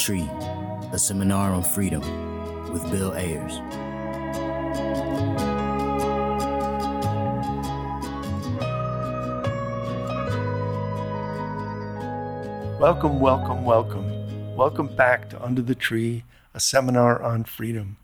Tree, 0.00 0.30
a 0.92 0.98
seminar 0.98 1.52
on 1.52 1.62
freedom 1.62 2.00
with 2.72 2.82
Bill 2.90 3.12
Ayers. 3.12 3.58
Welcome, 12.80 13.20
welcome, 13.20 13.66
welcome. 13.66 14.56
Welcome 14.56 14.86
back 14.96 15.28
to 15.28 15.44
Under 15.44 15.60
the 15.60 15.74
Tree, 15.74 16.24
a 16.54 16.60
seminar 16.60 17.22
on 17.22 17.44
freedom. 17.44 17.98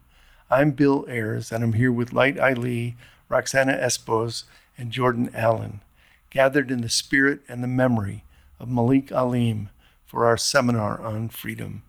I'm 0.51 0.73
Bill 0.73 1.07
Ayers, 1.09 1.51
and 1.51 1.65
I'm 1.65 1.73
here 1.73 1.91
with 1.91 2.13
Light 2.13 2.39
Eileen, 2.39 2.97
Roxana 3.31 3.73
Espos, 3.73 4.45
and 4.77 4.91
Jordan 4.91 5.31
Allen, 5.33 5.81
gathered 6.29 6.71
in 6.71 6.83
the 6.83 6.91
spirit 6.91 7.41
and 7.49 7.63
the 7.63 7.69
memory 7.69 8.23
of 8.61 8.69
Malik 8.69 9.11
Alim 9.13 9.71
for 10.05 10.27
our 10.27 10.37
seminar 10.37 11.01
on 11.01 11.31
freedom. 11.31 11.83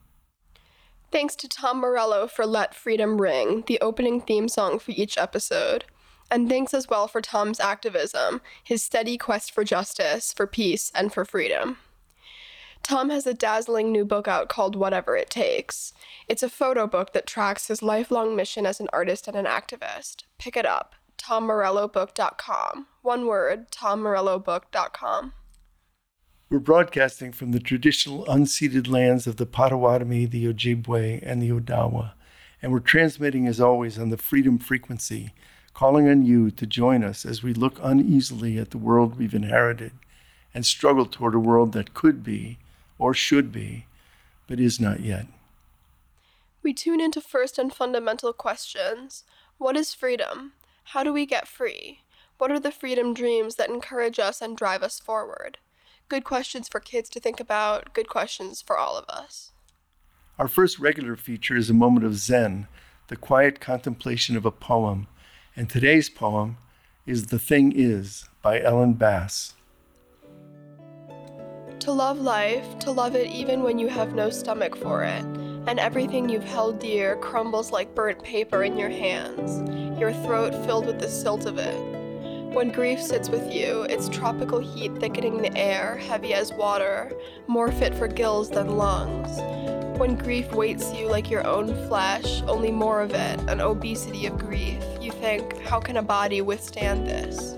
Thanks 1.09 1.35
to 1.38 1.47
Tom 1.47 1.79
Morello 1.79 2.27
for 2.27 2.45
Let 2.45 2.75
Freedom 2.75 3.21
Ring, 3.21 3.63
the 3.67 3.79
opening 3.79 4.20
theme 4.20 4.49
song 4.49 4.77
for 4.77 4.91
each 4.91 5.17
episode. 5.17 5.85
And 6.29 6.49
thanks 6.49 6.73
as 6.73 6.89
well 6.89 7.07
for 7.07 7.21
Tom's 7.21 7.61
activism, 7.61 8.41
his 8.61 8.84
steady 8.84 9.17
quest 9.17 9.51
for 9.51 9.63
justice, 9.63 10.34
for 10.34 10.45
peace, 10.45 10.91
and 10.93 11.13
for 11.13 11.23
freedom. 11.23 11.77
Tom 12.84 13.09
has 13.09 13.26
a 13.26 13.34
dazzling 13.34 13.91
new 13.91 14.04
book 14.04 14.27
out 14.27 14.49
called 14.49 14.76
Whatever 14.76 15.15
It 15.15 15.29
Takes. 15.29 15.93
It's 16.27 16.43
a 16.43 16.49
photo 16.49 16.87
book 16.87 17.13
that 17.13 17.26
tracks 17.26 17.67
his 17.67 17.82
lifelong 17.82 18.35
mission 18.35 18.65
as 18.65 18.79
an 18.79 18.87
artist 18.91 19.27
and 19.27 19.37
an 19.37 19.45
activist. 19.45 20.23
Pick 20.37 20.57
it 20.57 20.65
up, 20.65 20.93
tommorellobook.com. 21.17 22.87
One 23.01 23.27
word, 23.27 23.71
tommorellobook.com. 23.71 25.34
We're 26.49 26.59
broadcasting 26.59 27.34
from 27.34 27.51
the 27.51 27.59
traditional 27.59 28.23
unceded 28.26 28.87
lands 28.87 29.27
of 29.27 29.35
the 29.35 29.45
Potawatomi, 29.45 30.27
the 30.27 30.45
Ojibwe, 30.45 31.20
and 31.21 31.41
the 31.41 31.49
Odawa, 31.49 32.13
and 32.62 32.71
we're 32.71 32.79
transmitting 32.79 33.48
as 33.48 33.59
always 33.59 33.99
on 33.99 34.12
the 34.12 34.17
Freedom 34.17 34.57
Frequency, 34.57 35.34
calling 35.73 36.07
on 36.07 36.26
you 36.26 36.49
to 36.51 36.65
join 36.65 37.04
us 37.04 37.26
as 37.26 37.43
we 37.43 37.54
look 37.54 37.79
uneasily 37.84 38.57
at 38.57 38.71
the 38.71 38.77
world 38.77 39.17
we've 39.17 39.34
inherited 39.34 39.91
and 40.54 40.65
struggle 40.65 41.05
toward 41.05 41.35
a 41.35 41.39
world 41.39 41.73
that 41.73 41.93
could 41.93 42.23
be 42.23 42.59
or 42.98 43.13
should 43.13 43.51
be, 43.51 43.85
but 44.48 44.57
is 44.57 44.79
not 44.79 45.01
yet. 45.01 45.27
We 46.63 46.73
tune 46.73 47.01
into 47.01 47.20
first 47.20 47.59
and 47.59 47.73
fundamental 47.73 48.32
questions 48.32 49.26
What 49.57 49.76
is 49.76 49.93
freedom? 49.93 50.54
How 50.85 51.04
do 51.04 51.11
we 51.11 51.26
get 51.26 51.45
free? 51.45 52.04
What 52.37 52.54
are 52.54 52.59
the 52.59 52.71
freedom 52.71 53.13
dreams 53.13 53.55
that 53.55 53.70
encourage 53.70 54.17
us 54.17 54.41
and 54.41 54.55
drive 54.55 54.82
us 54.82 54.98
forward? 54.98 55.57
Good 56.10 56.24
questions 56.24 56.70
for 56.70 56.80
kids 56.80 57.10
to 57.10 57.20
think 57.20 57.41
about, 57.41 57.94
good 57.94 58.08
questions 58.08 58.62
for 58.62 58.77
all 58.77 58.98
of 58.98 59.04
us. 59.10 59.52
Our 60.40 60.48
first 60.48 60.80
regular 60.80 61.18
feature 61.18 61.58
is 61.58 61.70
a 61.70 61.74
moment 61.74 62.05
of 62.05 62.16
Zen, 62.16 62.70
the 63.10 63.18
quiet 63.18 63.60
contemplation 63.60 64.38
of 64.38 64.46
a 64.46 64.52
poem, 64.52 65.08
and 65.53 65.69
today's 65.69 66.09
poem 66.09 66.59
is 67.06 67.25
The 67.25 67.40
Thing 67.40 67.74
Is 67.75 68.30
by 68.41 68.62
Ellen 68.62 68.94
Bass. 68.94 69.56
To 71.80 71.91
love 71.91 72.19
life, 72.19 72.80
to 72.80 72.91
love 72.91 73.18
it 73.18 73.30
even 73.30 73.62
when 73.62 73.78
you 73.78 73.90
have 73.90 74.16
no 74.16 74.30
stomach 74.30 74.78
for 74.78 75.03
it, 75.03 75.24
and 75.68 75.78
everything 75.78 76.30
you've 76.30 76.46
held 76.46 76.80
dear 76.80 77.17
crumbles 77.17 77.72
like 77.73 77.94
burnt 77.94 78.23
paper 78.23 78.63
in 78.63 78.78
your 78.78 78.90
hands, 78.90 80.00
your 80.00 80.13
throat 80.13 80.53
filled 80.66 80.85
with 80.85 81.01
the 81.01 81.09
silt 81.09 81.46
of 81.46 81.57
it. 81.57 81.97
When 82.53 82.72
grief 82.72 83.02
sits 83.02 83.30
with 83.30 83.53
you, 83.53 83.84
its 83.84 84.09
tropical 84.09 84.59
heat 84.59 84.91
thickening 84.96 85.38
the 85.38 85.56
air, 85.56 85.97
heavy 85.97 86.34
as 86.34 86.52
water, 86.53 87.12
more 87.46 87.72
fit 87.72 87.94
for 87.94 88.08
gills 88.08 88.50
than 88.50 88.78
lungs. 88.78 89.40
When 90.00 90.16
grief 90.16 90.52
weights 90.53 90.94
you 90.94 91.09
like 91.09 91.30
your 91.30 91.46
own 91.46 91.68
flesh, 91.88 92.41
only 92.44 92.72
more 92.72 93.02
of 93.02 93.12
it, 93.12 93.40
an 93.50 93.62
obesity 93.62 94.25
of 94.25 94.38
grief, 94.38 94.84
you 95.00 95.12
think, 95.12 95.59
how 95.62 95.80
can 95.80 95.97
a 95.97 96.02
body 96.02 96.41
withstand 96.41 97.08
this? 97.08 97.53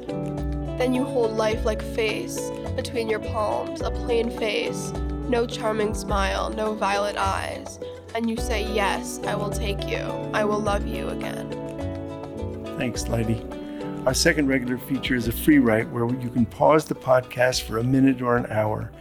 Then 0.78 0.94
you 0.94 1.04
hold 1.04 1.32
life 1.32 1.64
like 1.66 1.82
face 1.82 2.40
between 2.76 3.10
your 3.10 3.20
palms, 3.20 3.82
a 3.82 3.92
plain 3.92 4.30
face, 4.30 4.92
no 5.28 5.46
charming 5.46 5.94
smile, 5.94 6.50
no 6.50 6.74
violet 6.74 7.18
eyes, 7.18 7.80
and 8.16 8.30
you 8.30 8.38
say, 8.38 8.64
Yes, 8.74 9.20
I 9.26 9.36
will 9.36 9.52
take 9.52 9.88
you. 9.88 10.00
I 10.34 10.44
will 10.46 10.60
love 10.60 10.88
you 10.88 11.10
again. 11.10 11.52
Thanks, 12.78 13.04
Lighty. 13.04 13.59
Our 14.06 14.14
second 14.14 14.48
regular 14.48 14.78
feature 14.78 15.16
is 15.16 15.28
a 15.28 15.32
free 15.32 15.60
write 15.60 15.90
where 15.90 16.08
you 16.08 16.30
can 16.30 16.46
pause 16.46 16.86
the 16.86 16.96
podcast 16.96 17.64
for 17.64 17.78
a 17.78 17.84
minute 17.84 18.22
or 18.22 18.38
an 18.38 18.46
hour 18.50 18.92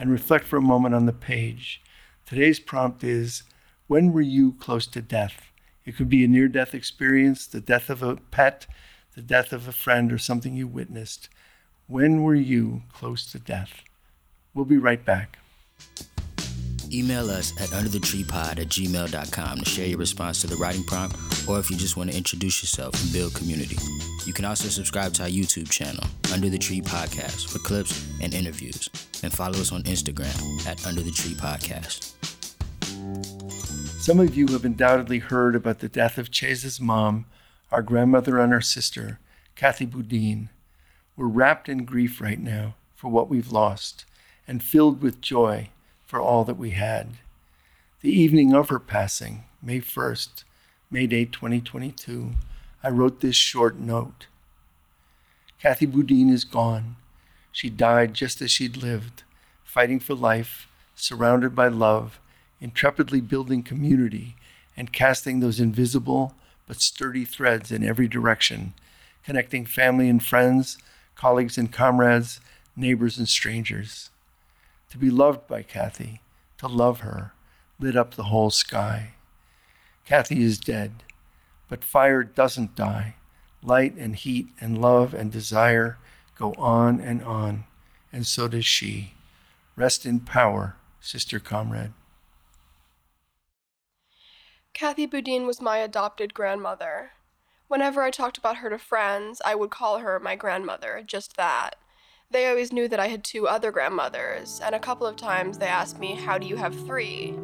and 0.00 0.10
reflect 0.10 0.46
for 0.46 0.56
a 0.56 0.60
moment 0.60 0.96
on 0.96 1.06
the 1.06 1.12
page. 1.12 1.80
Today's 2.26 2.58
prompt 2.58 3.04
is 3.04 3.44
When 3.86 4.12
were 4.12 4.20
you 4.20 4.54
close 4.54 4.88
to 4.88 5.00
death? 5.00 5.52
It 5.84 5.96
could 5.96 6.08
be 6.08 6.24
a 6.24 6.28
near 6.28 6.48
death 6.48 6.74
experience, 6.74 7.46
the 7.46 7.60
death 7.60 7.88
of 7.88 8.02
a 8.02 8.16
pet, 8.16 8.66
the 9.14 9.22
death 9.22 9.52
of 9.52 9.68
a 9.68 9.72
friend, 9.72 10.12
or 10.12 10.18
something 10.18 10.54
you 10.54 10.66
witnessed. 10.66 11.28
When 11.86 12.24
were 12.24 12.34
you 12.34 12.82
close 12.92 13.30
to 13.30 13.38
death? 13.38 13.82
We'll 14.54 14.64
be 14.64 14.76
right 14.76 15.04
back. 15.04 15.38
Email 16.92 17.30
us 17.30 17.52
at 17.60 17.68
underthetreepod 17.70 18.58
at 18.58 18.68
gmail.com 18.68 19.58
to 19.58 19.64
share 19.64 19.86
your 19.86 19.98
response 19.98 20.40
to 20.40 20.46
the 20.46 20.56
writing 20.56 20.84
prompt 20.84 21.16
or 21.46 21.58
if 21.58 21.70
you 21.70 21.76
just 21.76 21.96
want 21.96 22.10
to 22.10 22.16
introduce 22.16 22.62
yourself 22.62 23.00
and 23.02 23.12
build 23.12 23.34
community. 23.34 23.76
You 24.24 24.32
can 24.32 24.44
also 24.44 24.68
subscribe 24.68 25.12
to 25.14 25.24
our 25.24 25.28
YouTube 25.28 25.70
channel, 25.70 26.04
Under 26.32 26.48
the 26.48 26.58
Tree 26.58 26.80
Podcast, 26.80 27.50
for 27.50 27.58
clips 27.58 28.06
and 28.22 28.32
interviews, 28.34 28.88
and 29.22 29.32
follow 29.32 29.58
us 29.58 29.72
on 29.72 29.82
Instagram 29.82 30.66
at 30.66 30.86
Under 30.86 31.02
the 31.02 31.10
Tree 31.10 31.34
Podcast. 31.34 32.14
Some 34.00 34.20
of 34.20 34.36
you 34.36 34.46
have 34.48 34.64
undoubtedly 34.64 35.18
heard 35.18 35.54
about 35.54 35.80
the 35.80 35.88
death 35.88 36.16
of 36.16 36.30
Chesa's 36.30 36.80
mom, 36.80 37.26
our 37.70 37.82
grandmother, 37.82 38.38
and 38.38 38.52
our 38.54 38.60
sister, 38.62 39.18
Kathy 39.56 39.84
Boudin. 39.84 40.48
We're 41.16 41.26
wrapped 41.26 41.68
in 41.68 41.84
grief 41.84 42.20
right 42.20 42.40
now 42.40 42.76
for 42.94 43.10
what 43.10 43.28
we've 43.28 43.52
lost 43.52 44.06
and 44.46 44.62
filled 44.62 45.02
with 45.02 45.20
joy 45.20 45.68
for 46.08 46.20
all 46.22 46.42
that 46.42 46.56
we 46.56 46.70
had. 46.70 47.08
The 48.00 48.10
evening 48.10 48.54
of 48.54 48.70
her 48.70 48.78
passing, 48.78 49.44
May 49.62 49.80
1st, 49.80 50.44
May 50.90 51.06
Day 51.06 51.26
2022, 51.26 52.30
I 52.82 52.88
wrote 52.88 53.20
this 53.20 53.36
short 53.36 53.78
note. 53.78 54.26
Kathy 55.60 55.84
Boudin 55.84 56.30
is 56.30 56.44
gone. 56.44 56.96
She 57.52 57.68
died 57.68 58.14
just 58.14 58.40
as 58.40 58.50
she'd 58.50 58.78
lived, 58.78 59.22
fighting 59.64 60.00
for 60.00 60.14
life, 60.14 60.66
surrounded 60.94 61.54
by 61.54 61.68
love, 61.68 62.18
intrepidly 62.58 63.20
building 63.20 63.62
community, 63.62 64.34
and 64.78 64.94
casting 64.94 65.40
those 65.40 65.60
invisible 65.60 66.32
but 66.66 66.80
sturdy 66.80 67.26
threads 67.26 67.70
in 67.70 67.84
every 67.84 68.08
direction, 68.08 68.72
connecting 69.24 69.66
family 69.66 70.08
and 70.08 70.24
friends, 70.24 70.78
colleagues 71.16 71.58
and 71.58 71.70
comrades, 71.70 72.40
neighbors 72.74 73.18
and 73.18 73.28
strangers. 73.28 74.07
To 74.90 74.98
be 74.98 75.10
loved 75.10 75.46
by 75.46 75.62
Kathy, 75.62 76.22
to 76.58 76.66
love 76.66 77.00
her, 77.00 77.32
lit 77.78 77.96
up 77.96 78.14
the 78.14 78.24
whole 78.24 78.50
sky. 78.50 79.14
Kathy 80.06 80.42
is 80.42 80.58
dead, 80.58 81.02
but 81.68 81.84
fire 81.84 82.22
doesn't 82.24 82.74
die. 82.74 83.16
Light 83.62 83.94
and 83.96 84.16
heat 84.16 84.48
and 84.60 84.80
love 84.80 85.12
and 85.12 85.30
desire 85.30 85.98
go 86.38 86.54
on 86.54 87.00
and 87.00 87.22
on, 87.22 87.64
and 88.12 88.26
so 88.26 88.48
does 88.48 88.64
she. 88.64 89.14
Rest 89.76 90.06
in 90.06 90.20
power, 90.20 90.76
sister 91.00 91.38
comrade. 91.38 91.92
Kathy 94.72 95.06
Boudin 95.06 95.46
was 95.46 95.60
my 95.60 95.78
adopted 95.78 96.32
grandmother. 96.32 97.10
Whenever 97.66 98.02
I 98.02 98.10
talked 98.10 98.38
about 98.38 98.58
her 98.58 98.70
to 98.70 98.78
friends, 98.78 99.42
I 99.44 99.54
would 99.54 99.70
call 99.70 99.98
her 99.98 100.18
my 100.20 100.36
grandmother, 100.36 101.02
just 101.04 101.36
that. 101.36 101.74
They 102.30 102.46
always 102.46 102.74
knew 102.74 102.88
that 102.88 103.00
I 103.00 103.06
had 103.08 103.24
two 103.24 103.48
other 103.48 103.72
grandmothers, 103.72 104.60
and 104.62 104.74
a 104.74 104.78
couple 104.78 105.06
of 105.06 105.16
times 105.16 105.56
they 105.56 105.66
asked 105.66 105.98
me, 105.98 106.14
How 106.14 106.36
do 106.36 106.46
you 106.46 106.56
have 106.56 106.74
three? 106.86 107.34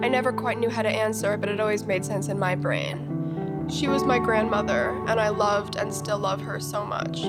I 0.00 0.08
never 0.08 0.32
quite 0.32 0.58
knew 0.58 0.70
how 0.70 0.80
to 0.80 0.88
answer, 0.88 1.36
but 1.36 1.50
it 1.50 1.60
always 1.60 1.84
made 1.84 2.02
sense 2.02 2.28
in 2.28 2.38
my 2.38 2.54
brain. 2.54 3.66
She 3.68 3.88
was 3.88 4.04
my 4.04 4.18
grandmother, 4.18 4.96
and 5.06 5.20
I 5.20 5.28
loved 5.28 5.76
and 5.76 5.92
still 5.92 6.18
love 6.18 6.40
her 6.40 6.58
so 6.60 6.82
much. 6.82 7.24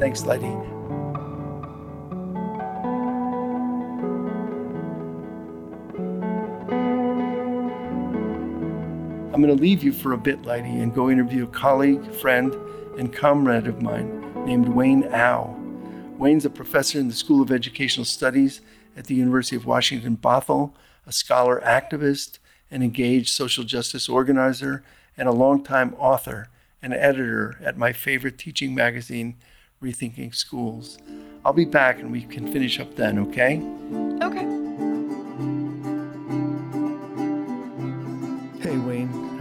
Thanks, 0.00 0.24
Letty. 0.24 0.54
I'm 9.38 9.44
going 9.44 9.56
to 9.56 9.62
leave 9.62 9.84
you 9.84 9.92
for 9.92 10.14
a 10.14 10.18
bit, 10.18 10.42
Lighty, 10.42 10.82
and 10.82 10.92
go 10.92 11.08
interview 11.08 11.44
a 11.44 11.46
colleague, 11.46 12.12
friend, 12.16 12.52
and 12.98 13.12
comrade 13.12 13.68
of 13.68 13.80
mine 13.80 14.44
named 14.44 14.68
Wayne 14.70 15.04
Au. 15.14 15.56
Wayne's 16.18 16.44
a 16.44 16.50
professor 16.50 16.98
in 16.98 17.06
the 17.06 17.14
School 17.14 17.40
of 17.40 17.52
Educational 17.52 18.04
Studies 18.04 18.60
at 18.96 19.04
the 19.04 19.14
University 19.14 19.54
of 19.54 19.64
Washington 19.64 20.16
Bothell, 20.16 20.72
a 21.06 21.12
scholar 21.12 21.62
activist, 21.64 22.40
an 22.72 22.82
engaged 22.82 23.28
social 23.28 23.62
justice 23.62 24.08
organizer, 24.08 24.82
and 25.16 25.28
a 25.28 25.32
longtime 25.32 25.94
author 26.00 26.48
and 26.82 26.92
editor 26.92 27.60
at 27.62 27.78
my 27.78 27.92
favorite 27.92 28.38
teaching 28.38 28.74
magazine, 28.74 29.36
Rethinking 29.80 30.34
Schools. 30.34 30.98
I'll 31.44 31.52
be 31.52 31.64
back 31.64 32.00
and 32.00 32.10
we 32.10 32.22
can 32.22 32.52
finish 32.52 32.80
up 32.80 32.96
then, 32.96 33.20
okay? 33.20 33.62
Okay. 34.20 34.47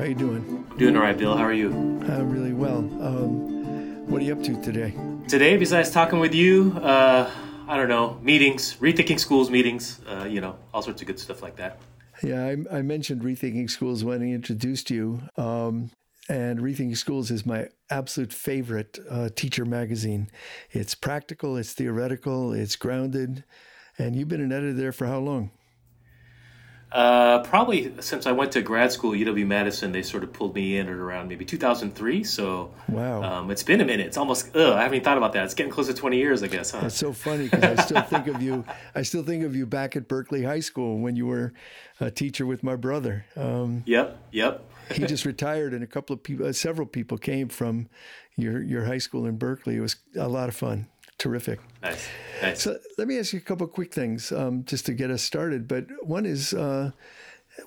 You 0.08 0.16
doing? 0.16 0.66
Doing 0.78 0.96
all 0.96 1.02
right, 1.02 1.18
Bill. 1.18 1.36
How 1.36 1.44
are 1.44 1.54
you? 1.54 1.72
I'm 1.72 2.32
really 2.32 2.54
well. 2.54 2.78
Um, 2.78 4.08
what 4.08 4.22
are 4.22 4.26
you 4.26 4.34
up 4.34 4.44
to 4.44 4.62
today? 4.62 4.94
Today, 5.28 5.58
besides 5.58 5.92
talking 5.92 6.20
with 6.20 6.34
you, 6.34 6.78
uh, 6.82 7.30
I 7.68 7.76
don't 7.76 7.90
know, 7.90 8.18
meetings, 8.22 8.76
rethinking 8.76 9.20
schools 9.20 9.50
meetings, 9.50 10.00
uh, 10.08 10.24
you 10.24 10.40
know, 10.40 10.56
all 10.74 10.82
sorts 10.82 11.02
of 11.02 11.08
good 11.08 11.20
stuff 11.20 11.42
like 11.42 11.58
that. 11.58 11.80
Yeah, 12.24 12.46
I, 12.72 12.78
I 12.78 12.82
mentioned 12.82 13.22
rethinking 13.22 13.70
schools 13.70 14.04
when 14.04 14.22
I 14.22 14.32
introduced 14.32 14.90
you. 14.90 15.22
Um, 15.36 15.92
and 16.30 16.60
Rethinking 16.60 16.98
Schools 16.98 17.32
is 17.32 17.46
my 17.46 17.70
absolute 17.90 18.34
favorite 18.34 19.00
uh, 19.10 19.30
teacher 19.34 19.64
magazine. 19.64 20.30
It's 20.72 20.94
practical, 20.94 21.56
it's 21.56 21.72
theoretical, 21.72 22.52
it's 22.52 22.76
grounded. 22.76 23.46
And 23.98 24.16
you've 24.16 24.28
been 24.28 24.42
an 24.42 24.52
editor 24.52 24.74
there 24.74 24.92
for 24.92 25.08
how 25.08 25.20
long? 25.20 25.52
Uh, 26.90 27.40
probably 27.44 27.94
since 28.00 28.26
I 28.26 28.32
went 28.32 28.54
to 28.54 28.62
grad 28.62 28.94
school 28.94 29.12
at 29.12 29.20
UW 29.20 29.46
Madison, 29.46 29.92
they 29.92 30.02
sort 30.02 30.24
of 30.24 30.32
pulled 30.32 30.56
me 30.56 30.78
in 30.78 30.88
at 30.88 30.94
around 30.94 31.28
maybe 31.28 31.44
2003. 31.44 32.24
So 32.24 32.72
wow, 32.88 33.24
um, 33.24 33.52
it's 33.52 33.64
been 33.64 33.82
a 33.82 33.86
minute. 33.86 34.08
It's 34.08 34.16
almost 34.16 34.56
ugh, 34.56 34.74
I 34.74 34.84
haven't 34.84 34.96
even 34.96 35.04
thought 35.04 35.18
about 35.18 35.34
that. 35.34 35.44
It's 35.44 35.54
getting 35.54 35.72
close 35.72 35.88
to 35.88 35.94
20 35.94 36.18
years, 36.18 36.44
I 36.44 36.48
guess. 36.48 36.72
Huh? 36.72 36.82
It's 36.84 36.96
so 36.96 37.12
funny 37.12 37.50
because 37.50 37.78
I 37.78 37.84
still 37.84 38.02
think 38.04 38.28
of 38.28 38.42
you. 38.42 38.64
I 38.96 39.02
still 39.02 39.24
think 39.24 39.44
of 39.44 39.54
you 39.54 39.66
back 39.66 39.98
at 39.98 40.08
Berkeley 40.08 40.44
High 40.44 40.62
School 40.62 41.00
when 41.00 41.18
you 41.18 41.28
were 41.28 41.54
a 42.00 42.10
teacher 42.10 42.46
with 42.46 42.64
my 42.64 42.78
brother. 42.78 43.26
Um, 43.36 43.84
yep, 43.86 44.18
yep. 44.32 44.64
he 44.94 45.06
just 45.06 45.26
retired, 45.26 45.74
and 45.74 45.84
a 45.84 45.88
couple 45.88 46.14
of 46.14 46.24
people, 46.24 46.46
uh, 46.46 46.54
several 46.54 46.88
people 46.88 47.18
came 47.18 47.50
from 47.50 47.90
your 48.38 48.62
your 48.62 48.86
high 48.86 49.00
school 49.00 49.26
in 49.26 49.38
Berkeley. 49.38 49.76
It 49.76 49.82
was 49.82 49.98
a 50.16 50.30
lot 50.30 50.48
of 50.48 50.56
fun 50.56 50.88
terrific. 51.18 51.60
Nice. 51.82 52.08
nice. 52.42 52.62
So 52.62 52.78
let 52.98 53.08
me 53.08 53.20
ask 53.20 53.34
you 53.34 53.40
a 53.40 53.44
couple 53.44 53.68
quick 53.68 53.94
things 53.94 54.32
um, 54.32 54.64
just 54.66 54.86
to 54.88 54.94
get 54.94 55.12
us 55.12 55.22
started. 55.22 55.68
But 55.68 55.86
one 56.04 56.26
is 56.26 56.54
uh, 56.54 56.92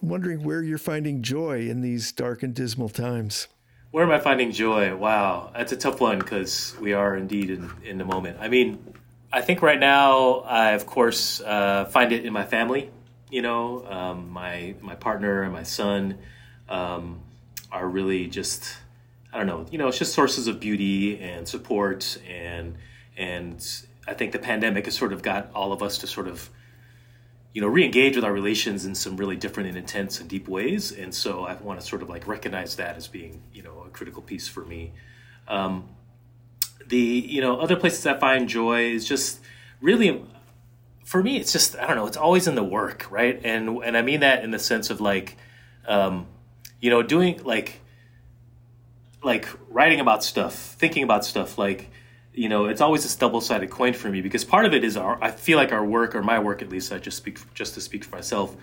wondering 0.00 0.42
where 0.42 0.62
you're 0.62 0.78
finding 0.78 1.22
joy 1.22 1.68
in 1.68 1.80
these 1.80 2.12
dark 2.12 2.42
and 2.42 2.54
dismal 2.54 2.88
times. 2.88 3.48
Where 3.90 4.04
am 4.04 4.12
I 4.12 4.20
finding 4.20 4.52
joy? 4.52 4.94
Wow, 4.94 5.50
that's 5.52 5.72
a 5.72 5.76
tough 5.76 6.00
one 6.00 6.20
because 6.20 6.76
we 6.80 6.92
are 6.92 7.16
indeed 7.16 7.50
in, 7.50 7.70
in 7.84 7.98
the 7.98 8.04
moment. 8.04 8.38
I 8.40 8.48
mean, 8.48 8.78
I 9.32 9.40
think 9.40 9.62
right 9.62 9.80
now, 9.80 10.40
I 10.40 10.70
of 10.72 10.86
course 10.86 11.40
uh, 11.40 11.86
find 11.86 12.12
it 12.12 12.24
in 12.24 12.32
my 12.32 12.44
family. 12.44 12.90
You 13.30 13.42
know, 13.42 13.84
um, 13.86 14.30
my 14.30 14.74
my 14.80 14.94
partner 14.94 15.42
and 15.42 15.52
my 15.52 15.64
son 15.64 16.18
um, 16.68 17.20
are 17.72 17.88
really 17.88 18.28
just 18.28 18.76
I 19.32 19.38
don't 19.38 19.48
know. 19.48 19.66
You 19.72 19.78
know, 19.78 19.88
it's 19.88 19.98
just 19.98 20.14
sources 20.14 20.46
of 20.46 20.60
beauty 20.60 21.18
and 21.20 21.48
support 21.48 22.18
and 22.28 22.76
and 23.20 23.62
I 24.08 24.14
think 24.14 24.32
the 24.32 24.38
pandemic 24.38 24.86
has 24.86 24.94
sort 24.94 25.12
of 25.12 25.20
got 25.20 25.50
all 25.54 25.74
of 25.74 25.82
us 25.82 25.98
to 25.98 26.06
sort 26.06 26.26
of, 26.26 26.48
you 27.52 27.60
know, 27.60 27.68
re-engage 27.68 28.16
with 28.16 28.24
our 28.24 28.32
relations 28.32 28.86
in 28.86 28.94
some 28.94 29.18
really 29.18 29.36
different 29.36 29.68
and 29.68 29.76
intense 29.76 30.20
and 30.20 30.28
deep 30.28 30.48
ways. 30.48 30.90
And 30.90 31.14
so 31.14 31.44
I 31.44 31.54
want 31.56 31.78
to 31.78 31.86
sort 31.86 32.00
of 32.00 32.08
like 32.08 32.26
recognize 32.26 32.76
that 32.76 32.96
as 32.96 33.08
being, 33.08 33.42
you 33.52 33.62
know, 33.62 33.84
a 33.86 33.90
critical 33.90 34.22
piece 34.22 34.48
for 34.48 34.64
me. 34.64 34.92
Um, 35.46 35.90
the, 36.86 36.96
you 36.96 37.42
know, 37.42 37.60
other 37.60 37.76
places 37.76 38.06
I 38.06 38.16
find 38.18 38.48
joy 38.48 38.84
is 38.86 39.06
just 39.06 39.40
really, 39.82 40.24
for 41.04 41.22
me, 41.22 41.36
it's 41.36 41.52
just, 41.52 41.76
I 41.76 41.86
don't 41.86 41.96
know, 41.96 42.06
it's 42.06 42.16
always 42.16 42.48
in 42.48 42.54
the 42.54 42.64
work, 42.64 43.06
right? 43.10 43.38
And, 43.44 43.84
and 43.84 43.98
I 43.98 44.02
mean 44.02 44.20
that 44.20 44.42
in 44.42 44.50
the 44.50 44.58
sense 44.58 44.88
of 44.88 45.02
like, 45.02 45.36
um, 45.86 46.26
you 46.80 46.88
know, 46.88 47.02
doing 47.02 47.44
like, 47.44 47.80
like 49.22 49.46
writing 49.68 50.00
about 50.00 50.24
stuff, 50.24 50.54
thinking 50.54 51.02
about 51.02 51.26
stuff, 51.26 51.58
like, 51.58 51.90
you 52.40 52.48
know, 52.48 52.64
it's 52.64 52.80
always 52.80 53.02
this 53.02 53.14
double-sided 53.16 53.68
coin 53.68 53.92
for 53.92 54.08
me 54.08 54.22
because 54.22 54.46
part 54.46 54.64
of 54.64 54.72
it 54.72 54.82
is 54.82 54.96
our. 54.96 55.22
I 55.22 55.30
feel 55.30 55.58
like 55.58 55.72
our 55.72 55.84
work, 55.84 56.14
or 56.14 56.22
my 56.22 56.38
work 56.38 56.62
at 56.62 56.70
least, 56.70 56.90
I 56.90 56.96
just 56.96 57.18
speak 57.18 57.38
just 57.52 57.74
to 57.74 57.82
speak 57.82 58.02
for 58.02 58.16
myself. 58.16 58.56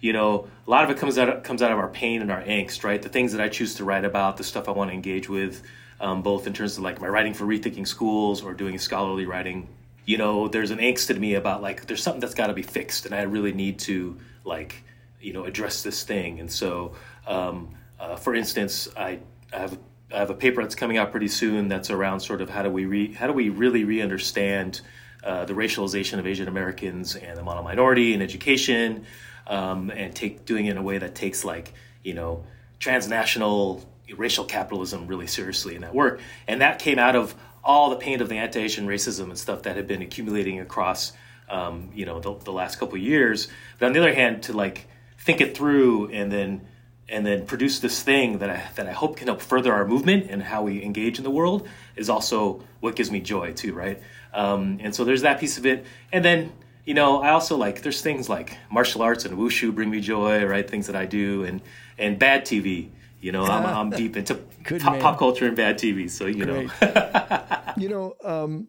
You 0.00 0.14
know, 0.14 0.48
a 0.66 0.70
lot 0.70 0.84
of 0.84 0.90
it 0.90 0.96
comes 0.96 1.18
out 1.18 1.44
comes 1.44 1.60
out 1.60 1.70
of 1.70 1.76
our 1.76 1.88
pain 1.88 2.22
and 2.22 2.32
our 2.32 2.42
angst, 2.44 2.82
right? 2.82 3.02
The 3.02 3.10
things 3.10 3.32
that 3.32 3.42
I 3.42 3.50
choose 3.50 3.74
to 3.74 3.84
write 3.84 4.06
about, 4.06 4.38
the 4.38 4.42
stuff 4.42 4.70
I 4.70 4.70
want 4.70 4.88
to 4.88 4.94
engage 4.94 5.28
with, 5.28 5.62
um, 6.00 6.22
both 6.22 6.46
in 6.46 6.54
terms 6.54 6.78
of 6.78 6.82
like 6.82 6.98
my 6.98 7.08
writing 7.08 7.34
for 7.34 7.44
rethinking 7.44 7.86
schools 7.86 8.42
or 8.42 8.54
doing 8.54 8.78
scholarly 8.78 9.26
writing. 9.26 9.68
You 10.06 10.16
know, 10.16 10.48
there's 10.48 10.70
an 10.70 10.78
angst 10.78 11.10
in 11.10 11.20
me 11.20 11.34
about 11.34 11.60
like 11.60 11.84
there's 11.84 12.02
something 12.02 12.20
that's 12.20 12.32
got 12.32 12.46
to 12.46 12.54
be 12.54 12.62
fixed, 12.62 13.04
and 13.04 13.14
I 13.14 13.24
really 13.24 13.52
need 13.52 13.80
to 13.80 14.18
like 14.44 14.82
you 15.20 15.34
know 15.34 15.44
address 15.44 15.82
this 15.82 16.04
thing. 16.04 16.40
And 16.40 16.50
so, 16.50 16.94
um, 17.26 17.74
uh, 17.98 18.16
for 18.16 18.34
instance, 18.34 18.88
I, 18.96 19.18
I 19.52 19.58
have 19.58 19.78
I 20.12 20.18
have 20.18 20.30
a 20.30 20.34
paper 20.34 20.62
that's 20.62 20.74
coming 20.74 20.96
out 20.96 21.10
pretty 21.10 21.28
soon 21.28 21.68
that's 21.68 21.90
around 21.90 22.20
sort 22.20 22.40
of 22.40 22.50
how 22.50 22.62
do 22.62 22.70
we 22.70 22.84
re, 22.84 23.12
how 23.12 23.26
do 23.26 23.32
we 23.32 23.48
really 23.48 23.84
re-understand 23.84 24.80
uh, 25.22 25.44
the 25.44 25.52
racialization 25.52 26.18
of 26.18 26.26
Asian 26.26 26.48
Americans 26.48 27.14
and 27.14 27.36
the 27.36 27.42
model 27.42 27.62
minority 27.62 28.14
in 28.14 28.22
education, 28.22 29.04
um, 29.46 29.90
and 29.90 30.14
take 30.14 30.44
doing 30.44 30.66
it 30.66 30.72
in 30.72 30.76
a 30.78 30.82
way 30.82 30.98
that 30.98 31.14
takes 31.14 31.44
like 31.44 31.74
you 32.02 32.14
know 32.14 32.44
transnational 32.78 33.84
racial 34.16 34.44
capitalism 34.44 35.06
really 35.06 35.26
seriously 35.26 35.74
in 35.74 35.82
that 35.82 35.94
work, 35.94 36.20
and 36.48 36.60
that 36.60 36.78
came 36.78 36.98
out 36.98 37.14
of 37.14 37.34
all 37.62 37.90
the 37.90 37.96
pain 37.96 38.20
of 38.20 38.28
the 38.28 38.36
anti-Asian 38.36 38.86
racism 38.86 39.24
and 39.24 39.38
stuff 39.38 39.62
that 39.62 39.76
had 39.76 39.86
been 39.86 40.02
accumulating 40.02 40.60
across 40.60 41.12
um, 41.48 41.90
you 41.94 42.06
know 42.06 42.20
the, 42.20 42.34
the 42.44 42.52
last 42.52 42.78
couple 42.78 42.96
years. 42.96 43.48
But 43.78 43.86
on 43.86 43.92
the 43.92 44.00
other 44.00 44.14
hand, 44.14 44.44
to 44.44 44.52
like 44.52 44.86
think 45.18 45.40
it 45.40 45.56
through 45.56 46.08
and 46.10 46.32
then 46.32 46.66
and 47.10 47.26
then 47.26 47.44
produce 47.44 47.80
this 47.80 48.02
thing 48.02 48.38
that 48.38 48.50
I 48.50 48.62
that 48.76 48.86
I 48.86 48.92
hope 48.92 49.16
can 49.16 49.26
help 49.26 49.40
further 49.40 49.72
our 49.72 49.86
movement 49.86 50.30
and 50.30 50.42
how 50.42 50.62
we 50.62 50.82
engage 50.82 51.18
in 51.18 51.24
the 51.24 51.30
world 51.30 51.68
is 51.96 52.08
also 52.08 52.62
what 52.80 52.96
gives 52.96 53.10
me 53.10 53.20
joy 53.20 53.52
too, 53.52 53.74
right? 53.74 54.00
Um, 54.32 54.78
and 54.80 54.94
so 54.94 55.04
there's 55.04 55.22
that 55.22 55.40
piece 55.40 55.58
of 55.58 55.66
it, 55.66 55.84
and 56.12 56.24
then 56.24 56.52
you 56.84 56.94
know 56.94 57.20
I 57.20 57.30
also 57.30 57.56
like 57.56 57.82
there's 57.82 58.00
things 58.00 58.28
like 58.28 58.56
martial 58.70 59.02
arts 59.02 59.24
and 59.24 59.36
wushu 59.36 59.74
bring 59.74 59.90
me 59.90 60.00
joy, 60.00 60.44
right? 60.44 60.68
Things 60.68 60.86
that 60.86 60.96
I 60.96 61.06
do 61.06 61.44
and 61.44 61.60
and 61.98 62.18
bad 62.18 62.44
TV. 62.44 62.90
You 63.20 63.32
know, 63.32 63.44
I'm, 63.44 63.66
I'm 63.66 63.90
deep 63.90 64.16
into 64.16 64.34
pop, 64.80 64.98
pop, 65.00 65.18
culture 65.18 65.46
and 65.46 65.54
bad 65.54 65.76
TV, 65.78 66.08
so 66.08 66.24
you 66.24 66.46
Great. 66.46 66.70
know. 66.80 67.74
you 67.76 67.90
know, 67.90 68.14
um, 68.24 68.68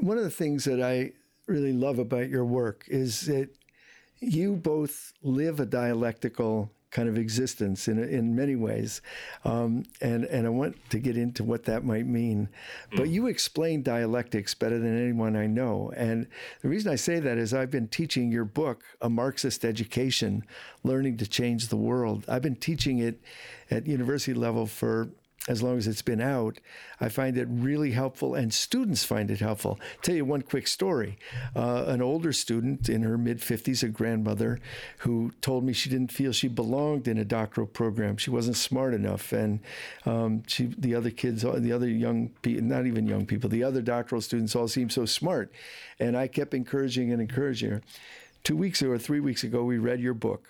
one 0.00 0.18
of 0.18 0.22
the 0.22 0.30
things 0.30 0.64
that 0.66 0.80
I 0.80 1.10
really 1.48 1.72
love 1.72 1.98
about 1.98 2.28
your 2.28 2.44
work 2.44 2.84
is 2.86 3.22
that 3.22 3.48
you 4.20 4.54
both 4.54 5.12
live 5.20 5.58
a 5.58 5.66
dialectical 5.66 6.70
kind 6.90 7.08
of 7.08 7.18
existence 7.18 7.88
in 7.88 8.02
in 8.02 8.34
many 8.34 8.56
ways, 8.56 9.02
um, 9.44 9.84
and 10.00 10.24
and 10.24 10.46
I 10.46 10.50
want 10.50 10.76
to 10.90 10.98
get 10.98 11.16
into 11.16 11.44
what 11.44 11.64
that 11.64 11.84
might 11.84 12.06
mean. 12.06 12.48
But 12.96 13.08
you 13.08 13.26
explain 13.26 13.82
dialectics 13.82 14.54
better 14.54 14.78
than 14.78 14.96
anyone 14.96 15.36
I 15.36 15.46
know, 15.46 15.92
and 15.96 16.26
the 16.62 16.68
reason 16.68 16.92
I 16.92 16.96
say 16.96 17.20
that 17.20 17.38
is 17.38 17.52
I've 17.52 17.70
been 17.70 17.88
teaching 17.88 18.30
your 18.30 18.44
book, 18.44 18.84
A 19.00 19.10
Marxist 19.10 19.64
Education: 19.64 20.44
Learning 20.84 21.16
to 21.18 21.26
Change 21.26 21.68
the 21.68 21.76
World. 21.76 22.24
I've 22.28 22.42
been 22.42 22.56
teaching 22.56 22.98
it 22.98 23.20
at 23.70 23.86
university 23.86 24.34
level 24.34 24.66
for 24.66 25.10
as 25.48 25.62
long 25.62 25.78
as 25.78 25.86
it's 25.86 26.02
been 26.02 26.20
out, 26.20 26.58
I 27.00 27.08
find 27.08 27.38
it 27.38 27.46
really 27.48 27.92
helpful, 27.92 28.34
and 28.34 28.52
students 28.52 29.04
find 29.04 29.30
it 29.30 29.38
helpful. 29.38 29.78
I'll 29.80 30.02
tell 30.02 30.14
you 30.14 30.24
one 30.24 30.42
quick 30.42 30.66
story. 30.66 31.18
Uh, 31.54 31.84
an 31.86 32.02
older 32.02 32.32
student 32.32 32.88
in 32.88 33.02
her 33.02 33.16
mid 33.16 33.38
50s, 33.38 33.82
a 33.82 33.88
grandmother, 33.88 34.58
who 34.98 35.32
told 35.40 35.64
me 35.64 35.72
she 35.72 35.88
didn't 35.88 36.10
feel 36.10 36.32
she 36.32 36.48
belonged 36.48 37.06
in 37.06 37.18
a 37.18 37.24
doctoral 37.24 37.66
program. 37.66 38.16
She 38.16 38.30
wasn't 38.30 38.56
smart 38.56 38.92
enough, 38.92 39.32
and 39.32 39.60
um, 40.04 40.42
she, 40.46 40.74
the 40.76 40.94
other 40.94 41.10
kids, 41.10 41.42
the 41.42 41.72
other 41.72 41.88
young 41.88 42.30
people, 42.42 42.64
not 42.64 42.86
even 42.86 43.06
young 43.06 43.26
people, 43.26 43.48
the 43.48 43.62
other 43.62 43.82
doctoral 43.82 44.20
students 44.20 44.56
all 44.56 44.68
seemed 44.68 44.92
so 44.92 45.06
smart. 45.06 45.52
And 46.00 46.16
I 46.16 46.26
kept 46.26 46.54
encouraging 46.54 47.12
and 47.12 47.20
encouraging 47.20 47.70
her. 47.70 47.82
Two 48.42 48.56
weeks 48.56 48.80
ago 48.82 48.92
or 48.92 48.98
three 48.98 49.20
weeks 49.20 49.44
ago, 49.44 49.64
we 49.64 49.78
read 49.78 50.00
your 50.00 50.14
book. 50.14 50.48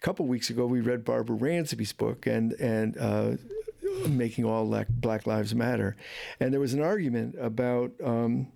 A 0.00 0.02
couple 0.02 0.26
weeks 0.26 0.48
ago, 0.48 0.64
we 0.64 0.80
read 0.80 1.04
Barbara 1.04 1.36
Ransby's 1.36 1.92
book, 1.92 2.26
and 2.26 2.52
and 2.54 2.96
uh, 2.96 3.32
making 4.08 4.44
all 4.44 4.84
Black 4.88 5.26
Lives 5.26 5.54
Matter. 5.54 5.96
And 6.38 6.52
there 6.52 6.60
was 6.60 6.74
an 6.74 6.82
argument 6.82 7.36
about 7.38 7.92
um, 8.02 8.48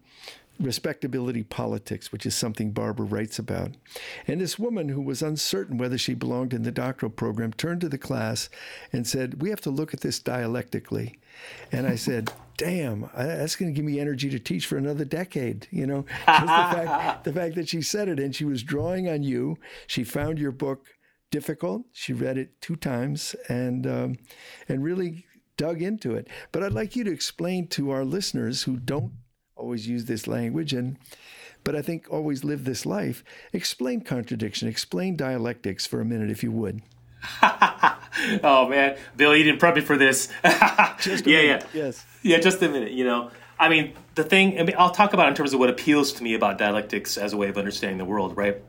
respectability 0.61 1.43
politics, 1.43 2.13
which 2.13 2.25
is 2.25 2.35
something 2.35 2.71
Barbara 2.71 3.07
writes 3.07 3.39
about. 3.39 3.73
And 4.27 4.41
this 4.41 4.59
woman 4.59 4.89
who 4.89 5.01
was 5.01 5.23
uncertain 5.23 5.79
whether 5.79 5.99
she 5.99 6.15
belonged 6.15 6.55
in 6.55 6.63
the 6.63 6.73
doctoral 6.73 7.11
program 7.11 7.53
turned 7.53 7.81
to 7.83 7.89
the 7.89 7.99
class 7.99 8.49
and 8.93 9.07
said, 9.07 9.43
We 9.43 9.51
have 9.51 9.61
to 9.63 9.71
look 9.71 9.93
at 9.93 10.01
this 10.01 10.19
dialectically. 10.19 11.19
And 11.73 11.87
I 11.87 11.97
said, 11.97 12.33
Damn, 12.57 13.11
that's 13.17 13.57
going 13.57 13.73
to 13.73 13.77
give 13.77 13.85
me 13.85 13.99
energy 13.99 14.31
to 14.31 14.39
teach 14.39 14.67
for 14.67 14.77
another 14.77 15.05
decade. 15.05 15.67
You 15.71 15.87
know, 15.87 16.03
the 16.27 16.27
fact, 16.27 17.25
the 17.25 17.33
fact 17.33 17.57
that 17.57 17.69
she 17.69 17.83
said 17.83 18.09
it 18.09 18.21
and 18.21 18.35
she 18.35 18.45
was 18.45 18.63
drawing 18.63 19.09
on 19.09 19.23
you. 19.23 19.59
She 19.87 20.05
found 20.05 20.39
your 20.39 20.53
book 20.53 20.87
difficult. 21.35 21.85
She 21.91 22.13
read 22.13 22.39
it 22.39 22.61
two 22.61 22.77
times 22.77 23.35
and 23.49 23.89
um, 23.89 24.19
and 24.69 24.85
really 24.85 25.27
dug 25.57 25.83
into 25.83 26.15
it. 26.15 26.29
But 26.53 26.63
I'd 26.63 26.73
like 26.73 26.95
you 26.95 27.03
to 27.03 27.11
explain 27.11 27.67
to 27.71 27.91
our 27.91 28.05
listeners 28.05 28.63
who 28.63 28.77
don't 28.77 29.15
always 29.57 29.89
use 29.89 30.05
this 30.05 30.29
language 30.29 30.73
and 30.73 30.97
but 31.65 31.75
I 31.75 31.83
think 31.83 32.07
always 32.09 32.45
live 32.45 32.65
this 32.65 32.87
life. 32.87 33.25
Explain 33.53 34.03
contradiction, 34.03 34.69
explain 34.69 35.17
dialectics 35.17 35.87
for 35.87 36.01
a 36.01 36.05
minute, 36.05 36.31
if 36.31 36.45
you 36.45 36.53
would. 36.53 36.83
oh 37.43 38.69
man, 38.69 38.97
Bill, 39.17 39.35
you 39.35 39.43
didn't 39.43 39.59
prep 39.59 39.75
me 39.75 39.81
for 39.81 39.97
this. 39.97 40.29
yeah, 40.45 40.97
minute. 41.05 41.27
yeah, 41.27 41.65
yes, 41.73 42.07
yeah. 42.23 42.39
Just 42.39 42.63
a 42.63 42.69
minute. 42.69 42.93
You 42.93 43.07
know, 43.07 43.33
I 43.59 43.69
mean, 43.69 43.95
the 44.15 44.23
thing. 44.23 44.61
I 44.61 44.63
mean, 44.63 44.77
I'll 44.79 44.91
talk 44.91 45.15
about 45.15 45.29
in 45.31 45.35
terms 45.35 45.53
of 45.53 45.59
what 45.59 45.69
appeals 45.69 46.13
to 46.13 46.23
me 46.23 46.35
about 46.35 46.59
dialectics 46.59 47.19
as 47.19 47.33
a 47.33 47.37
way 47.37 47.49
of 47.49 47.59
understanding 47.59 47.99
the 47.99 48.05
world. 48.05 48.37
Right? 48.37 48.63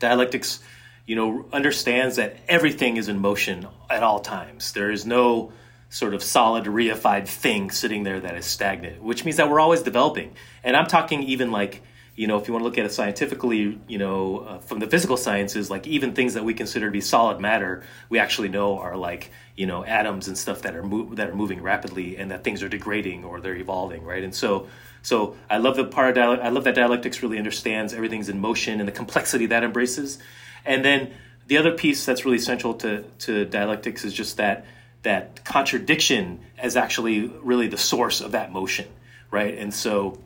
Dialectics 0.00 0.60
you 1.08 1.16
know, 1.16 1.46
understands 1.54 2.16
that 2.16 2.36
everything 2.48 2.98
is 2.98 3.08
in 3.08 3.18
motion 3.18 3.66
at 3.88 4.02
all 4.02 4.20
times. 4.20 4.72
There 4.72 4.90
is 4.90 5.06
no 5.06 5.52
sort 5.88 6.12
of 6.12 6.22
solid 6.22 6.64
reified 6.66 7.26
thing 7.26 7.70
sitting 7.70 8.02
there 8.02 8.20
that 8.20 8.36
is 8.36 8.44
stagnant, 8.44 9.02
which 9.02 9.24
means 9.24 9.38
that 9.38 9.48
we're 9.48 9.58
always 9.58 9.80
developing. 9.80 10.34
And 10.62 10.76
I'm 10.76 10.86
talking 10.86 11.22
even 11.22 11.50
like 11.50 11.82
you 12.14 12.26
know, 12.26 12.36
if 12.36 12.48
you 12.48 12.52
want 12.52 12.62
to 12.62 12.64
look 12.64 12.78
at 12.78 12.84
it 12.84 12.92
scientifically, 12.92 13.78
you 13.86 13.96
know, 13.96 14.38
uh, 14.40 14.58
from 14.58 14.80
the 14.80 14.88
physical 14.88 15.16
sciences, 15.16 15.70
like 15.70 15.86
even 15.86 16.14
things 16.14 16.34
that 16.34 16.44
we 16.44 16.52
consider 16.52 16.86
to 16.86 16.90
be 16.90 17.00
solid 17.00 17.38
matter, 17.38 17.84
we 18.08 18.18
actually 18.18 18.48
know 18.48 18.80
are 18.80 18.96
like, 18.96 19.30
you 19.54 19.66
know, 19.66 19.84
atoms 19.84 20.26
and 20.26 20.36
stuff 20.36 20.62
that 20.62 20.74
are 20.74 20.82
mo- 20.82 21.14
that 21.14 21.30
are 21.30 21.34
moving 21.36 21.62
rapidly, 21.62 22.16
and 22.16 22.32
that 22.32 22.42
things 22.42 22.60
are 22.60 22.68
degrading 22.68 23.24
or 23.24 23.40
they're 23.40 23.54
evolving, 23.54 24.02
right? 24.02 24.24
And 24.24 24.34
so, 24.34 24.66
so 25.00 25.36
I 25.48 25.58
love 25.58 25.76
the 25.76 25.84
part 25.84 26.16
dialect- 26.16 26.42
I 26.42 26.48
love 26.48 26.64
that 26.64 26.74
dialectics 26.74 27.22
really 27.22 27.38
understands 27.38 27.94
everything's 27.94 28.28
in 28.28 28.40
motion 28.40 28.80
and 28.80 28.88
the 28.88 28.92
complexity 28.92 29.46
that 29.46 29.62
embraces, 29.62 30.18
and 30.68 30.84
then 30.84 31.14
the 31.48 31.56
other 31.56 31.72
piece 31.72 32.04
that's 32.04 32.24
really 32.24 32.38
central 32.38 32.74
to 32.74 33.02
to 33.20 33.44
dialectics 33.46 34.04
is 34.04 34.12
just 34.12 34.36
that 34.36 34.66
that 35.02 35.44
contradiction 35.44 36.40
is 36.62 36.76
actually 36.76 37.26
really 37.42 37.68
the 37.68 37.78
source 37.78 38.20
of 38.20 38.32
that 38.32 38.52
motion, 38.52 38.86
right? 39.30 39.56
And 39.56 39.72
so 39.72 40.18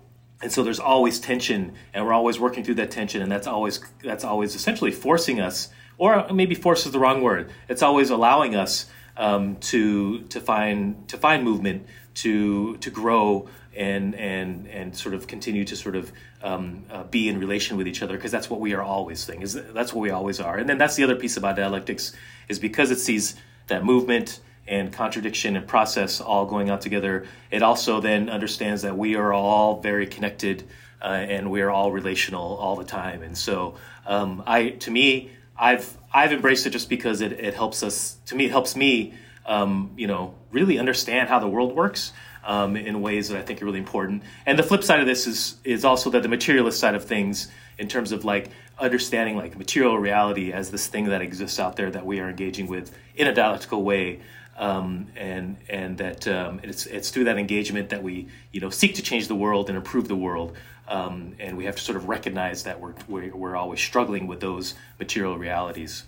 and 0.42 0.50
so 0.50 0.64
there's 0.64 0.80
always 0.80 1.20
tension 1.20 1.75
and 1.94 2.04
we're 2.04 2.12
always 2.12 2.40
working 2.40 2.64
through 2.64 2.75
that 2.75 2.90
tension 2.90 3.22
and 3.22 3.30
that's 3.30 3.46
always 3.46 3.80
that's 4.02 4.25
always 4.25 4.56
essentially 4.56 4.90
forcing 4.90 5.40
us 5.40 5.68
or 5.99 6.26
maybe 6.32 6.56
force 6.56 6.84
is 6.84 6.90
the 6.90 6.99
wrong 6.99 7.22
word 7.22 7.52
it's 7.68 7.82
always 7.82 8.11
allowing 8.11 8.56
us 8.56 8.87
um, 9.16 9.54
to 9.56 10.22
to 10.22 10.40
find 10.40 11.06
to 11.08 11.16
find 11.16 11.44
movement 11.44 11.87
to 12.14 12.76
to 12.78 12.90
grow 12.90 13.49
and 13.76 14.16
and 14.16 14.66
and 14.66 14.96
sort 14.96 15.14
of 15.14 15.26
continue 15.28 15.64
to 15.64 15.76
sort 15.76 15.94
of 15.94 16.11
um, 16.42 16.84
uh, 16.90 17.04
be 17.04 17.28
in 17.28 17.38
relation 17.38 17.76
with 17.76 17.87
each 17.87 18.02
other 18.02 18.16
because 18.16 18.30
that's 18.30 18.50
what 18.50 18.61
we 18.61 18.75
are 18.75 18.82
always 18.82 19.25
thing 19.25 19.42
is 19.42 19.54
that's 19.72 19.92
what 19.92 20.00
we 20.00 20.11
always 20.11 20.40
are 20.40 20.58
and 20.58 20.68
then 20.68 20.78
that's 20.78 20.96
the 20.96 21.04
other 21.04 21.16
piece 21.16 21.37
about 21.37 21.56
dialectics 21.56 22.12
is 22.49 22.58
because 22.58 22.90
it 22.90 22.99
sees 22.99 23.37
that 23.68 23.84
movement 23.84 24.40
and 24.66 24.92
contradiction 24.92 25.56
and 25.56 25.66
process 25.66 26.20
all 26.20 26.46
going 26.46 26.70
on 26.70 26.78
together. 26.78 27.26
It 27.50 27.62
also 27.62 28.00
then 28.00 28.28
understands 28.28 28.82
that 28.82 28.96
we 28.96 29.16
are 29.16 29.32
all 29.32 29.80
very 29.80 30.06
connected 30.06 30.64
uh, 31.00 31.06
and 31.06 31.50
we 31.50 31.62
are 31.62 31.70
all 31.70 31.90
relational 31.90 32.56
all 32.56 32.76
the 32.76 32.84
time. 32.84 33.22
And 33.22 33.37
so, 33.37 33.75
um, 34.06 34.42
I 34.46 34.70
to 34.70 34.90
me, 34.90 35.30
I've 35.58 35.96
I've 36.12 36.32
embraced 36.32 36.66
it 36.66 36.70
just 36.70 36.88
because 36.88 37.20
it, 37.20 37.32
it 37.32 37.54
helps 37.54 37.82
us. 37.82 38.18
To 38.26 38.37
me, 38.37 38.46
it 38.46 38.50
helps 38.50 38.76
me, 38.76 39.14
um, 39.46 39.92
you 39.96 40.06
know, 40.06 40.34
really 40.52 40.78
understand 40.78 41.28
how 41.28 41.40
the 41.40 41.49
world 41.49 41.75
works. 41.75 42.12
Um, 42.44 42.76
in 42.76 43.00
ways 43.02 43.28
that 43.28 43.38
I 43.38 43.42
think 43.42 43.62
are 43.62 43.64
really 43.64 43.78
important. 43.78 44.25
And 44.46 44.58
the 44.58 44.64
flip 44.64 44.82
side 44.82 44.99
of 44.99 45.06
this 45.06 45.28
is 45.28 45.58
is 45.62 45.84
also 45.84 46.11
that 46.11 46.25
the 46.25 46.28
materialist 46.28 46.80
side 46.80 46.96
of 46.96 47.04
things, 47.04 47.46
in 47.78 47.87
terms 47.87 48.11
of 48.11 48.25
like 48.25 48.50
understanding 48.78 49.37
like 49.37 49.56
material 49.56 49.99
reality 49.99 50.52
as 50.52 50.70
this 50.70 50.88
thing 50.88 51.04
that 51.06 51.22
exists 51.22 51.61
out 51.61 51.76
there 51.76 51.90
that 51.90 52.04
we 52.04 52.20
are 52.20 52.28
engaging 52.28 52.66
with 52.66 52.96
in 53.14 53.28
a 53.28 53.34
dialectical 53.34 53.84
way, 53.84 54.20
um, 54.56 55.06
and 55.16 55.56
and 55.68 55.99
that 55.99 56.26
um, 56.28 56.61
it's 56.62 56.87
it's 56.87 57.11
through 57.11 57.25
that 57.25 57.38
engagement 57.38 57.90
that 57.90 58.02
we 58.02 58.26
you 58.52 58.61
know 58.61 58.70
seek 58.70 58.94
to 58.96 59.02
change 59.02 59.28
the 59.28 59.34
world 59.34 59.68
and 59.68 59.76
improve 59.76 60.08
the 60.08 60.16
world, 60.16 60.56
um, 60.88 61.34
and 61.38 61.56
we 61.56 61.64
have 61.64 61.76
to 61.76 61.82
sort 61.82 61.96
of 61.96 62.08
recognize 62.08 62.64
that 62.64 62.80
we're, 62.80 62.94
we're 63.08 63.34
we're 63.34 63.56
always 63.56 63.80
struggling 63.80 64.26
with 64.26 64.40
those 64.40 64.75
material 64.99 65.38
realities. 65.38 66.04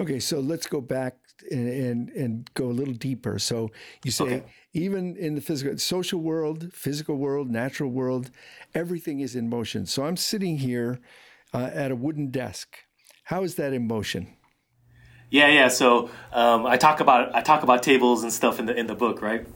Okay, 0.00 0.18
so 0.18 0.40
let's 0.40 0.66
go 0.66 0.80
back 0.80 1.16
and 1.50 1.68
and, 1.68 2.08
and 2.10 2.54
go 2.54 2.66
a 2.66 2.72
little 2.72 2.94
deeper. 2.94 3.38
So 3.38 3.70
you 4.04 4.10
say 4.10 4.24
okay. 4.24 4.42
even 4.72 5.16
in 5.16 5.34
the 5.34 5.40
physical, 5.40 5.76
social 5.78 6.20
world, 6.20 6.72
physical 6.72 7.16
world, 7.16 7.50
natural 7.50 7.90
world, 7.90 8.30
everything 8.74 9.20
is 9.20 9.34
in 9.34 9.48
motion. 9.48 9.86
So 9.86 10.04
I'm 10.04 10.16
sitting 10.16 10.58
here 10.58 11.00
uh, 11.52 11.70
at 11.72 11.90
a 11.90 11.96
wooden 11.96 12.30
desk. 12.30 12.78
How 13.24 13.42
is 13.42 13.54
that 13.54 13.72
in 13.72 13.86
motion? 13.86 14.36
Yeah, 15.30 15.48
yeah. 15.48 15.68
So 15.68 16.10
um, 16.32 16.66
I 16.66 16.76
talk 16.76 17.00
about 17.00 17.34
I 17.34 17.40
talk 17.40 17.62
about 17.62 17.82
tables 17.82 18.22
and 18.22 18.32
stuff 18.32 18.60
in 18.60 18.66
the 18.66 18.78
in 18.78 18.86
the 18.86 18.94
book, 18.94 19.22
right? 19.22 19.46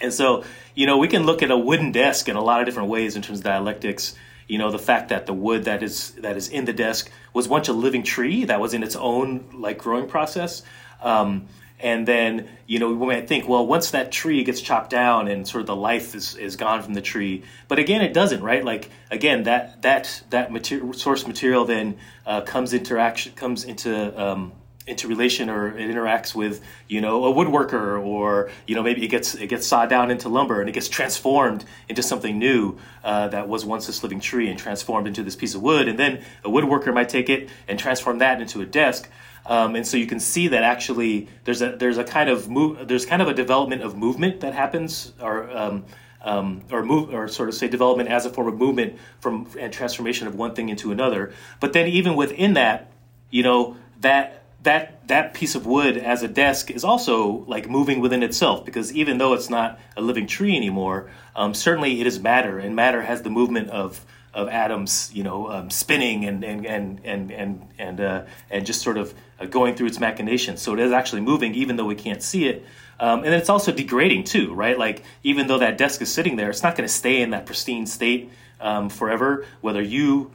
And 0.00 0.12
so 0.12 0.44
you 0.74 0.86
know 0.86 0.98
we 0.98 1.08
can 1.08 1.24
look 1.24 1.42
at 1.42 1.50
a 1.50 1.56
wooden 1.56 1.92
desk 1.92 2.28
in 2.28 2.36
a 2.36 2.42
lot 2.42 2.60
of 2.60 2.66
different 2.66 2.88
ways 2.88 3.16
in 3.16 3.22
terms 3.22 3.38
of 3.38 3.44
dialectics. 3.44 4.14
You 4.48 4.58
know 4.58 4.70
the 4.70 4.78
fact 4.78 5.08
that 5.08 5.26
the 5.26 5.32
wood 5.32 5.64
that 5.64 5.82
is 5.82 6.10
that 6.22 6.36
is 6.36 6.48
in 6.48 6.64
the 6.64 6.72
desk 6.72 7.10
was 7.32 7.48
once 7.48 7.68
a 7.68 7.72
living 7.72 8.02
tree 8.02 8.44
that 8.44 8.60
was 8.60 8.74
in 8.74 8.82
its 8.82 8.96
own 8.96 9.46
like 9.54 9.78
growing 9.78 10.08
process. 10.08 10.62
Um, 11.00 11.48
and 11.78 12.08
then 12.08 12.48
you 12.66 12.78
know 12.78 12.92
we 12.92 13.06
might 13.06 13.28
think 13.28 13.48
well 13.48 13.66
once 13.66 13.90
that 13.90 14.10
tree 14.10 14.42
gets 14.44 14.60
chopped 14.60 14.90
down 14.90 15.28
and 15.28 15.46
sort 15.46 15.60
of 15.60 15.66
the 15.66 15.76
life 15.76 16.14
is, 16.14 16.34
is 16.36 16.56
gone 16.56 16.82
from 16.82 16.94
the 16.94 17.02
tree 17.02 17.44
but 17.68 17.78
again 17.78 18.00
it 18.00 18.14
doesn't 18.14 18.42
right? 18.42 18.64
Like 18.64 18.90
again 19.10 19.44
that 19.44 19.82
that 19.82 20.22
that 20.30 20.50
material 20.50 20.92
source 20.94 21.26
material 21.26 21.64
then 21.64 21.98
uh, 22.24 22.40
comes 22.42 22.72
interaction 22.72 23.32
comes 23.34 23.64
into 23.64 24.20
um, 24.20 24.52
into 24.86 25.08
relation 25.08 25.50
or 25.50 25.76
it 25.76 25.90
interacts 25.90 26.34
with 26.34 26.62
you 26.88 27.00
know 27.00 27.24
a 27.24 27.34
woodworker 27.34 28.02
or 28.02 28.50
you 28.66 28.74
know 28.74 28.82
maybe 28.82 29.04
it 29.04 29.08
gets 29.08 29.34
it 29.34 29.48
gets 29.48 29.66
sawed 29.66 29.90
down 29.90 30.10
into 30.10 30.28
lumber 30.28 30.60
and 30.60 30.68
it 30.68 30.72
gets 30.72 30.88
transformed 30.88 31.64
into 31.88 32.02
something 32.02 32.38
new 32.38 32.78
uh, 33.02 33.26
that 33.28 33.48
was 33.48 33.64
once 33.64 33.86
this 33.86 34.02
living 34.02 34.20
tree 34.20 34.48
and 34.48 34.58
transformed 34.58 35.06
into 35.08 35.22
this 35.22 35.34
piece 35.34 35.54
of 35.54 35.62
wood. 35.62 35.88
And 35.88 35.98
then 35.98 36.22
a 36.44 36.48
woodworker 36.48 36.94
might 36.94 37.08
take 37.08 37.28
it 37.28 37.48
and 37.66 37.78
transform 37.78 38.18
that 38.18 38.40
into 38.40 38.60
a 38.60 38.66
desk 38.66 39.10
um, 39.48 39.76
and 39.76 39.86
so 39.86 39.96
you 39.96 40.06
can 40.06 40.20
see 40.20 40.48
that 40.48 40.62
actually 40.62 41.28
there's 41.44 41.62
a 41.62 41.76
there's 41.76 41.98
a 41.98 42.04
kind 42.04 42.28
of 42.28 42.48
move 42.48 42.88
there's 42.88 43.06
kind 43.06 43.22
of 43.22 43.28
a 43.28 43.34
development 43.34 43.82
of 43.82 43.96
movement 43.96 44.40
that 44.40 44.54
happens 44.54 45.12
or 45.20 45.50
um, 45.56 45.84
um, 46.22 46.62
or 46.72 46.84
move 46.84 47.14
or 47.14 47.28
sort 47.28 47.48
of 47.48 47.54
say 47.54 47.68
development 47.68 48.08
as 48.08 48.26
a 48.26 48.30
form 48.30 48.48
of 48.48 48.58
movement 48.58 48.98
from 49.20 49.46
and 49.58 49.72
transformation 49.72 50.26
of 50.26 50.34
one 50.34 50.54
thing 50.54 50.68
into 50.68 50.90
another. 50.90 51.32
But 51.60 51.72
then 51.72 51.86
even 51.88 52.16
within 52.16 52.54
that 52.54 52.90
you 53.30 53.42
know 53.42 53.76
that 54.00 54.42
that 54.64 55.06
that 55.06 55.34
piece 55.34 55.54
of 55.54 55.64
wood 55.64 55.96
as 55.96 56.24
a 56.24 56.28
desk 56.28 56.70
is 56.70 56.82
also 56.82 57.44
like 57.46 57.68
moving 57.68 58.00
within 58.00 58.24
itself 58.24 58.64
because 58.64 58.92
even 58.92 59.18
though 59.18 59.32
it's 59.34 59.48
not 59.48 59.78
a 59.96 60.00
living 60.00 60.26
tree 60.26 60.56
anymore, 60.56 61.08
um, 61.36 61.54
certainly 61.54 62.00
it 62.00 62.06
is 62.06 62.18
matter, 62.18 62.58
and 62.58 62.74
matter 62.74 63.02
has 63.02 63.22
the 63.22 63.30
movement 63.30 63.70
of 63.70 64.04
of 64.34 64.48
atoms, 64.48 65.10
you 65.14 65.22
know, 65.22 65.50
um, 65.50 65.70
spinning 65.70 66.24
and 66.26 66.44
and 66.44 66.66
and 66.66 67.00
and 67.04 67.30
and 67.30 67.68
and, 67.78 68.00
uh, 68.00 68.24
and 68.50 68.66
just 68.66 68.82
sort 68.82 68.98
of 68.98 69.14
going 69.44 69.74
through 69.74 69.88
its 69.88 70.00
machinations. 70.00 70.62
So 70.62 70.72
it 70.72 70.80
is 70.80 70.92
actually 70.92 71.20
moving, 71.20 71.54
even 71.54 71.76
though 71.76 71.84
we 71.84 71.94
can't 71.94 72.22
see 72.22 72.48
it. 72.48 72.64
Um, 72.98 73.24
and 73.24 73.34
it's 73.34 73.50
also 73.50 73.72
degrading 73.72 74.24
too, 74.24 74.54
right? 74.54 74.78
Like 74.78 75.02
even 75.22 75.48
though 75.48 75.58
that 75.58 75.76
desk 75.76 76.00
is 76.00 76.10
sitting 76.10 76.36
there, 76.36 76.48
it's 76.48 76.62
not 76.62 76.76
going 76.76 76.88
to 76.88 76.92
stay 76.92 77.20
in 77.20 77.30
that 77.30 77.44
pristine 77.44 77.86
state 77.86 78.30
um, 78.60 78.88
forever. 78.88 79.44
Whether 79.60 79.82
you 79.82 80.30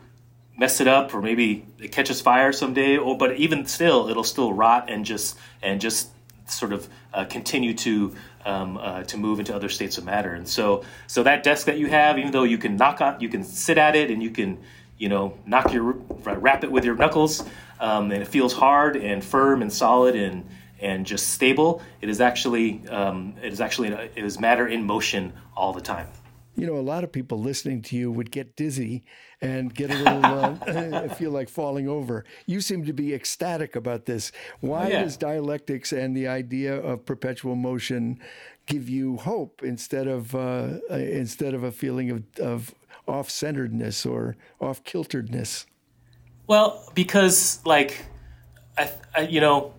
mess 0.58 0.80
it 0.80 0.88
up 0.88 1.14
or 1.14 1.22
maybe 1.22 1.66
it 1.80 1.92
catches 1.92 2.22
fire 2.22 2.52
someday 2.52 2.98
or 2.98 3.18
but 3.18 3.36
even 3.38 3.66
still 3.66 4.10
it'll 4.10 4.24
still 4.24 4.54
rot 4.54 4.92
and 4.92 5.06
just 5.06 5.38
and 5.64 5.82
just 5.82 6.10
sort 6.46 6.74
of 6.74 6.88
uh, 7.14 7.26
continue 7.26 7.74
to 7.74 8.14
um, 8.46 8.78
uh, 8.78 9.02
to 9.04 9.18
move 9.18 9.40
into 9.40 9.56
other 9.56 9.70
states 9.70 9.98
of 9.98 10.04
matter 10.04 10.34
and 10.34 10.48
so 10.48 10.84
so 11.08 11.24
that 11.24 11.44
desk 11.44 11.66
that 11.66 11.80
you 11.80 11.88
have 11.88 12.20
even 12.20 12.32
though 12.32 12.44
you 12.44 12.58
can 12.58 12.76
knock 12.76 13.02
on 13.02 13.20
you 13.20 13.30
can 13.30 13.44
sit 13.44 13.78
at 13.78 13.96
it 13.96 14.12
and 14.12 14.22
you 14.22 14.30
can 14.30 14.60
you 14.98 15.10
know 15.10 15.36
knock 15.48 15.74
your 15.74 15.94
wrap 16.24 16.64
it 16.64 16.72
with 16.72 16.84
your 16.86 16.96
knuckles 16.96 17.44
um, 17.82 18.12
and 18.12 18.22
it 18.22 18.28
feels 18.28 18.54
hard 18.54 18.96
and 18.96 19.24
firm 19.24 19.62
and 19.62 19.72
solid 19.72 20.16
and 20.16 20.48
and 20.80 21.06
just 21.06 21.30
stable 21.30 21.82
it 22.02 22.08
is 22.08 22.22
actually 22.22 22.88
um, 22.88 23.36
it 23.44 23.52
is 23.52 23.60
actually 23.60 23.90
it 23.90 24.24
is 24.24 24.40
matter 24.40 24.68
in 24.68 24.84
motion 24.86 25.34
all 25.56 25.74
the 25.74 25.82
time 25.82 26.08
you 26.56 26.68
know, 26.68 26.76
a 26.76 26.82
lot 26.82 27.04
of 27.04 27.12
people 27.12 27.40
listening 27.40 27.82
to 27.84 27.96
you 27.96 28.12
would 28.12 28.30
get 28.30 28.56
dizzy 28.56 29.04
and 29.42 29.74
get 29.74 29.90
a 29.90 29.98
little 29.98 30.26
uh, 30.26 31.08
feel 31.16 31.32
like 31.32 31.50
falling 31.50 31.88
over. 31.88 32.26
You 32.46 32.60
seem 32.60 32.86
to 32.86 32.94
be 32.94 33.14
ecstatic 33.14 33.76
about 33.76 34.06
this. 34.06 34.32
Why 34.60 34.90
yeah. 34.90 35.04
does 35.04 35.16
dialectics 35.16 35.94
and 35.94 36.16
the 36.16 36.28
idea 36.28 36.76
of 36.76 37.06
perpetual 37.06 37.56
motion 37.56 38.20
give 38.66 38.90
you 38.90 39.18
hope 39.18 39.62
instead 39.64 40.08
of 40.08 40.36
uh, 40.36 40.80
uh 40.90 40.96
instead 40.96 41.54
of 41.54 41.64
a 41.64 41.72
feeling 41.72 42.12
of, 42.12 42.24
of 42.40 42.76
off 43.08 43.30
centeredness 43.30 44.06
or 44.06 44.36
off 44.60 44.84
kilteredness? 44.84 45.66
Well, 46.52 46.84
because 46.94 47.62
like, 47.64 48.04
I, 48.78 48.92
I, 49.16 49.22
you 49.22 49.40
know, 49.40 49.74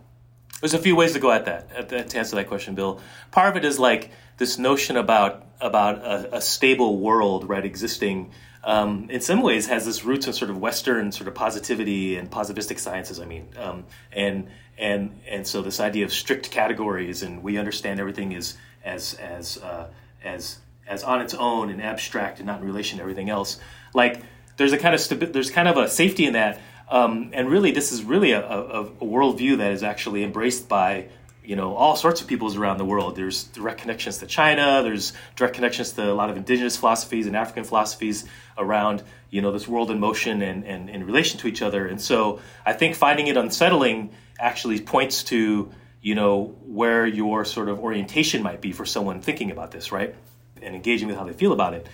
there's 0.62 0.73
a 0.73 0.79
few 0.79 0.97
ways 0.97 1.12
to 1.12 1.19
go 1.19 1.31
at 1.31 1.45
that, 1.45 1.71
at 1.71 2.09
to 2.09 2.19
answer 2.19 2.35
that 2.37 2.49
question, 2.49 2.75
Bill. 2.75 2.99
Part 3.31 3.50
of 3.50 3.62
it 3.62 3.67
is 3.67 3.79
like 3.79 4.11
this 4.38 4.57
notion 4.57 4.97
about 4.97 5.45
about 5.61 5.99
a, 5.99 6.37
a 6.37 6.41
stable 6.41 6.99
world, 6.99 7.47
right, 7.47 7.62
existing. 7.62 8.31
Um, 8.64 9.11
in 9.11 9.21
some 9.21 9.43
ways, 9.43 9.67
has 9.67 9.85
this 9.85 10.02
roots 10.02 10.26
in 10.26 10.33
sort 10.33 10.50
of 10.50 10.57
Western 10.57 11.12
sort 11.12 11.29
of 11.29 11.35
positivity 11.35 12.17
and 12.17 12.31
positivistic 12.31 12.79
sciences. 12.79 13.21
I 13.21 13.26
mean, 13.26 13.50
um, 13.59 13.85
and 14.11 14.49
and 14.79 15.21
and 15.29 15.47
so 15.47 15.61
this 15.61 15.79
idea 15.79 16.07
of 16.07 16.12
strict 16.12 16.50
categories, 16.50 17.23
and 17.23 17.43
we 17.43 17.59
understand 17.59 18.00
everything 18.00 18.33
is 18.33 18.57
as 18.83 19.12
as 19.12 19.59
uh, 19.59 19.88
as 20.25 20.57
as 20.87 21.02
on 21.02 21.21
its 21.21 21.35
own 21.35 21.69
and 21.69 21.83
abstract 21.83 22.38
and 22.38 22.47
not 22.47 22.61
in 22.61 22.67
relation 22.67 22.97
to 22.97 23.02
everything 23.02 23.29
else. 23.29 23.61
Like 23.93 24.23
there's 24.56 24.73
a 24.73 24.78
kind 24.78 24.94
of 24.94 25.00
stabi- 25.00 25.32
there's 25.32 25.50
kind 25.50 25.68
of 25.68 25.76
a 25.76 25.88
safety 25.88 26.26
in 26.26 26.35
that, 26.35 26.61
um, 26.90 27.30
and 27.32 27.49
really 27.49 27.73
this 27.73 27.92
is 27.92 28.04
really 28.04 28.32
a, 28.32 28.44
a, 28.47 28.82
a 28.82 29.04
worldview 29.04 29.59
that 29.59 29.73
is 29.73 29.82
actually 29.82 30.25
embraced 30.25 30.68
by 30.68 31.09
you 31.44 31.56
know 31.56 31.75
all 31.75 31.97
sorts 31.97 32.21
of 32.21 32.26
peoples 32.26 32.56
around 32.56 32.78
the 32.78 32.85
world. 32.85 33.16
There's 33.16 33.44
direct 33.44 33.80
connections 33.80 34.18
to 34.18 34.26
China. 34.26 34.82
There's 34.82 35.12
direct 35.37 35.54
connections 35.54 35.92
to 35.92 36.11
a 36.11 36.14
lot 36.14 36.30
of 36.30 36.37
indigenous 36.37 36.76
philosophies 36.76 37.26
and 37.26 37.37
African 37.37 37.64
philosophies 37.64 38.25
around 38.56 39.02
you 39.30 39.42
know 39.42 39.52
this 39.52 39.66
world 39.66 39.90
in 39.90 39.99
motion 39.99 40.42
and, 40.42 40.64
and 40.64 40.88
in 40.88 41.04
relation 41.04 41.40
to 41.40 41.49
each 41.49 41.62
other. 41.62 41.87
And 41.87 42.00
so 42.00 42.40
I 42.64 42.73
think 42.73 42.94
finding 42.94 43.26
it 43.26 43.37
unsettling 43.37 44.11
actually 44.38 44.80
points 44.80 45.25
to 45.25 45.73
you 46.00 46.14
know 46.14 46.54
where 46.66 47.06
your 47.06 47.44
sort 47.44 47.68
of 47.68 47.80
orientation 47.80 48.42
might 48.42 48.61
be 48.61 48.73
for 48.73 48.85
someone 48.85 49.21
thinking 49.21 49.50
about 49.50 49.71
this, 49.71 49.90
right, 49.90 50.14
and 50.61 50.75
engaging 50.75 51.09
with 51.09 51.16
how 51.16 51.25
they 51.25 51.32
feel 51.32 51.52
about 51.52 51.75
it. 51.75 51.88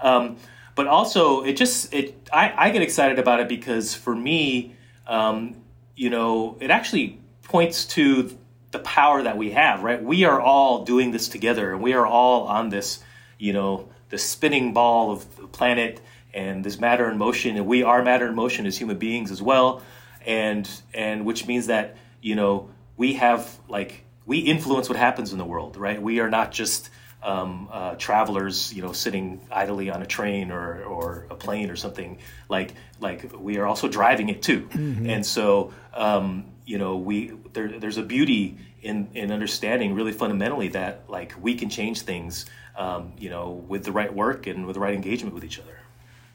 Um, 0.00 0.36
but 0.74 0.86
also, 0.86 1.42
it 1.42 1.54
just 1.54 1.92
it 1.92 2.28
I, 2.32 2.52
I 2.56 2.70
get 2.70 2.82
excited 2.82 3.18
about 3.18 3.40
it 3.40 3.48
because 3.48 3.94
for 3.94 4.14
me, 4.14 4.74
um, 5.06 5.56
you 5.94 6.10
know, 6.10 6.56
it 6.60 6.70
actually 6.70 7.20
points 7.42 7.84
to 7.86 8.36
the 8.72 8.78
power 8.80 9.22
that 9.22 9.36
we 9.36 9.52
have, 9.52 9.84
right? 9.84 10.02
We 10.02 10.24
are 10.24 10.40
all 10.40 10.84
doing 10.84 11.12
this 11.12 11.28
together, 11.28 11.72
and 11.72 11.82
we 11.82 11.92
are 11.92 12.06
all 12.06 12.48
on 12.48 12.70
this, 12.70 12.98
you 13.38 13.52
know, 13.52 13.88
the 14.10 14.18
spinning 14.18 14.72
ball 14.72 15.12
of 15.12 15.36
the 15.36 15.46
planet 15.46 16.00
and 16.32 16.64
this 16.64 16.80
matter 16.80 17.08
in 17.08 17.16
motion, 17.16 17.56
and 17.56 17.66
we 17.66 17.84
are 17.84 18.02
matter 18.02 18.26
in 18.26 18.34
motion 18.34 18.66
as 18.66 18.76
human 18.76 18.98
beings 18.98 19.30
as 19.30 19.40
well, 19.40 19.80
and 20.26 20.68
and 20.92 21.24
which 21.24 21.46
means 21.46 21.68
that 21.68 21.96
you 22.20 22.34
know 22.34 22.68
we 22.96 23.14
have 23.14 23.58
like 23.68 24.04
we 24.26 24.38
influence 24.38 24.88
what 24.88 24.98
happens 24.98 25.32
in 25.32 25.38
the 25.38 25.44
world, 25.44 25.76
right? 25.76 26.02
We 26.02 26.18
are 26.18 26.30
not 26.30 26.50
just 26.50 26.90
um, 27.24 27.68
uh, 27.72 27.94
travelers, 27.96 28.72
you 28.72 28.82
know, 28.82 28.92
sitting 28.92 29.40
idly 29.50 29.90
on 29.90 30.02
a 30.02 30.06
train 30.06 30.52
or, 30.52 30.84
or 30.84 31.26
a 31.30 31.34
plane 31.34 31.70
or 31.70 31.76
something. 31.76 32.18
Like 32.48 32.74
like 33.00 33.32
we 33.36 33.58
are 33.58 33.66
also 33.66 33.88
driving 33.88 34.28
it 34.28 34.42
too, 34.42 34.68
mm-hmm. 34.68 35.08
and 35.08 35.24
so 35.24 35.72
um, 35.94 36.44
you 36.66 36.78
know 36.78 36.96
we 36.96 37.32
there, 37.52 37.78
there's 37.80 37.98
a 37.98 38.02
beauty 38.02 38.58
in 38.82 39.08
in 39.14 39.32
understanding 39.32 39.94
really 39.94 40.12
fundamentally 40.12 40.68
that 40.68 41.04
like 41.08 41.34
we 41.40 41.54
can 41.54 41.70
change 41.70 42.02
things, 42.02 42.46
um, 42.76 43.14
you 43.18 43.30
know, 43.30 43.50
with 43.50 43.84
the 43.84 43.92
right 43.92 44.12
work 44.14 44.46
and 44.46 44.66
with 44.66 44.74
the 44.74 44.80
right 44.80 44.94
engagement 44.94 45.34
with 45.34 45.44
each 45.44 45.58
other. 45.58 45.78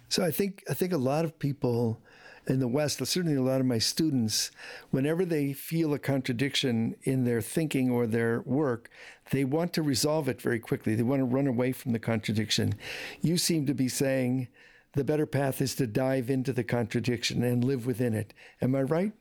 So 0.09 0.23
I 0.23 0.31
think 0.31 0.63
I 0.69 0.73
think 0.73 0.91
a 0.91 0.97
lot 0.97 1.23
of 1.23 1.37
people 1.37 2.01
in 2.49 2.59
the 2.59 2.67
West, 2.67 3.05
certainly 3.05 3.35
a 3.35 3.41
lot 3.41 3.59
of 3.59 3.65
my 3.65 3.77
students, 3.77 4.51
whenever 4.89 5.23
they 5.23 5.53
feel 5.53 5.93
a 5.93 5.99
contradiction 5.99 6.95
in 7.03 7.23
their 7.23 7.41
thinking 7.41 7.89
or 7.89 8.07
their 8.07 8.41
work, 8.41 8.89
they 9.31 9.43
want 9.43 9.73
to 9.73 9.81
resolve 9.81 10.27
it 10.27 10.41
very 10.41 10.59
quickly. 10.59 10.95
They 10.95 11.03
want 11.03 11.19
to 11.19 11.25
run 11.25 11.47
away 11.47 11.71
from 11.71 11.91
the 11.91 11.99
contradiction. 11.99 12.75
You 13.21 13.37
seem 13.37 13.65
to 13.67 13.73
be 13.73 13.87
saying 13.87 14.47
the 14.93 15.03
better 15.03 15.25
path 15.25 15.61
is 15.61 15.75
to 15.75 15.87
dive 15.87 16.29
into 16.29 16.51
the 16.51 16.63
contradiction 16.63 17.43
and 17.43 17.63
live 17.63 17.85
within 17.85 18.13
it. 18.13 18.33
Am 18.61 18.75
I 18.75 18.81
right? 18.81 19.11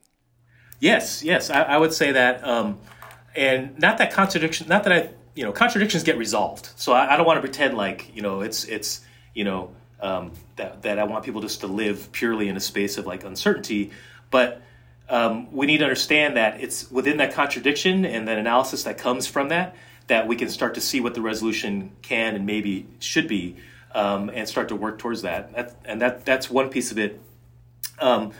Yes, 0.79 1.23
yes, 1.23 1.49
I, 1.49 1.61
I 1.63 1.77
would 1.77 1.93
say 1.93 2.11
that. 2.11 2.43
Um, 2.43 2.79
and 3.35 3.77
not 3.77 3.99
that 3.99 4.11
contradiction, 4.11 4.67
not 4.67 4.83
that 4.85 4.93
I, 4.93 5.09
you 5.35 5.43
know, 5.43 5.51
contradictions 5.51 6.03
get 6.03 6.17
resolved. 6.17 6.69
So 6.75 6.93
I, 6.93 7.13
I 7.13 7.17
don't 7.17 7.27
want 7.27 7.37
to 7.37 7.41
pretend 7.41 7.77
like, 7.77 8.15
you 8.15 8.21
know, 8.21 8.41
it's, 8.41 8.63
it's, 8.65 9.01
you 9.35 9.43
know, 9.43 9.75
um, 10.01 10.31
that, 10.55 10.81
that 10.83 10.99
I 10.99 11.03
want 11.03 11.25
people 11.25 11.41
just 11.41 11.61
to 11.61 11.67
live 11.67 12.11
purely 12.11 12.47
in 12.47 12.57
a 12.57 12.59
space 12.59 12.97
of 12.97 13.05
like 13.05 13.23
uncertainty. 13.23 13.91
But 14.31 14.61
um, 15.09 15.51
we 15.51 15.65
need 15.65 15.79
to 15.79 15.83
understand 15.85 16.37
that 16.37 16.61
it's 16.61 16.89
within 16.91 17.17
that 17.17 17.33
contradiction 17.33 18.05
and 18.05 18.27
that 18.27 18.37
analysis 18.37 18.83
that 18.83 18.97
comes 18.97 19.27
from 19.27 19.49
that 19.49 19.75
that 20.07 20.27
we 20.27 20.35
can 20.35 20.49
start 20.49 20.73
to 20.73 20.81
see 20.81 20.99
what 20.99 21.13
the 21.13 21.21
resolution 21.21 21.91
can 22.01 22.35
and 22.35 22.45
maybe 22.45 22.87
should 22.99 23.27
be 23.27 23.55
um, 23.93 24.29
and 24.33 24.47
start 24.47 24.69
to 24.69 24.75
work 24.75 24.99
towards 24.99 25.21
that. 25.21 25.77
and 25.85 26.01
that 26.01 26.25
that's 26.25 26.49
one 26.49 26.69
piece 26.69 26.91
of 26.91 26.99
it. 26.99 27.19
Um, 27.99 28.33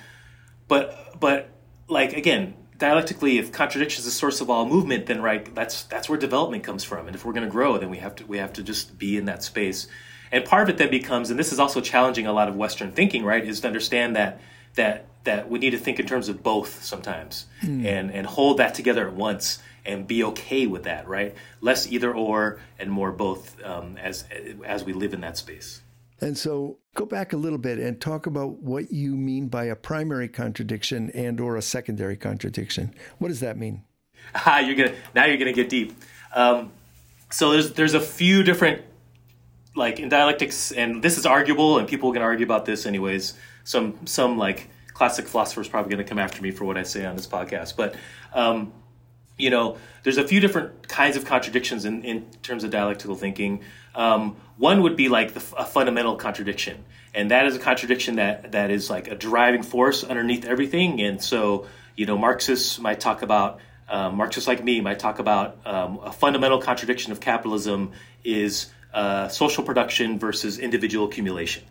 but 0.68 1.20
but 1.20 1.50
like 1.88 2.14
again, 2.14 2.56
dialectically, 2.78 3.38
if 3.38 3.52
contradiction 3.52 4.00
is 4.00 4.06
the 4.06 4.12
source 4.12 4.42
of 4.42 4.50
all 4.50 4.66
movement, 4.66 5.06
then 5.06 5.22
right, 5.22 5.54
that's 5.54 5.84
that's 5.84 6.10
where 6.10 6.18
development 6.18 6.64
comes 6.64 6.84
from. 6.84 7.08
And 7.08 7.16
if 7.16 7.26
we're 7.26 7.34
going 7.34 7.46
to 7.46 7.52
grow, 7.52 7.78
then 7.78 7.90
we 7.90 7.98
have 7.98 8.16
to 8.16 8.26
we 8.26 8.38
have 8.40 8.54
to 8.54 8.64
just 8.64 8.98
be 8.98 9.18
in 9.18 9.26
that 9.26 9.44
space. 9.44 9.88
And 10.32 10.46
part 10.46 10.64
of 10.64 10.70
it 10.70 10.78
then 10.78 10.90
becomes, 10.90 11.30
and 11.30 11.40
this 11.40 11.52
is 11.52 11.60
also 11.60 11.82
challenging 11.82 12.28
a 12.28 12.34
lot 12.34 12.48
of 12.48 12.56
Western 12.56 12.92
thinking, 12.92 13.24
right, 13.24 13.44
is 13.44 13.62
to 13.62 13.68
understand 13.68 14.16
that 14.16 14.42
that 14.76 15.06
that 15.24 15.50
we 15.50 15.60
need 15.60 15.72
to 15.72 15.78
think 15.78 16.00
in 16.00 16.06
terms 16.06 16.30
of 16.30 16.44
both 16.44 16.84
sometimes, 16.84 17.46
mm. 17.62 17.86
and 17.86 18.12
and 18.12 18.26
hold 18.26 18.58
that 18.58 18.74
together 18.74 19.08
at 19.08 19.14
once 19.14 19.60
and 19.86 20.08
be 20.08 20.24
okay 20.24 20.68
with 20.68 20.84
that, 20.84 21.08
right? 21.08 21.36
Less 21.62 21.92
either 21.92 22.14
or 22.14 22.60
and 22.78 22.92
more 22.92 23.12
both 23.12 23.62
um, 23.64 23.98
as 23.98 24.26
as 24.66 24.84
we 24.84 24.94
live 24.94 25.14
in 25.14 25.22
that 25.22 25.38
space. 25.38 25.82
And 26.22 26.38
so 26.38 26.80
go 26.96 27.06
back 27.06 27.34
a 27.34 27.38
little 27.38 27.58
bit 27.58 27.80
and 27.80 28.00
talk 28.00 28.26
about 28.26 28.62
what 28.62 28.92
you 28.92 29.16
mean 29.16 29.48
by 29.48 29.66
a 29.66 29.76
primary 29.76 30.28
contradiction 30.28 31.10
and 31.12 31.40
or 31.40 31.56
a 31.56 31.62
secondary 31.62 32.18
contradiction. 32.18 32.94
What 33.20 33.30
does 33.30 33.40
that 33.40 33.58
mean? 33.58 33.84
Ah, 34.36 34.60
you're 34.60 34.76
gonna 34.76 34.96
now 35.16 35.26
you're 35.26 35.38
gonna 35.38 35.54
get 35.54 35.70
deep. 35.70 35.94
Um, 36.34 36.72
so 37.32 37.52
there's 37.52 37.74
there's 37.74 37.94
a 37.94 38.02
few 38.02 38.44
different 38.44 38.82
like 39.76 40.00
in 40.00 40.10
dialectics, 40.10 40.72
and 40.72 41.02
this 41.04 41.18
is 41.18 41.26
arguable, 41.26 41.78
and 41.78 41.88
people 41.88 42.12
can 42.12 42.22
argue 42.22 42.46
about 42.46 42.66
this 42.66 42.86
anyways. 42.86 43.34
Some 43.64 44.06
some 44.06 44.38
like 44.38 44.70
classic 44.94 45.28
philosophers 45.28 45.68
probably 45.68 45.92
going 45.92 46.04
to 46.04 46.10
come 46.10 46.20
after 46.20 46.42
me 46.42 46.52
for 46.52 46.66
what 46.66 46.78
I 46.78 46.84
say 46.84 47.06
on 47.06 47.16
this 47.16 47.28
podcast, 47.28 47.76
but 47.76 47.96
um, 48.34 48.74
you 49.38 49.50
know, 49.50 49.78
there's 50.04 50.18
a 50.18 50.28
few 50.28 50.40
different 50.40 50.88
kinds 50.88 51.16
of 51.16 51.26
contradictions 51.26 51.86
in, 51.86 52.04
in 52.04 52.30
terms 52.44 52.64
of 52.64 52.72
dialectical 52.72 53.16
thinking. 53.16 53.62
Um, 53.96 54.36
one 54.58 54.82
would 54.82 54.98
be 54.98 55.08
like 55.08 55.34
the, 55.34 55.44
a 55.56 55.66
fundamental 55.66 56.18
contradiction, 56.18 56.84
and 57.14 57.32
that 57.32 57.46
is 57.46 57.56
a 57.56 57.60
contradiction 57.60 58.18
that 58.18 58.52
that 58.52 58.70
is 58.70 58.90
like 58.90 59.08
a 59.08 59.16
driving 59.16 59.64
force 59.64 60.04
underneath 60.04 60.46
everything. 60.46 61.02
And 61.02 61.24
so, 61.24 61.68
you 61.96 62.06
know, 62.06 62.18
Marxists 62.18 62.80
might 62.80 63.00
talk 63.00 63.22
about 63.22 63.60
um, 63.88 64.18
Marxists 64.18 64.48
like 64.48 64.64
me 64.64 64.82
might 64.82 65.00
talk 65.00 65.20
about 65.20 65.58
um, 65.66 66.00
a 66.04 66.12
fundamental 66.12 66.62
contradiction 66.62 67.12
of 67.12 67.20
capitalism 67.20 67.92
is 68.24 68.68
uh, 68.94 69.28
social 69.28 69.64
production 69.64 70.20
versus 70.20 70.58
individual 70.60 71.08
accumulation, 71.08 71.64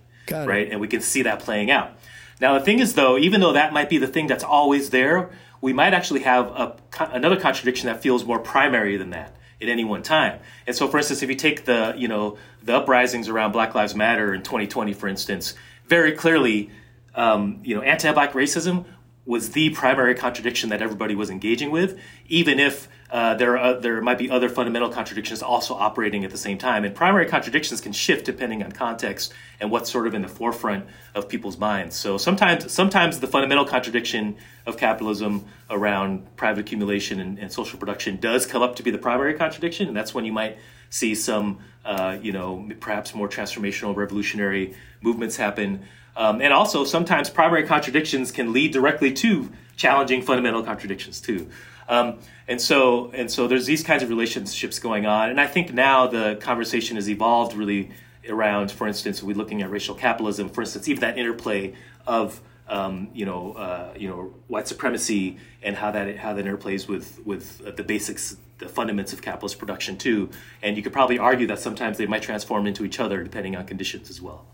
right? 0.47 0.71
And 0.71 0.81
we 0.81 0.89
can 0.89 1.01
see 1.01 1.23
that 1.23 1.41
playing 1.41 1.71
out. 1.71 1.93
Now, 2.41 2.59
the 2.59 2.65
thing 2.65 2.79
is, 2.79 2.95
though, 2.95 3.19
even 3.19 3.41
though 3.41 3.55
that 3.55 3.73
might 3.73 3.89
be 3.89 3.99
the 3.99 4.07
thing 4.07 4.27
that's 4.27 4.45
always 4.45 4.91
there, 4.91 5.31
we 5.61 5.73
might 5.73 5.95
actually 5.95 6.21
have 6.21 6.47
a, 6.47 6.77
another 7.13 7.39
contradiction 7.39 7.87
that 7.87 8.01
feels 8.03 8.25
more 8.25 8.39
primary 8.39 8.97
than 8.97 9.11
that 9.11 9.35
at 9.61 9.69
any 9.69 9.85
one 9.85 10.03
time. 10.03 10.39
And 10.67 10.77
so, 10.77 10.87
for 10.89 10.99
instance, 10.99 11.23
if 11.23 11.29
you 11.29 11.35
take 11.35 11.65
the 11.65 11.95
you 11.97 12.09
know 12.09 12.39
the 12.63 12.77
uprisings 12.77 13.29
around 13.29 13.53
Black 13.53 13.75
Lives 13.75 13.95
Matter 13.95 14.35
in 14.35 14.43
2020, 14.43 14.93
for 14.93 15.09
instance, 15.09 15.55
very 15.87 16.13
clearly, 16.13 16.71
um, 17.15 17.61
you 17.65 17.75
know, 17.75 17.83
anti-black 17.83 18.33
racism 18.33 18.85
was 19.27 19.51
the 19.51 19.71
primary 19.71 20.15
contradiction 20.15 20.71
that 20.71 20.81
everybody 20.81 21.15
was 21.15 21.29
engaging 21.29 21.71
with, 21.71 21.99
even 22.29 22.59
if 22.59 22.89
uh, 23.11 23.35
there 23.35 23.57
are, 23.57 23.81
there 23.81 24.01
might 24.03 24.19
be 24.19 24.31
other 24.31 24.49
fundamental 24.49 24.91
contradictions 24.91 25.43
also 25.43 25.75
operating 25.75 26.25
at 26.25 26.31
the 26.31 26.39
same 26.39 26.59
time. 26.59 26.85
And 26.85 26.95
primary 26.95 27.27
contradictions 27.27 27.81
can 27.81 27.93
shift 27.93 28.27
depending 28.27 28.63
on 28.63 28.73
context 28.73 29.33
and 29.61 29.71
what's 29.71 29.91
sort 29.91 30.07
of 30.07 30.15
in 30.15 30.23
the 30.23 30.29
forefront 30.29 30.87
of 31.15 31.29
people's 31.29 31.57
minds. 31.57 31.97
So 31.97 32.19
sometimes 32.19 32.71
sometimes 32.71 33.21
the 33.21 33.27
fundamental 33.27 33.65
contradiction 33.65 34.37
of 34.67 34.77
capitalism 34.77 35.47
around 35.71 36.37
private 36.37 36.61
accumulation 36.61 37.19
and, 37.19 37.39
and 37.39 37.51
social 37.51 37.79
production 37.79 38.19
does 38.19 38.45
come 38.45 38.63
up 38.63 38.77
to 38.77 38.83
be 38.83 38.91
the 38.91 38.99
primary 38.99 39.35
contradiction, 39.35 39.89
and 39.89 39.97
that's 39.97 40.13
when 40.13 40.27
you 40.27 40.33
might 40.33 40.59
see 40.91 41.15
some 41.15 41.59
uh, 41.85 42.19
you 42.21 42.33
know 42.33 42.69
perhaps 42.81 43.15
more 43.15 43.29
transformational 43.29 43.97
revolutionary 43.97 44.75
movements 45.01 45.37
happen. 45.37 45.83
Um, 46.15 46.43
and 46.43 46.53
also, 46.53 46.85
sometimes 46.85 47.31
primary 47.31 47.65
contradictions 47.65 48.33
can 48.33 48.53
lead 48.53 48.73
directly 48.73 49.13
to 49.15 49.51
challenging 49.77 50.21
fundamental 50.21 50.63
contradictions 50.65 51.21
too. 51.21 51.49
Um, 51.89 52.19
and 52.47 52.61
so, 52.61 53.11
and 53.13 53.31
so, 53.31 53.49
there's 53.49 53.67
these 53.67 53.83
kinds 53.83 54.03
of 54.03 54.09
relationships 54.09 54.79
going 54.79 55.07
on. 55.07 55.31
And 55.31 55.41
I 55.41 55.47
think 55.47 55.73
now 55.73 56.07
the 56.07 56.37
conversation 56.41 56.97
has 56.97 57.09
evolved 57.09 57.55
really 57.55 57.91
around, 58.29 58.71
for 58.71 58.87
instance, 58.87 59.23
we're 59.23 59.37
looking 59.37 59.63
at 59.63 59.71
racial 59.71 59.95
capitalism. 59.95 60.51
For 60.51 60.61
instance, 60.61 60.87
even 60.89 61.01
that 61.01 61.17
interplay 61.17 61.75
of 62.07 62.41
um, 62.69 63.09
you 63.15 63.25
know, 63.25 63.53
uh, 63.53 63.95
you 63.97 64.09
know, 64.09 64.35
white 64.47 64.69
supremacy 64.69 65.39
and 65.63 65.77
how 65.77 65.91
that 65.91 66.17
how 66.17 66.35
that 66.35 66.45
interplays 66.45 66.87
with 66.87 67.25
with 67.25 67.77
the 67.77 67.83
basics, 67.83 68.37
the 68.59 68.69
fundamentals 68.69 69.15
of 69.15 69.23
capitalist 69.23 69.59
production 69.59 69.97
too. 69.97 70.31
And 70.63 70.77
you 70.77 70.83
could 70.83 70.93
probably 70.93 71.19
argue 71.19 71.47
that 71.47 71.59
sometimes 71.59 71.99
they 71.99 72.07
might 72.07 72.23
transform 72.23 72.67
into 72.67 72.85
each 72.85 73.01
other 73.01 73.23
depending 73.23 73.57
on 73.57 73.67
conditions 73.67 74.11
as 74.11 74.21
well. 74.21 74.47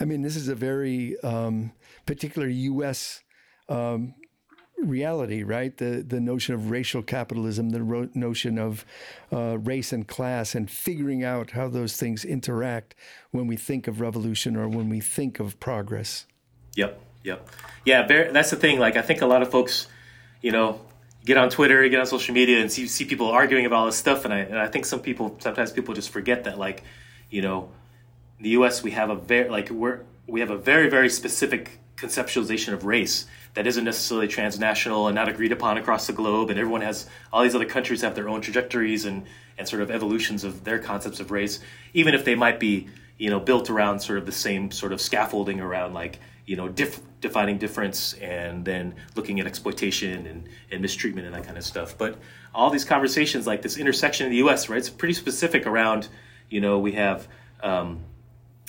I 0.00 0.04
mean, 0.04 0.22
this 0.22 0.34
is 0.34 0.48
a 0.48 0.56
very 0.56 1.18
um, 1.20 1.72
particular 2.06 2.48
U.S. 2.48 3.22
Um, 3.68 4.14
reality, 4.88 5.42
right? 5.42 5.76
The 5.76 6.04
the 6.06 6.20
notion 6.20 6.54
of 6.54 6.70
racial 6.70 7.02
capitalism, 7.02 7.70
the 7.70 7.82
ro- 7.82 8.08
notion 8.14 8.58
of 8.58 8.84
uh, 9.32 9.58
race 9.58 9.92
and 9.92 10.06
class, 10.06 10.54
and 10.54 10.70
figuring 10.70 11.24
out 11.24 11.52
how 11.52 11.68
those 11.68 11.96
things 11.96 12.24
interact 12.24 12.94
when 13.30 13.46
we 13.46 13.56
think 13.56 13.88
of 13.88 14.00
revolution 14.00 14.56
or 14.56 14.68
when 14.68 14.88
we 14.88 15.00
think 15.00 15.40
of 15.40 15.58
progress. 15.60 16.26
Yep, 16.76 17.00
yep, 17.22 17.48
yeah. 17.84 18.06
Very, 18.06 18.32
that's 18.32 18.50
the 18.50 18.56
thing. 18.56 18.78
Like, 18.78 18.96
I 18.96 19.02
think 19.02 19.22
a 19.22 19.26
lot 19.26 19.42
of 19.42 19.50
folks, 19.50 19.88
you 20.40 20.52
know, 20.52 20.80
get 21.24 21.36
on 21.36 21.50
Twitter, 21.50 21.88
get 21.88 22.00
on 22.00 22.06
social 22.06 22.34
media, 22.34 22.60
and 22.60 22.70
see 22.70 22.86
see 22.86 23.04
people 23.04 23.28
arguing 23.28 23.66
about 23.66 23.76
all 23.76 23.86
this 23.86 23.96
stuff, 23.96 24.24
and 24.24 24.32
I 24.32 24.38
and 24.38 24.58
I 24.58 24.68
think 24.68 24.86
some 24.86 25.00
people 25.00 25.36
sometimes 25.40 25.72
people 25.72 25.94
just 25.94 26.10
forget 26.10 26.44
that, 26.44 26.58
like, 26.58 26.82
you 27.30 27.42
know 27.42 27.70
the 28.40 28.50
U.S. 28.50 28.82
we 28.82 28.90
have 28.92 29.10
a 29.10 29.16
very 29.16 29.48
like 29.48 29.70
we're 29.70 30.00
we 30.26 30.40
have 30.40 30.50
a 30.50 30.58
very 30.58 30.88
very 30.88 31.08
specific 31.08 31.80
conceptualization 31.96 32.72
of 32.72 32.84
race 32.84 33.26
that 33.54 33.66
isn't 33.66 33.84
necessarily 33.84 34.28
transnational 34.28 35.06
and 35.06 35.14
not 35.14 35.28
agreed 35.28 35.52
upon 35.52 35.78
across 35.78 36.06
the 36.06 36.12
globe, 36.12 36.50
and 36.50 36.58
everyone 36.58 36.82
has 36.82 37.08
all 37.32 37.42
these 37.42 37.54
other 37.54 37.64
countries 37.64 38.02
have 38.02 38.14
their 38.14 38.28
own 38.28 38.40
trajectories 38.40 39.04
and 39.04 39.24
and 39.56 39.68
sort 39.68 39.80
of 39.80 39.90
evolutions 39.90 40.42
of 40.42 40.64
their 40.64 40.80
concepts 40.80 41.20
of 41.20 41.30
race, 41.30 41.60
even 41.92 42.14
if 42.14 42.24
they 42.24 42.34
might 42.34 42.58
be 42.58 42.88
you 43.16 43.30
know 43.30 43.38
built 43.40 43.70
around 43.70 44.00
sort 44.00 44.18
of 44.18 44.26
the 44.26 44.32
same 44.32 44.70
sort 44.70 44.92
of 44.92 45.00
scaffolding 45.00 45.60
around 45.60 45.94
like 45.94 46.18
you 46.46 46.56
know 46.56 46.68
defining 47.20 47.56
difference 47.56 48.14
and 48.14 48.64
then 48.64 48.94
looking 49.14 49.40
at 49.40 49.46
exploitation 49.46 50.26
and, 50.26 50.48
and 50.70 50.82
mistreatment 50.82 51.26
and 51.26 51.34
that 51.34 51.44
kind 51.44 51.56
of 51.56 51.64
stuff. 51.64 51.96
But 51.96 52.18
all 52.54 52.70
these 52.70 52.84
conversations 52.84 53.46
like 53.46 53.62
this 53.62 53.78
intersection 53.78 54.26
in 54.26 54.32
the 54.32 54.38
U.S. 54.38 54.68
right, 54.68 54.78
it's 54.78 54.90
pretty 54.90 55.14
specific 55.14 55.66
around 55.66 56.08
you 56.50 56.60
know 56.60 56.78
we 56.78 56.92
have. 56.92 57.28
Um, 57.62 58.04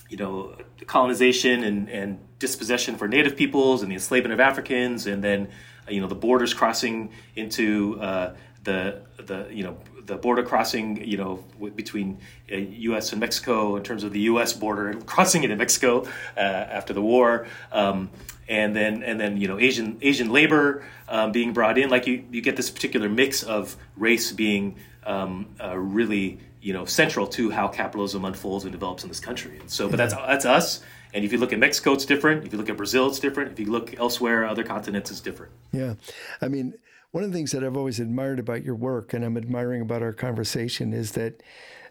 you 0.09 0.17
know, 0.17 0.55
colonization 0.85 1.63
and, 1.63 1.89
and 1.89 2.19
dispossession 2.39 2.95
for 2.95 3.07
native 3.07 3.35
peoples 3.35 3.81
and 3.81 3.91
the 3.91 3.95
enslavement 3.95 4.33
of 4.33 4.39
Africans, 4.39 5.07
and 5.07 5.23
then 5.23 5.49
uh, 5.87 5.91
you 5.91 6.01
know 6.01 6.07
the 6.07 6.15
borders 6.15 6.53
crossing 6.53 7.11
into 7.35 7.99
uh, 8.01 8.35
the 8.63 9.01
the 9.17 9.47
you 9.51 9.63
know 9.63 9.77
the 10.05 10.15
border 10.15 10.43
crossing 10.43 11.03
you 11.03 11.17
know 11.17 11.43
between 11.75 12.19
uh, 12.51 12.55
U.S. 12.55 13.11
and 13.11 13.19
Mexico 13.19 13.75
in 13.75 13.83
terms 13.83 14.03
of 14.03 14.11
the 14.11 14.21
U.S. 14.21 14.53
border 14.53 14.93
crossing 15.05 15.43
into 15.43 15.55
Mexico 15.55 16.05
uh, 16.37 16.39
after 16.39 16.93
the 16.93 17.01
war, 17.01 17.47
um, 17.71 18.09
and 18.47 18.75
then 18.75 19.03
and 19.03 19.19
then 19.19 19.37
you 19.37 19.47
know 19.47 19.59
Asian 19.59 19.97
Asian 20.01 20.29
labor 20.31 20.83
um, 21.07 21.31
being 21.31 21.53
brought 21.53 21.77
in. 21.77 21.89
Like 21.89 22.07
you 22.07 22.23
you 22.31 22.41
get 22.41 22.55
this 22.55 22.69
particular 22.69 23.09
mix 23.09 23.43
of 23.43 23.75
race 23.95 24.31
being 24.31 24.75
um, 25.05 25.47
uh, 25.63 25.77
really 25.77 26.39
you 26.61 26.73
know 26.73 26.85
central 26.85 27.27
to 27.27 27.51
how 27.51 27.67
capitalism 27.67 28.25
unfolds 28.25 28.65
and 28.65 28.71
develops 28.71 29.03
in 29.03 29.09
this 29.09 29.19
country. 29.19 29.59
And 29.59 29.69
so, 29.69 29.87
but 29.89 29.97
that's 29.97 30.13
that's 30.13 30.45
us. 30.45 30.81
And 31.13 31.23
if 31.23 31.31
you 31.31 31.37
look 31.37 31.53
at 31.53 31.59
Mexico, 31.59 31.93
it's 31.93 32.05
different. 32.05 32.45
If 32.45 32.51
you 32.51 32.57
look 32.57 32.69
at 32.69 32.77
Brazil, 32.77 33.07
it's 33.07 33.19
different. 33.19 33.51
If 33.51 33.59
you 33.59 33.71
look 33.71 33.97
elsewhere, 33.99 34.45
other 34.45 34.63
continents, 34.63 35.11
it's 35.11 35.21
different. 35.21 35.51
Yeah, 35.71 35.95
I 36.41 36.47
mean, 36.47 36.73
one 37.11 37.23
of 37.23 37.31
the 37.31 37.37
things 37.37 37.51
that 37.51 37.63
I've 37.63 37.77
always 37.77 37.99
admired 37.99 38.39
about 38.39 38.63
your 38.63 38.75
work, 38.75 39.13
and 39.13 39.23
I'm 39.23 39.37
admiring 39.37 39.81
about 39.81 40.01
our 40.01 40.13
conversation, 40.13 40.93
is 40.93 41.13
that 41.13 41.41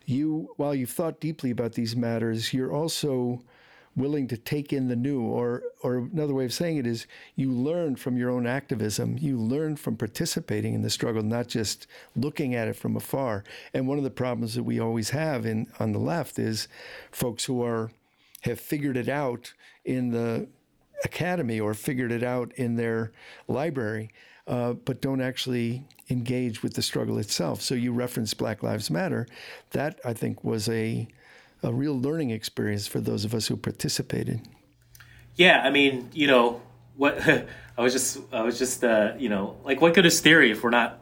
you, 0.04 0.50
while 0.56 0.74
you've 0.74 0.90
thought 0.90 1.20
deeply 1.20 1.50
about 1.50 1.72
these 1.72 1.96
matters, 1.96 2.52
you're 2.52 2.72
also 2.72 3.42
willing 3.96 4.26
to 4.28 4.36
take 4.36 4.72
in 4.72 4.88
the 4.88 4.96
new 4.96 5.22
or 5.22 5.62
or 5.82 5.98
another 6.12 6.34
way 6.34 6.44
of 6.44 6.52
saying 6.52 6.76
it 6.76 6.86
is 6.86 7.06
you 7.36 7.50
learn 7.50 7.94
from 7.94 8.16
your 8.16 8.30
own 8.30 8.46
activism 8.46 9.16
you 9.18 9.38
learn 9.38 9.76
from 9.76 9.96
participating 9.96 10.74
in 10.74 10.82
the 10.82 10.90
struggle 10.90 11.22
not 11.22 11.46
just 11.46 11.86
looking 12.16 12.54
at 12.54 12.66
it 12.66 12.74
from 12.74 12.96
afar 12.96 13.44
and 13.72 13.86
one 13.86 13.98
of 13.98 14.04
the 14.04 14.10
problems 14.10 14.54
that 14.54 14.64
we 14.64 14.80
always 14.80 15.10
have 15.10 15.46
in 15.46 15.66
on 15.78 15.92
the 15.92 15.98
left 15.98 16.38
is 16.38 16.66
folks 17.12 17.44
who 17.44 17.62
are 17.62 17.90
have 18.44 18.60
figured 18.60 18.96
it 18.96 19.08
out 19.08 19.52
in 19.84 20.10
the 20.10 20.48
academy 21.04 21.60
or 21.60 21.74
figured 21.74 22.12
it 22.12 22.22
out 22.22 22.52
in 22.54 22.76
their 22.76 23.12
library 23.48 24.10
uh, 24.46 24.72
but 24.72 25.00
don't 25.00 25.20
actually 25.20 25.84
engage 26.10 26.62
with 26.62 26.74
the 26.74 26.82
struggle 26.82 27.18
itself 27.18 27.60
so 27.60 27.74
you 27.74 27.92
referenced 27.92 28.38
black 28.38 28.62
lives 28.62 28.90
matter 28.90 29.26
that 29.70 29.98
i 30.04 30.12
think 30.12 30.42
was 30.44 30.68
a 30.68 31.08
a 31.64 31.72
real 31.72 31.98
learning 31.98 32.30
experience 32.30 32.86
for 32.86 33.00
those 33.00 33.24
of 33.24 33.34
us 33.34 33.46
who 33.46 33.56
participated. 33.56 34.40
Yeah, 35.34 35.62
I 35.64 35.70
mean, 35.70 36.10
you 36.12 36.26
know, 36.26 36.60
what 36.96 37.20
I 37.78 37.82
was 37.82 37.92
just, 37.92 38.18
I 38.32 38.42
was 38.42 38.58
just, 38.58 38.84
uh, 38.84 39.14
you 39.18 39.28
know, 39.28 39.56
like, 39.64 39.80
what 39.80 39.94
good 39.94 40.06
is 40.06 40.20
theory 40.20 40.50
if 40.50 40.62
we're 40.62 40.70
not 40.70 41.00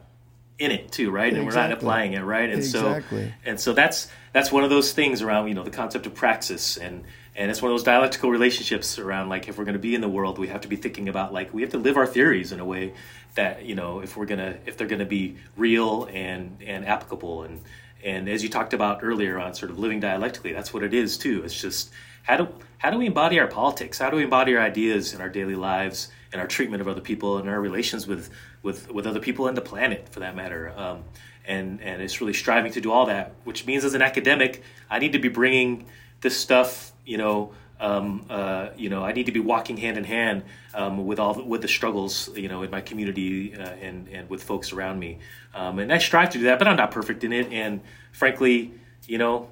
in 0.57 0.71
it 0.71 0.91
too, 0.91 1.11
right? 1.11 1.33
And 1.33 1.43
exactly. 1.43 1.61
we're 1.61 1.67
not 1.67 1.77
applying 1.77 2.13
it, 2.13 2.21
right? 2.21 2.49
And 2.49 2.59
exactly. 2.59 3.25
so, 3.25 3.33
and 3.45 3.59
so 3.59 3.73
that's 3.73 4.07
that's 4.31 4.51
one 4.51 4.63
of 4.63 4.69
those 4.69 4.93
things 4.93 5.21
around, 5.21 5.47
you 5.47 5.53
know, 5.53 5.63
the 5.63 5.71
concept 5.71 6.05
of 6.05 6.15
praxis, 6.15 6.77
and 6.77 7.03
and 7.35 7.49
it's 7.49 7.61
one 7.61 7.71
of 7.71 7.77
those 7.77 7.83
dialectical 7.83 8.29
relationships 8.29 8.99
around, 8.99 9.29
like, 9.29 9.47
if 9.47 9.57
we're 9.57 9.65
going 9.65 9.73
to 9.73 9.79
be 9.79 9.95
in 9.95 10.01
the 10.01 10.09
world, 10.09 10.37
we 10.37 10.47
have 10.49 10.61
to 10.61 10.67
be 10.67 10.75
thinking 10.75 11.09
about, 11.09 11.33
like, 11.33 11.53
we 11.53 11.61
have 11.61 11.71
to 11.71 11.77
live 11.77 11.97
our 11.97 12.07
theories 12.07 12.51
in 12.51 12.59
a 12.59 12.65
way 12.65 12.93
that, 13.35 13.65
you 13.65 13.75
know, 13.75 13.99
if 14.01 14.15
we're 14.15 14.25
gonna, 14.25 14.57
if 14.65 14.77
they're 14.77 14.87
going 14.87 14.99
to 14.99 15.05
be 15.05 15.37
real 15.57 16.05
and 16.11 16.57
and 16.65 16.85
applicable 16.85 17.43
and 17.43 17.61
and 18.03 18.27
as 18.27 18.43
you 18.43 18.49
talked 18.49 18.73
about 18.73 18.99
earlier 19.01 19.39
on 19.39 19.53
sort 19.53 19.71
of 19.71 19.79
living 19.79 19.99
dialectically, 19.99 20.53
that's 20.53 20.73
what 20.73 20.83
it 20.83 20.93
is 20.93 21.17
too. 21.17 21.43
It's 21.43 21.59
just 21.59 21.91
how 22.23 22.37
do 22.37 22.47
how 22.77 22.91
do 22.91 22.97
we 22.97 23.07
embody 23.07 23.39
our 23.39 23.47
politics? 23.47 23.97
How 23.97 24.09
do 24.09 24.17
we 24.17 24.23
embody 24.23 24.55
our 24.55 24.61
ideas 24.61 25.13
in 25.13 25.21
our 25.21 25.29
daily 25.29 25.55
lives 25.55 26.09
and 26.31 26.41
our 26.41 26.47
treatment 26.47 26.81
of 26.81 26.87
other 26.87 27.01
people 27.01 27.37
and 27.37 27.49
our 27.49 27.61
relations 27.61 28.05
with 28.05 28.29
with 28.61 28.91
with 28.91 29.07
other 29.07 29.19
people 29.19 29.47
and 29.47 29.55
the 29.55 29.61
planet 29.61 30.09
for 30.09 30.19
that 30.19 30.35
matter? 30.35 30.73
Um, 30.75 31.03
and 31.45 31.81
and 31.81 32.01
it's 32.01 32.19
really 32.21 32.33
striving 32.33 32.71
to 32.73 32.81
do 32.81 32.91
all 32.91 33.05
that, 33.07 33.33
which 33.43 33.65
means 33.65 33.85
as 33.85 33.93
an 33.93 34.01
academic, 34.01 34.63
I 34.89 34.99
need 34.99 35.13
to 35.13 35.19
be 35.19 35.29
bringing 35.29 35.85
this 36.21 36.37
stuff, 36.37 36.92
you 37.05 37.17
know, 37.17 37.53
um, 37.79 38.25
uh, 38.29 38.69
you 38.77 38.89
know, 38.89 39.03
I 39.03 39.11
need 39.11 39.25
to 39.25 39.31
be 39.31 39.39
walking 39.39 39.77
hand 39.77 39.97
in 39.97 40.03
hand 40.03 40.43
um, 40.73 41.05
with 41.05 41.19
all 41.19 41.41
with 41.43 41.61
the 41.61 41.67
struggles, 41.67 42.29
you 42.35 42.47
know, 42.47 42.63
in 42.63 42.71
my 42.71 42.81
community 42.81 43.55
uh, 43.55 43.69
and 43.81 44.07
and 44.09 44.29
with 44.29 44.43
folks 44.43 44.71
around 44.71 44.99
me. 44.99 45.19
Um, 45.53 45.79
and 45.79 45.91
I 45.91 45.97
strive 45.97 46.29
to 46.31 46.37
do 46.37 46.45
that, 46.45 46.59
but 46.59 46.67
I'm 46.67 46.77
not 46.77 46.91
perfect 46.91 47.23
in 47.23 47.33
it. 47.33 47.51
And 47.51 47.81
frankly, 48.11 48.73
you 49.07 49.17
know, 49.17 49.49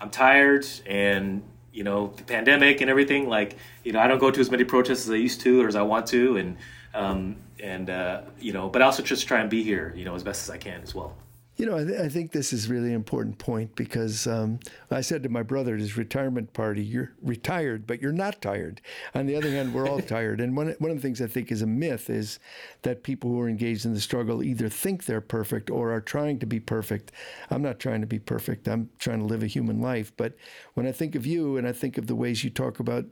I'm 0.00 0.10
tired, 0.10 0.66
and 0.86 1.42
you 1.72 1.84
know, 1.84 2.12
the 2.16 2.24
pandemic 2.24 2.80
and 2.80 2.90
everything. 2.90 3.28
Like, 3.28 3.56
you 3.84 3.92
know, 3.92 4.00
I 4.00 4.06
don't 4.06 4.18
go 4.18 4.30
to 4.30 4.40
as 4.40 4.50
many 4.50 4.64
protests 4.64 5.04
as 5.06 5.10
I 5.10 5.16
used 5.16 5.40
to 5.42 5.62
or 5.62 5.68
as 5.68 5.76
I 5.76 5.82
want 5.82 6.06
to, 6.08 6.36
and 6.36 6.56
um, 6.94 7.36
and 7.62 7.88
uh, 7.88 8.22
you 8.38 8.52
know, 8.52 8.68
but 8.68 8.82
I 8.82 8.86
also 8.86 9.02
just 9.02 9.26
try 9.26 9.40
and 9.40 9.48
be 9.48 9.62
here, 9.62 9.94
you 9.96 10.04
know, 10.04 10.14
as 10.14 10.22
best 10.22 10.42
as 10.42 10.50
I 10.50 10.58
can 10.58 10.82
as 10.82 10.94
well. 10.94 11.16
You 11.56 11.64
know, 11.64 11.78
I, 11.78 11.84
th- 11.84 11.98
I, 11.98 12.08
think 12.10 12.32
this 12.32 12.52
is 12.52 12.68
really 12.68 12.92
important 12.92 13.38
point 13.38 13.74
because 13.76 14.26
um, 14.26 14.60
I 14.90 15.00
said 15.00 15.22
to 15.22 15.30
my 15.30 15.42
brother 15.42 15.72
at 15.72 15.80
his 15.80 15.96
retirement 15.96 16.52
party, 16.52 16.84
"You're 16.84 17.12
retired, 17.22 17.86
but 17.86 18.02
you're 18.02 18.12
not 18.12 18.42
tired." 18.42 18.82
On 19.14 19.24
the 19.24 19.36
other 19.36 19.50
hand, 19.50 19.72
we're 19.72 19.88
all 19.88 20.00
tired. 20.02 20.38
And 20.38 20.54
one 20.54 20.74
one 20.80 20.90
of 20.90 20.98
the 20.98 21.02
things 21.02 21.22
I 21.22 21.26
think 21.26 21.50
is 21.50 21.62
a 21.62 21.66
myth 21.66 22.10
is 22.10 22.38
that 22.82 23.02
people 23.02 23.30
who 23.30 23.40
are 23.40 23.48
engaged 23.48 23.86
in 23.86 23.94
the 23.94 24.02
struggle 24.02 24.42
either 24.42 24.68
think 24.68 25.06
they're 25.06 25.22
perfect 25.22 25.70
or 25.70 25.92
are 25.92 26.00
trying 26.02 26.38
to 26.40 26.46
be 26.46 26.60
perfect. 26.60 27.10
I'm 27.50 27.62
not 27.62 27.80
trying 27.80 28.02
to 28.02 28.06
be 28.06 28.18
perfect. 28.18 28.68
I'm 28.68 28.90
trying 28.98 29.20
to 29.20 29.24
live 29.26 29.42
a 29.42 29.46
human 29.46 29.80
life. 29.80 30.12
But 30.18 30.34
when 30.74 30.86
I 30.86 30.92
think 30.92 31.14
of 31.14 31.24
you 31.24 31.56
and 31.56 31.66
I 31.66 31.72
think 31.72 31.96
of 31.96 32.06
the 32.06 32.14
ways 32.16 32.44
you 32.44 32.50
talk 32.50 32.80
about 32.80 33.06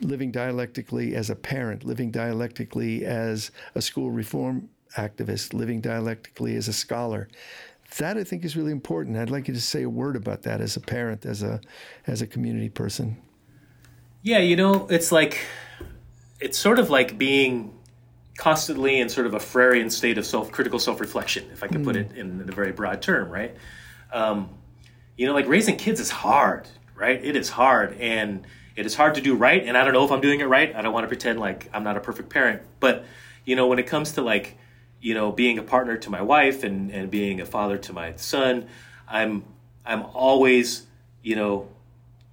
living 0.00 0.30
dialectically 0.30 1.14
as 1.14 1.28
a 1.28 1.36
parent, 1.36 1.84
living 1.84 2.10
dialectically 2.10 3.04
as 3.04 3.50
a 3.74 3.82
school 3.82 4.10
reform 4.10 4.70
activist, 4.96 5.52
living 5.54 5.80
dialectically 5.80 6.56
as 6.56 6.68
a 6.68 6.72
scholar. 6.72 7.28
That 7.98 8.16
I 8.16 8.24
think 8.24 8.44
is 8.44 8.56
really 8.56 8.72
important. 8.72 9.16
I'd 9.16 9.30
like 9.30 9.48
you 9.48 9.54
to 9.54 9.60
say 9.60 9.82
a 9.82 9.90
word 9.90 10.16
about 10.16 10.42
that 10.42 10.60
as 10.60 10.76
a 10.76 10.80
parent, 10.80 11.26
as 11.26 11.42
a 11.42 11.60
as 12.06 12.22
a 12.22 12.26
community 12.26 12.68
person. 12.68 13.20
Yeah, 14.22 14.38
you 14.38 14.54
know, 14.54 14.86
it's 14.88 15.10
like 15.10 15.38
it's 16.40 16.58
sort 16.58 16.78
of 16.78 16.90
like 16.90 17.18
being 17.18 17.76
constantly 18.38 19.00
in 19.00 19.08
sort 19.08 19.26
of 19.26 19.34
a 19.34 19.38
Freirean 19.38 19.90
state 19.92 20.16
of 20.16 20.24
self-critical 20.24 20.78
self-reflection, 20.78 21.50
if 21.52 21.62
I 21.62 21.66
could 21.66 21.82
mm. 21.82 21.84
put 21.84 21.96
it 21.96 22.12
in, 22.12 22.40
in, 22.40 22.48
a 22.48 22.52
very 22.52 22.72
broad 22.72 23.02
term, 23.02 23.28
right? 23.28 23.54
Um, 24.12 24.48
you 25.16 25.26
know, 25.26 25.34
like 25.34 25.46
raising 25.46 25.76
kids 25.76 26.00
is 26.00 26.10
hard, 26.10 26.66
right? 26.94 27.22
It 27.22 27.36
is 27.36 27.50
hard, 27.50 27.98
and 28.00 28.46
it 28.76 28.86
is 28.86 28.94
hard 28.94 29.14
to 29.16 29.20
do 29.20 29.34
right. 29.34 29.62
And 29.62 29.76
I 29.76 29.84
don't 29.84 29.92
know 29.92 30.04
if 30.04 30.10
I'm 30.10 30.22
doing 30.22 30.40
it 30.40 30.46
right. 30.46 30.74
I 30.74 30.80
don't 30.80 30.94
want 30.94 31.04
to 31.04 31.08
pretend 31.08 31.38
like 31.38 31.68
I'm 31.74 31.84
not 31.84 31.96
a 31.96 32.00
perfect 32.00 32.30
parent, 32.30 32.62
but 32.78 33.04
you 33.44 33.56
know, 33.56 33.66
when 33.66 33.78
it 33.78 33.86
comes 33.86 34.12
to 34.12 34.22
like 34.22 34.56
you 35.00 35.14
know, 35.14 35.32
being 35.32 35.58
a 35.58 35.62
partner 35.62 35.96
to 35.96 36.10
my 36.10 36.22
wife 36.22 36.62
and, 36.62 36.90
and 36.90 37.10
being 37.10 37.40
a 37.40 37.46
father 37.46 37.78
to 37.78 37.92
my 37.92 38.14
son, 38.16 38.66
I'm 39.08 39.44
I'm 39.84 40.02
always, 40.14 40.86
you 41.22 41.36
know, 41.36 41.68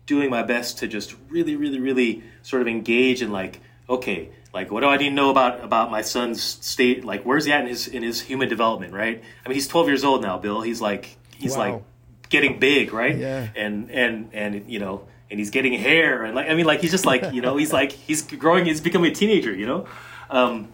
doing 0.06 0.30
my 0.30 0.43
best 0.43 0.80
to 0.80 0.88
just 0.88 1.15
really, 1.30 1.56
really, 1.56 1.80
really 1.80 2.23
sort 2.41 2.62
of 2.62 2.67
engage 2.67 3.21
in 3.21 3.32
like, 3.32 3.60
okay, 3.89 4.30
like 4.53 4.71
what 4.71 4.82
do 4.82 4.88
I 4.88 4.97
need 4.97 5.10
to 5.10 5.15
know 5.15 5.30
about 5.30 5.63
about 5.63 5.91
my 5.91 6.01
son's 6.01 6.41
state? 6.41 7.06
Like 7.06 7.23
where's 7.23 7.45
he 7.45 7.51
at 7.51 7.62
in 7.62 7.67
his 7.67 7.88
in 7.88 8.03
his 8.03 8.21
human 8.21 8.49
development, 8.49 8.93
right? 8.93 9.23
I 9.45 9.49
mean 9.49 9.56
he's 9.56 9.67
twelve 9.67 9.88
years 9.88 10.03
old 10.03 10.21
now, 10.21 10.38
Bill. 10.38 10.62
He's 10.62 10.82
like 10.82 11.17
he's 11.36 11.56
wow. 11.56 11.73
like 11.73 11.84
getting 12.30 12.60
big, 12.60 12.91
right? 12.91 13.15
Yeah. 13.15 13.47
And 13.56 13.91
and 13.91 14.30
and 14.34 14.69
you 14.71 14.80
know, 14.80 15.08
and 15.30 15.39
he's 15.39 15.51
getting 15.51 15.73
hair 15.73 16.23
and 16.23 16.36
like 16.36 16.49
I 16.49 16.56
mean 16.56 16.65
like 16.65 16.82
he's 16.82 16.91
just 16.91 17.06
like, 17.06 17.34
you 17.34 17.41
know, 17.41 17.58
he's 17.58 17.71
like 17.71 17.91
he's 17.91 18.21
growing, 18.23 18.65
he's 18.65 18.82
becoming 18.82 19.12
a 19.12 19.15
teenager, 19.15 19.53
you 19.53 19.65
know? 19.65 19.88
Um, 20.30 20.69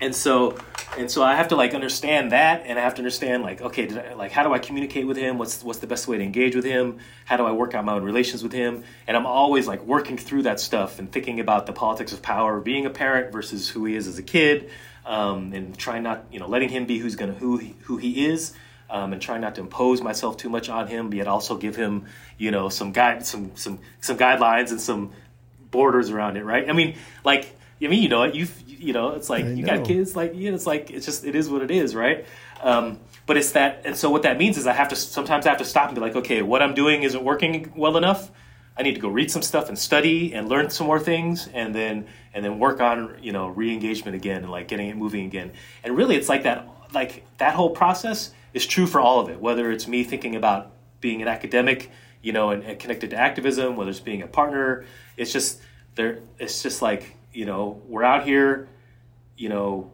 and 0.00 0.14
so 0.14 0.56
and 0.98 1.10
so 1.10 1.22
I 1.22 1.34
have 1.34 1.48
to 1.48 1.56
like 1.56 1.74
understand 1.74 2.32
that, 2.32 2.64
and 2.66 2.78
I 2.78 2.82
have 2.82 2.94
to 2.94 3.00
understand 3.00 3.42
like, 3.42 3.60
okay, 3.60 3.88
I, 3.88 4.14
like 4.14 4.32
how 4.32 4.42
do 4.42 4.52
I 4.52 4.58
communicate 4.58 5.06
with 5.06 5.16
him? 5.16 5.38
What's 5.38 5.62
what's 5.62 5.78
the 5.78 5.86
best 5.86 6.06
way 6.06 6.18
to 6.18 6.24
engage 6.24 6.54
with 6.54 6.64
him? 6.64 6.98
How 7.24 7.36
do 7.36 7.44
I 7.44 7.52
work 7.52 7.74
out 7.74 7.84
my 7.84 7.94
own 7.94 8.02
relations 8.02 8.42
with 8.42 8.52
him? 8.52 8.84
And 9.06 9.16
I'm 9.16 9.26
always 9.26 9.66
like 9.66 9.82
working 9.84 10.18
through 10.18 10.42
that 10.42 10.60
stuff 10.60 10.98
and 10.98 11.10
thinking 11.10 11.40
about 11.40 11.66
the 11.66 11.72
politics 11.72 12.12
of 12.12 12.22
power, 12.22 12.58
of 12.58 12.64
being 12.64 12.86
a 12.86 12.90
parent 12.90 13.32
versus 13.32 13.68
who 13.68 13.84
he 13.84 13.96
is 13.96 14.06
as 14.06 14.18
a 14.18 14.22
kid, 14.22 14.70
um, 15.04 15.52
and 15.52 15.76
trying 15.76 16.02
not, 16.02 16.26
you 16.30 16.40
know, 16.40 16.46
letting 16.46 16.68
him 16.68 16.86
be 16.86 16.98
who's 16.98 17.16
gonna 17.16 17.34
who 17.34 17.56
he, 17.58 17.74
who 17.82 17.96
he 17.96 18.26
is. 18.26 18.52
Um, 18.88 19.12
and 19.12 19.20
trying 19.20 19.40
not 19.40 19.56
to 19.56 19.62
impose 19.62 20.00
myself 20.00 20.36
too 20.36 20.48
much 20.48 20.68
on 20.68 20.86
him, 20.86 21.10
but 21.10 21.16
yet 21.16 21.26
also 21.26 21.56
give 21.56 21.74
him, 21.74 22.06
you 22.38 22.52
know, 22.52 22.68
some 22.68 22.92
guide, 22.92 23.26
some 23.26 23.56
some 23.56 23.80
some 24.00 24.16
guidelines 24.16 24.70
and 24.70 24.80
some 24.80 25.10
borders 25.72 26.10
around 26.10 26.36
it, 26.36 26.44
right? 26.44 26.70
I 26.70 26.72
mean, 26.72 26.96
like 27.24 27.52
I 27.82 27.88
mean, 27.88 28.02
you 28.02 28.08
know, 28.08 28.24
you 28.24 28.46
you 28.66 28.92
know, 28.92 29.10
it's 29.10 29.28
like 29.28 29.44
I 29.44 29.48
you 29.48 29.64
know. 29.64 29.78
got 29.78 29.86
kids, 29.86 30.16
like 30.16 30.34
you 30.34 30.50
know, 30.50 30.54
it's 30.54 30.66
like 30.66 30.90
it's 30.90 31.04
just 31.04 31.24
it 31.24 31.34
is 31.34 31.50
what 31.50 31.62
it 31.62 31.70
is, 31.70 31.94
right? 31.94 32.24
Um, 32.62 33.00
but 33.26 33.36
it's 33.36 33.52
that, 33.52 33.82
and 33.84 33.96
so 33.96 34.10
what 34.10 34.22
that 34.22 34.38
means 34.38 34.56
is 34.56 34.66
I 34.66 34.72
have 34.72 34.88
to 34.88 34.96
sometimes 34.96 35.46
I 35.46 35.50
have 35.50 35.58
to 35.58 35.64
stop 35.64 35.88
and 35.88 35.94
be 35.94 36.00
like, 36.00 36.16
okay, 36.16 36.42
what 36.42 36.62
I'm 36.62 36.74
doing 36.74 37.02
isn't 37.02 37.22
working 37.22 37.72
well 37.76 37.96
enough. 37.96 38.30
I 38.78 38.82
need 38.82 38.94
to 38.94 39.00
go 39.00 39.08
read 39.08 39.30
some 39.30 39.42
stuff 39.42 39.68
and 39.68 39.78
study 39.78 40.34
and 40.34 40.48
learn 40.48 40.70
some 40.70 40.86
more 40.86 41.00
things, 41.00 41.48
and 41.52 41.74
then 41.74 42.06
and 42.32 42.44
then 42.44 42.58
work 42.58 42.80
on 42.80 43.18
you 43.20 43.32
know 43.32 43.48
re-engagement 43.48 44.14
again 44.14 44.42
and 44.42 44.50
like 44.50 44.68
getting 44.68 44.88
it 44.88 44.96
moving 44.96 45.26
again. 45.26 45.52
And 45.82 45.96
really, 45.96 46.16
it's 46.16 46.28
like 46.28 46.44
that 46.44 46.68
like 46.92 47.24
that 47.38 47.54
whole 47.54 47.70
process 47.70 48.32
is 48.54 48.66
true 48.66 48.86
for 48.86 49.00
all 49.00 49.20
of 49.20 49.28
it. 49.28 49.40
Whether 49.40 49.70
it's 49.70 49.86
me 49.86 50.04
thinking 50.04 50.36
about 50.36 50.70
being 51.00 51.20
an 51.20 51.28
academic, 51.28 51.90
you 52.22 52.32
know, 52.32 52.50
and, 52.50 52.62
and 52.62 52.78
connected 52.78 53.10
to 53.10 53.16
activism, 53.16 53.76
whether 53.76 53.90
it's 53.90 54.00
being 54.00 54.22
a 54.22 54.26
partner, 54.26 54.84
it's 55.16 55.32
just 55.32 55.60
there. 55.94 56.20
It's 56.38 56.62
just 56.62 56.80
like 56.80 57.15
you 57.36 57.44
know 57.44 57.82
we're 57.86 58.02
out 58.02 58.24
here, 58.24 58.68
you 59.36 59.48
know, 59.48 59.90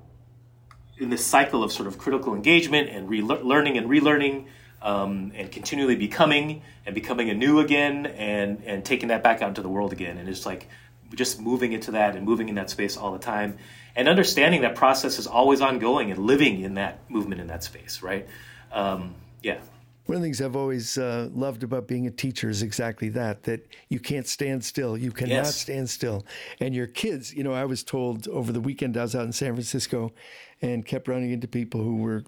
in 0.96 1.10
this 1.10 1.26
cycle 1.26 1.64
of 1.64 1.72
sort 1.72 1.88
of 1.88 1.98
critical 1.98 2.34
engagement 2.34 2.88
and 2.88 3.08
relearning 3.08 3.76
and 3.76 3.90
relearning 3.90 4.46
um, 4.80 5.32
and 5.34 5.50
continually 5.50 5.96
becoming 5.96 6.62
and 6.86 6.94
becoming 6.94 7.30
anew 7.30 7.58
again 7.58 8.06
and 8.06 8.62
and 8.64 8.84
taking 8.84 9.08
that 9.08 9.24
back 9.24 9.42
out 9.42 9.48
into 9.48 9.62
the 9.62 9.68
world 9.68 9.92
again. 9.92 10.18
And 10.18 10.28
it's 10.28 10.46
like 10.46 10.68
just 11.14 11.40
moving 11.40 11.72
into 11.72 11.90
that 11.90 12.14
and 12.14 12.24
moving 12.24 12.48
in 12.48 12.54
that 12.54 12.70
space 12.70 12.96
all 12.96 13.12
the 13.12 13.18
time. 13.18 13.58
And 13.94 14.08
understanding 14.08 14.62
that 14.62 14.76
process 14.76 15.18
is 15.18 15.26
always 15.26 15.60
ongoing 15.60 16.10
and 16.10 16.24
living 16.24 16.62
in 16.62 16.74
that 16.74 17.10
movement 17.10 17.40
in 17.40 17.48
that 17.48 17.64
space 17.64 18.02
right? 18.02 18.26
Um, 18.72 19.16
yeah 19.42 19.58
one 20.06 20.16
of 20.16 20.22
the 20.22 20.26
things 20.26 20.40
I've 20.40 20.56
always 20.56 20.98
uh, 20.98 21.28
loved 21.32 21.62
about 21.62 21.86
being 21.86 22.06
a 22.06 22.10
teacher 22.10 22.48
is 22.48 22.62
exactly 22.62 23.08
that, 23.10 23.44
that 23.44 23.66
you 23.88 24.00
can't 24.00 24.26
stand 24.26 24.64
still. 24.64 24.96
You 24.96 25.12
cannot 25.12 25.30
yes. 25.30 25.56
stand 25.56 25.88
still. 25.88 26.26
And 26.60 26.74
your 26.74 26.88
kids, 26.88 27.32
you 27.32 27.44
know, 27.44 27.52
I 27.52 27.64
was 27.64 27.84
told 27.84 28.26
over 28.28 28.52
the 28.52 28.60
weekend 28.60 28.96
I 28.96 29.02
was 29.02 29.14
out 29.14 29.24
in 29.26 29.32
San 29.32 29.54
Francisco 29.54 30.12
and 30.62 30.86
kept 30.86 31.08
running 31.08 31.32
into 31.32 31.48
people 31.48 31.82
who 31.82 31.96
were 31.96 32.24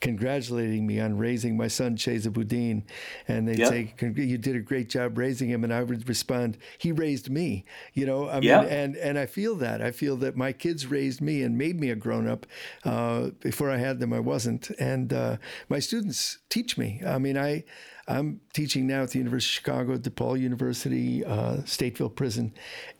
congratulating 0.00 0.86
me 0.86 1.00
on 1.00 1.16
raising 1.18 1.56
my 1.56 1.68
son 1.68 1.96
Chesa 1.96 2.32
Boudin, 2.32 2.84
and 3.28 3.46
they'd 3.46 3.58
yep. 3.58 3.68
say, 3.68 3.94
"You 4.00 4.38
did 4.38 4.56
a 4.56 4.60
great 4.60 4.88
job 4.88 5.18
raising 5.18 5.48
him," 5.48 5.64
and 5.64 5.74
I 5.74 5.82
would 5.82 6.08
respond, 6.08 6.58
"He 6.78 6.92
raised 6.92 7.28
me." 7.28 7.64
You 7.92 8.06
know, 8.06 8.28
I 8.28 8.34
mean, 8.34 8.44
yep. 8.44 8.66
and 8.70 8.96
and 8.96 9.18
I 9.18 9.26
feel 9.26 9.56
that 9.56 9.82
I 9.82 9.90
feel 9.90 10.16
that 10.18 10.36
my 10.36 10.52
kids 10.52 10.86
raised 10.86 11.20
me 11.20 11.42
and 11.42 11.58
made 11.58 11.80
me 11.80 11.90
a 11.90 11.96
grown 11.96 12.28
up. 12.28 12.46
Uh, 12.84 13.30
before 13.40 13.70
I 13.70 13.78
had 13.78 13.98
them, 13.98 14.12
I 14.12 14.20
wasn't, 14.20 14.70
and 14.78 15.12
uh, 15.12 15.36
my 15.68 15.80
students 15.80 16.38
teach 16.48 16.78
me. 16.78 17.02
I 17.06 17.18
mean, 17.18 17.36
I. 17.36 17.64
I'm 18.08 18.40
teaching 18.52 18.88
now 18.88 19.04
at 19.04 19.10
the 19.10 19.18
University 19.18 19.50
of 19.50 19.54
Chicago, 19.54 19.96
DePaul 19.96 20.38
University, 20.38 21.24
uh, 21.24 21.58
Stateville 21.58 22.12
Prison. 22.12 22.52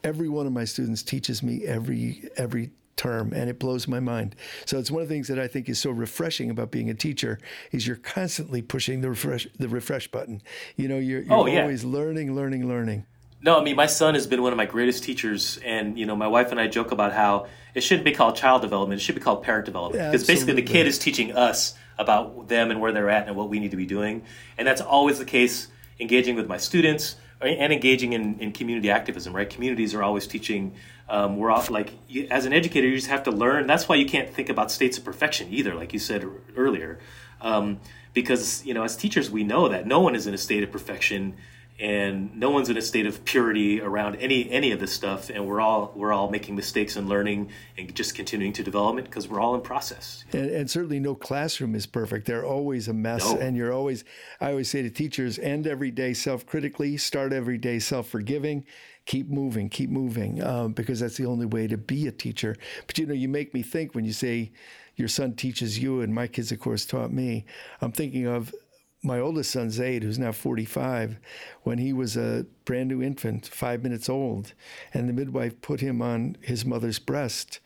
Every 0.05 0.29
one 0.29 0.47
of 0.47 0.53
my 0.53 0.65
students 0.65 1.03
teaches 1.03 1.43
me 1.43 1.65
every 1.65 2.31
every 2.37 2.71
term 2.97 3.33
and 3.35 3.49
it 3.49 3.59
blows 3.59 3.89
my 3.89 4.01
mind. 4.01 4.35
So 4.67 4.79
it's 4.79 4.91
one 4.91 5.03
of 5.03 5.09
the 5.09 5.15
things 5.15 5.29
that 5.29 5.39
i 5.39 5.47
think 5.47 5.69
is 5.69 5.79
so 5.79 5.91
refreshing 5.91 6.51
about 6.51 6.71
being 6.71 6.91
a 6.91 6.95
teacher 6.95 7.39
is 7.71 7.87
you're 7.87 7.97
constantly 7.97 8.63
pushing 8.63 9.01
the 9.01 9.11
refresh 9.11 9.47
the 9.59 9.69
refresh 9.69 10.09
button. 10.09 10.43
You 10.77 10.89
know 10.89 10.99
you're, 10.99 11.23
you're 11.23 11.35
oh, 11.35 11.47
yeah. 11.47 11.63
always 11.63 11.85
learning 11.85 12.35
learning 12.35 12.69
learning. 12.69 13.07
No 13.43 13.59
i 13.59 13.65
mean 13.65 13.77
my 13.77 13.87
son 13.87 14.15
has 14.15 14.27
been 14.27 14.43
one 14.43 14.53
of 14.53 14.57
my 14.57 14.67
greatest 14.67 15.05
teachers 15.05 15.59
and 15.65 15.99
you 15.99 16.07
know 16.07 16.15
my 16.15 16.29
wife 16.29 16.51
and 16.51 16.61
i 16.61 16.69
joke 16.69 16.93
about 16.93 17.13
how 17.13 17.47
it 17.75 17.81
shouldn't 17.81 18.05
be 18.05 18.13
called 18.13 18.37
child 18.37 18.63
development 18.63 19.01
it 19.01 19.05
should 19.05 19.15
be 19.15 19.21
called 19.21 19.43
parent 19.43 19.65
development. 19.65 20.13
Because 20.13 20.27
basically 20.27 20.55
the 20.55 20.63
kid 20.63 20.87
is 20.87 20.99
teaching 20.99 21.33
us 21.33 21.75
about 21.99 22.49
them 22.49 22.71
and 22.71 22.81
where 22.81 22.93
they're 22.93 23.11
at 23.11 23.27
and 23.27 23.37
what 23.37 23.49
we 23.49 23.59
need 23.59 23.71
to 23.71 23.77
be 23.77 23.87
doing 23.87 24.23
and 24.59 24.67
that's 24.67 24.81
always 24.81 25.19
the 25.19 25.25
case 25.25 25.69
engaging 25.99 26.37
with 26.37 26.49
my 26.49 26.57
students 26.57 27.17
and 27.41 27.73
engaging 27.73 28.13
in, 28.13 28.39
in 28.39 28.53
community 28.53 28.91
activism 28.91 29.35
right? 29.35 29.49
Communities 29.49 29.95
are 29.95 30.03
always 30.03 30.27
teaching 30.27 30.75
um, 31.09 31.37
we're 31.37 31.51
all 31.51 31.65
like 31.71 31.93
you, 32.09 32.27
as 32.31 32.47
an 32.47 32.53
educator 32.53 32.87
you 32.87 32.97
just 32.97 33.09
have 33.09 33.25
to 33.25 33.31
learn. 33.31 33.67
That's 33.67 33.89
why 33.89 33.97
you 33.97 34.07
can't 34.07 34.33
think 34.33 34.49
about 34.49 34.71
states 34.71 34.99
of 34.99 35.05
perfection 35.05 35.49
either 35.51 35.75
like 35.75 35.93
you 35.93 35.99
said 35.99 36.25
earlier. 36.57 36.99
Um, 37.41 37.81
because 38.15 38.65
you 38.65 38.75
know 38.75 38.85
as 38.85 38.97
teachers 38.97 39.31
we 39.31 39.43
know 39.43 39.69
that 39.69 39.87
no 39.87 40.01
one 40.01 40.15
is 40.15 40.27
in 40.27 40.35
a 40.35 40.39
state 40.39 40.63
of 40.63 40.71
perfection 40.71 41.35
and 41.83 42.37
no 42.37 42.51
one's 42.51 42.69
in 42.69 42.77
a 42.77 42.83
state 42.83 43.07
of 43.07 43.25
purity 43.25 43.81
around 43.81 44.17
any 44.17 44.49
any 44.51 44.71
of 44.71 44.79
this 44.79 44.93
stuff. 44.93 45.31
And 45.31 45.47
we're 45.47 45.61
all 45.61 45.93
we're 45.97 46.13
all 46.13 46.31
making 46.31 46.55
mistakes 46.55 46.97
and 46.97 47.09
learning 47.09 47.51
and 47.77 47.93
just 47.95 48.15
continuing 48.15 48.53
to 48.55 48.63
development 48.63 49.09
because 49.09 49.27
we're 49.27 49.41
all 49.41 49.55
in 49.55 49.63
process. 49.63 50.25
And, 50.33 50.51
and, 50.51 50.71
certainly 50.71 51.01
no 51.01 51.15
classroom 51.15 51.75
is 51.75 51.87
perfect. 51.87 52.27
They're 52.27 52.45
always 52.45 52.89
a 52.89 52.93
mess 52.93 53.25
no. 53.25 53.41
and 53.41 53.57
you're 53.57 53.73
always 53.73 54.05
i 54.41 54.51
always 54.51 54.71
say 54.71 54.83
to 54.83 54.91
teachers 54.91 55.39
end 55.39 55.67
every 55.67 55.91
day 55.91 56.15
self-critically 56.15 56.97
start 56.99 57.33
every 57.33 57.59
day 57.59 57.79
self-forgiving 57.79 58.65
keep 59.07 59.29
moving, 59.29 59.69
keep 59.69 59.91
moving, 59.91 60.43
um, 60.43 60.73
because 60.73 61.01
that's 61.01 61.17
the 61.17 61.27
only 61.27 61.47
way 61.47 61.67
to 61.67 61.77
be 61.77 62.07
a 62.07 62.13
teacher. 62.13 62.57
But 62.87 62.99
you 62.99 63.07
know, 63.07 63.15
you 63.15 63.29
make 63.29 63.55
me 63.55 63.63
think 63.63 63.95
when 63.95 64.05
you 64.05 64.13
say 64.13 64.53
your 64.97 65.09
son 65.09 65.35
teaches 65.35 65.79
you, 65.79 66.01
and 66.01 66.15
my 66.15 66.27
kids, 66.27 66.53
of 66.53 66.61
course, 66.61 66.85
taught 66.85 67.13
me. 67.13 67.45
I'm 67.81 67.93
thinking 67.93 68.27
of 68.27 68.55
my 69.03 69.19
oldest 69.19 69.51
son 69.51 69.71
Zayd, 69.71 70.05
who's 70.05 70.19
now 70.19 70.33
45, 70.33 71.19
when 71.63 71.79
he 71.79 71.93
was 71.93 72.17
a 72.17 72.47
brand 72.65 72.89
new 72.89 73.03
infant, 73.03 73.47
five 73.49 73.83
minutes 73.83 74.09
old, 74.09 74.53
and 74.95 75.09
the 75.09 75.13
midwife 75.13 75.61
put 75.61 75.81
him 75.81 76.01
on 76.01 76.37
his 76.41 76.65
mother's 76.65 76.99
breast, 76.99 77.59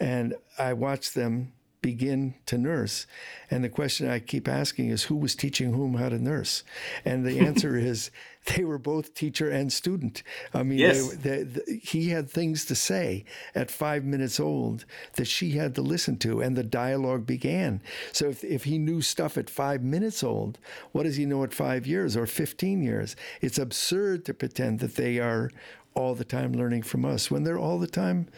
and 0.00 0.34
I 0.58 0.72
watched 0.72 1.14
them 1.14 1.52
begin 1.82 2.34
to 2.46 2.58
nurse. 2.58 3.06
And 3.50 3.62
the 3.62 3.68
question 3.68 4.08
I 4.08 4.18
keep 4.18 4.48
asking 4.48 4.88
is 4.88 5.04
who 5.04 5.16
was 5.16 5.34
teaching 5.34 5.72
whom 5.72 5.94
how 5.94 6.08
to 6.08 6.18
nurse? 6.18 6.64
And 7.04 7.24
the 7.24 7.38
answer 7.46 7.76
is 7.76 8.10
they 8.56 8.64
were 8.64 8.78
both 8.78 9.14
teacher 9.14 9.50
and 9.50 9.72
student. 9.72 10.22
I 10.54 10.62
mean, 10.62 10.78
yes. 10.78 11.16
they, 11.16 11.42
they, 11.42 11.76
he 11.82 12.08
had 12.08 12.30
things 12.30 12.64
to 12.66 12.74
say 12.74 13.24
at 13.54 13.70
five 13.70 14.04
minutes 14.04 14.40
old 14.40 14.84
that 15.14 15.26
she 15.26 15.52
had 15.52 15.74
to 15.74 15.82
listen 15.82 16.18
to, 16.18 16.40
and 16.40 16.56
the 16.56 16.62
dialogue 16.62 17.26
began. 17.26 17.80
So 18.12 18.28
if, 18.28 18.44
if 18.44 18.64
he 18.64 18.78
knew 18.78 19.02
stuff 19.02 19.36
at 19.36 19.50
five 19.50 19.82
minutes 19.82 20.22
old, 20.22 20.58
what 20.92 21.04
does 21.04 21.16
he 21.16 21.26
know 21.26 21.44
at 21.44 21.54
five 21.54 21.86
years 21.86 22.16
or 22.16 22.26
15 22.26 22.82
years? 22.82 23.16
It's 23.40 23.58
absurd 23.58 24.24
to 24.26 24.34
pretend 24.34 24.80
that 24.80 24.96
they 24.96 25.18
are 25.18 25.50
all 25.94 26.14
the 26.14 26.24
time 26.24 26.52
learning 26.52 26.82
from 26.82 27.04
us 27.04 27.30
when 27.30 27.42
they're 27.42 27.58
all 27.58 27.78
the 27.78 27.86
time 27.86 28.28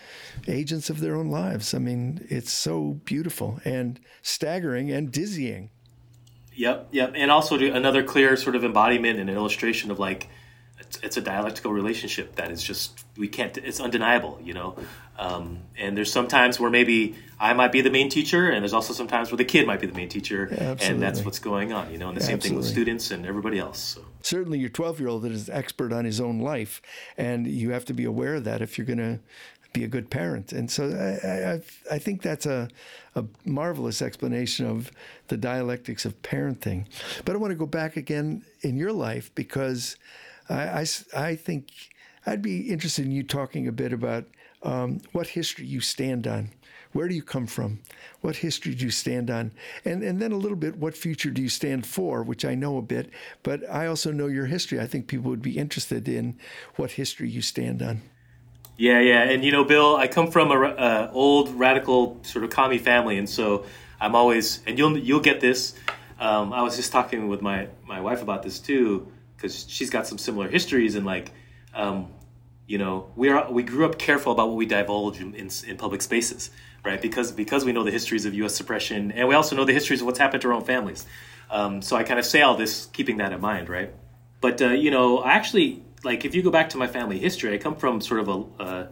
agents 0.48 0.88
of 0.88 1.00
their 1.00 1.14
own 1.14 1.30
lives. 1.30 1.74
I 1.74 1.78
mean, 1.78 2.26
it's 2.30 2.52
so 2.52 3.00
beautiful 3.04 3.60
and 3.64 4.00
staggering 4.22 4.90
and 4.90 5.12
dizzying. 5.12 5.70
Yep, 6.60 6.88
yep. 6.90 7.12
And 7.14 7.30
also 7.30 7.58
another 7.58 8.02
clear 8.02 8.36
sort 8.36 8.54
of 8.54 8.64
embodiment 8.64 9.18
and 9.18 9.30
illustration 9.30 9.90
of 9.90 9.98
like 9.98 10.28
it's, 10.78 10.98
it's, 10.98 11.16
a 11.16 11.22
dialectical 11.22 11.72
relationship 11.72 12.36
that 12.36 12.50
is 12.50 12.62
just 12.62 13.02
we 13.16 13.28
can't 13.28 13.56
it's 13.58 13.80
undeniable 13.80 14.38
you 14.42 14.54
know 14.54 14.76
um, 15.18 15.58
and 15.78 15.96
there's 15.96 16.10
sometimes 16.10 16.58
where 16.58 16.70
maybe 16.70 17.14
i 17.38 17.52
might 17.52 17.70
be 17.70 17.82
the 17.82 17.90
main 17.90 18.08
teacher 18.08 18.50
and 18.50 18.62
there's 18.62 18.72
also 18.72 18.94
sometimes 18.94 19.30
where 19.30 19.36
the 19.36 19.44
kid 19.44 19.66
might 19.66 19.80
be 19.80 19.86
the 19.86 19.94
main 19.94 20.08
teacher 20.08 20.48
yeah, 20.50 20.74
and 20.80 21.00
that's 21.02 21.22
what's 21.22 21.38
going 21.38 21.72
on 21.72 21.92
you 21.92 21.98
know 21.98 22.08
and 22.08 22.16
the 22.16 22.20
yeah, 22.22 22.28
same 22.28 22.36
absolutely. 22.36 22.48
thing 22.48 22.56
with 22.56 22.66
students 22.66 23.10
and 23.10 23.26
everybody 23.26 23.58
else 23.58 23.78
so. 23.78 24.04
certainly 24.22 24.58
your 24.58 24.70
12 24.70 25.00
year 25.00 25.08
old 25.08 25.24
is 25.26 25.50
expert 25.50 25.92
on 25.92 26.06
his 26.06 26.18
own 26.18 26.40
life 26.40 26.80
and 27.18 27.46
you 27.46 27.70
have 27.70 27.84
to 27.84 27.92
be 27.92 28.04
aware 28.04 28.36
of 28.36 28.44
that 28.44 28.62
if 28.62 28.78
you're 28.78 28.86
going 28.86 28.98
to 28.98 29.20
be 29.72 29.84
a 29.84 29.88
good 29.88 30.10
parent. 30.10 30.52
And 30.52 30.70
so 30.70 30.88
I, 30.88 31.52
I, 31.54 31.94
I, 31.94 31.98
think 31.98 32.22
that's 32.22 32.46
a, 32.46 32.68
a 33.14 33.24
marvelous 33.44 34.02
explanation 34.02 34.66
of 34.66 34.90
the 35.28 35.36
dialectics 35.36 36.04
of 36.04 36.20
parenting. 36.22 36.86
But 37.24 37.34
I 37.34 37.38
want 37.38 37.52
to 37.52 37.56
go 37.56 37.66
back 37.66 37.96
again 37.96 38.44
in 38.62 38.76
your 38.76 38.92
life 38.92 39.30
because 39.34 39.96
I, 40.48 40.80
I, 40.80 40.86
I 41.16 41.36
think 41.36 41.70
I'd 42.26 42.42
be 42.42 42.70
interested 42.70 43.04
in 43.04 43.12
you 43.12 43.22
talking 43.22 43.68
a 43.68 43.72
bit 43.72 43.92
about 43.92 44.24
um, 44.62 45.00
what 45.12 45.28
history 45.28 45.66
you 45.66 45.80
stand 45.80 46.26
on. 46.26 46.50
Where 46.92 47.06
do 47.06 47.14
you 47.14 47.22
come 47.22 47.46
from? 47.46 47.80
What 48.20 48.36
history 48.36 48.74
do 48.74 48.84
you 48.84 48.90
stand 48.90 49.30
on? 49.30 49.52
And, 49.84 50.02
and 50.02 50.20
then 50.20 50.32
a 50.32 50.36
little 50.36 50.56
bit, 50.56 50.76
what 50.76 50.96
future 50.96 51.30
do 51.30 51.40
you 51.40 51.48
stand 51.48 51.86
for, 51.86 52.24
which 52.24 52.44
I 52.44 52.56
know 52.56 52.78
a 52.78 52.82
bit, 52.82 53.10
but 53.44 53.68
I 53.70 53.86
also 53.86 54.10
know 54.10 54.26
your 54.26 54.46
history. 54.46 54.80
I 54.80 54.86
think 54.86 55.06
people 55.06 55.30
would 55.30 55.40
be 55.40 55.56
interested 55.56 56.08
in 56.08 56.36
what 56.74 56.92
history 56.92 57.30
you 57.30 57.42
stand 57.42 57.80
on. 57.80 58.02
Yeah, 58.80 59.00
yeah, 59.00 59.24
and 59.24 59.44
you 59.44 59.52
know, 59.52 59.64
Bill, 59.64 59.94
I 59.94 60.08
come 60.08 60.30
from 60.30 60.50
a 60.50 61.10
old 61.12 61.50
radical 61.50 62.16
sort 62.22 62.44
of 62.46 62.50
commie 62.50 62.78
family, 62.78 63.18
and 63.18 63.28
so 63.28 63.66
I'm 64.00 64.14
always, 64.14 64.62
and 64.66 64.78
you'll 64.78 64.96
you'll 64.96 65.20
get 65.20 65.38
this. 65.38 65.74
Um, 66.18 66.54
I 66.54 66.62
was 66.62 66.76
just 66.76 66.90
talking 66.90 67.28
with 67.28 67.42
my 67.42 67.68
my 67.84 68.00
wife 68.00 68.22
about 68.22 68.42
this 68.42 68.58
too 68.58 69.12
because 69.36 69.68
she's 69.68 69.90
got 69.90 70.06
some 70.06 70.16
similar 70.16 70.48
histories 70.48 70.94
and 70.94 71.04
like 71.04 71.30
um, 71.74 72.08
you 72.66 72.78
know 72.78 73.10
we 73.16 73.28
are 73.28 73.52
we 73.52 73.62
grew 73.62 73.84
up 73.84 73.98
careful 73.98 74.32
about 74.32 74.48
what 74.48 74.56
we 74.56 74.64
divulge 74.64 75.20
in, 75.20 75.34
in, 75.34 75.50
in, 75.66 75.76
public 75.76 76.00
spaces 76.00 76.50
right 76.82 77.02
because 77.02 77.32
because 77.32 77.66
we 77.66 77.72
know 77.72 77.84
the 77.84 77.90
histories 77.90 78.24
of 78.24 78.32
U.S. 78.32 78.54
suppression 78.54 79.12
and 79.12 79.28
we 79.28 79.34
also 79.34 79.54
know 79.56 79.66
the 79.66 79.74
histories 79.74 80.00
of 80.00 80.06
what's 80.06 80.18
happened 80.18 80.40
to 80.40 80.48
our 80.48 80.54
own 80.54 80.64
families 80.64 81.04
um, 81.50 81.82
so 81.82 81.96
I 81.96 82.02
kind 82.02 82.18
of 82.18 82.24
say 82.24 82.40
all 82.40 82.56
this 82.56 82.86
keeping 82.94 83.18
that 83.18 83.30
in 83.34 83.42
mind 83.42 83.68
right 83.68 83.92
but 84.40 84.62
uh, 84.62 84.68
you 84.68 84.90
know 84.90 85.18
I 85.18 85.32
actually 85.32 85.84
like 86.04 86.24
if 86.24 86.34
you 86.34 86.42
go 86.42 86.50
back 86.50 86.70
to 86.70 86.76
my 86.76 86.86
family 86.86 87.18
history 87.18 87.54
I 87.54 87.58
come 87.58 87.76
from 87.76 88.00
sort 88.00 88.20
of 88.20 88.28
a, 88.58 88.88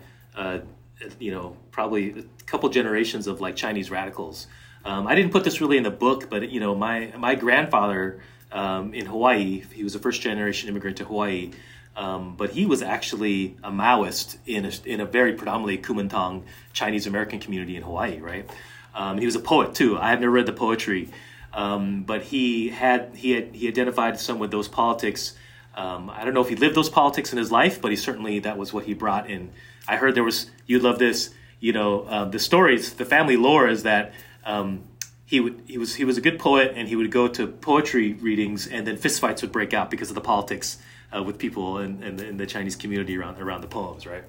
you 1.19 1.31
know 1.31 1.57
probably 1.71 2.11
a 2.11 2.45
couple 2.47 2.69
generations 2.69 3.27
of 3.27 3.41
like 3.41 3.57
Chinese 3.57 3.91
radicals 3.91 4.47
um, 4.85 5.07
I 5.07 5.15
didn't 5.15 5.33
put 5.33 5.45
this 5.45 5.61
really 5.61 5.77
in 5.77 5.83
the 5.83 5.91
book 5.91 6.31
but 6.31 6.51
you 6.51 6.61
know 6.61 6.75
my 6.75 7.13
my 7.17 7.35
grandfather 7.35 8.21
um, 8.53 8.95
in 8.95 9.07
Hawaii. 9.07 9.65
He 9.73 9.85
was 9.85 9.95
a 9.95 9.99
first 9.99 10.21
generation 10.21 10.69
immigrant 10.69 10.97
to 10.99 11.05
Hawaii, 11.05 11.53
um, 11.97 12.37
but 12.37 12.51
he 12.51 12.67
was 12.67 12.83
actually 12.83 13.57
a 13.63 13.71
Maoist 13.71 14.37
in 14.47 14.65
a, 14.65 14.73
in 14.85 15.01
a 15.01 15.05
very 15.05 15.35
predominantly 15.35 15.79
Kuomintang 15.79 16.45
Chinese 16.73 17.07
American 17.07 17.41
community 17.41 17.77
in 17.77 17.83
Hawaii, 17.83 18.19
right? 18.21 18.49
Um, 18.95 19.19
he 19.19 19.27
was 19.27 19.35
a 19.35 19.41
poet 19.41 19.75
too. 19.75 19.99
I 19.99 20.11
have 20.11 20.21
never 20.21 20.33
read 20.33 20.47
the 20.47 20.53
poetry, 20.53 21.11
um, 21.53 22.03
but 22.05 22.23
he 22.23 22.71
had 22.71 23.15
he 23.15 23.33
had 23.33 23.55
he 23.55 23.69
identified 23.69 24.19
some 24.19 24.39
with 24.39 24.51
those 24.51 24.69
politics. 24.69 25.35
Um, 25.79 26.11
I 26.11 26.25
don't 26.25 26.35
know 26.35 26.41
if 26.41 26.49
he 26.49 26.57
lived 26.57 26.75
those 26.75 26.91
politics 26.91 27.31
in 27.31 27.39
his 27.39 27.53
life, 27.53 27.81
but 27.81 27.93
he 27.93 27.97
certainly 27.97 28.41
that 28.41 28.59
was 28.59 28.73
what 28.73 28.85
he 28.85 28.95
brought 28.95 29.31
in. 29.31 29.53
I 29.87 29.97
heard 29.97 30.17
there 30.17 30.25
was 30.25 30.51
you'd 30.67 30.83
love 30.83 30.99
this. 30.99 31.31
You 31.61 31.73
know, 31.73 32.03
uh, 32.03 32.25
the 32.25 32.41
stories, 32.41 32.95
the 32.95 33.05
family 33.05 33.37
lore 33.37 33.69
is 33.69 33.85
that 33.85 34.13
um, 34.45 34.83
he 35.25 35.39
would 35.39 35.63
he 35.69 35.79
was 35.79 35.95
he 35.95 36.05
was 36.05 36.19
a 36.19 36.21
good 36.21 36.41
poet, 36.41 36.73
and 36.75 36.89
he 36.89 36.97
would 36.97 37.13
go 37.13 37.29
to 37.29 37.47
poetry 37.47 38.15
readings, 38.15 38.67
and 38.67 38.89
then 38.89 38.97
fistfights 38.97 39.41
would 39.43 39.53
break 39.53 39.73
out 39.73 39.89
because 39.89 40.09
of 40.09 40.17
the 40.17 40.21
politics 40.21 40.79
uh, 41.17 41.23
with 41.23 41.39
people 41.39 41.79
in, 41.79 42.03
in, 42.03 42.19
in, 42.19 42.37
the 42.39 42.47
Chinese 42.47 42.75
community 42.75 43.17
around 43.17 43.41
around 43.41 43.61
the 43.61 43.69
poems, 43.69 44.05
right? 44.05 44.25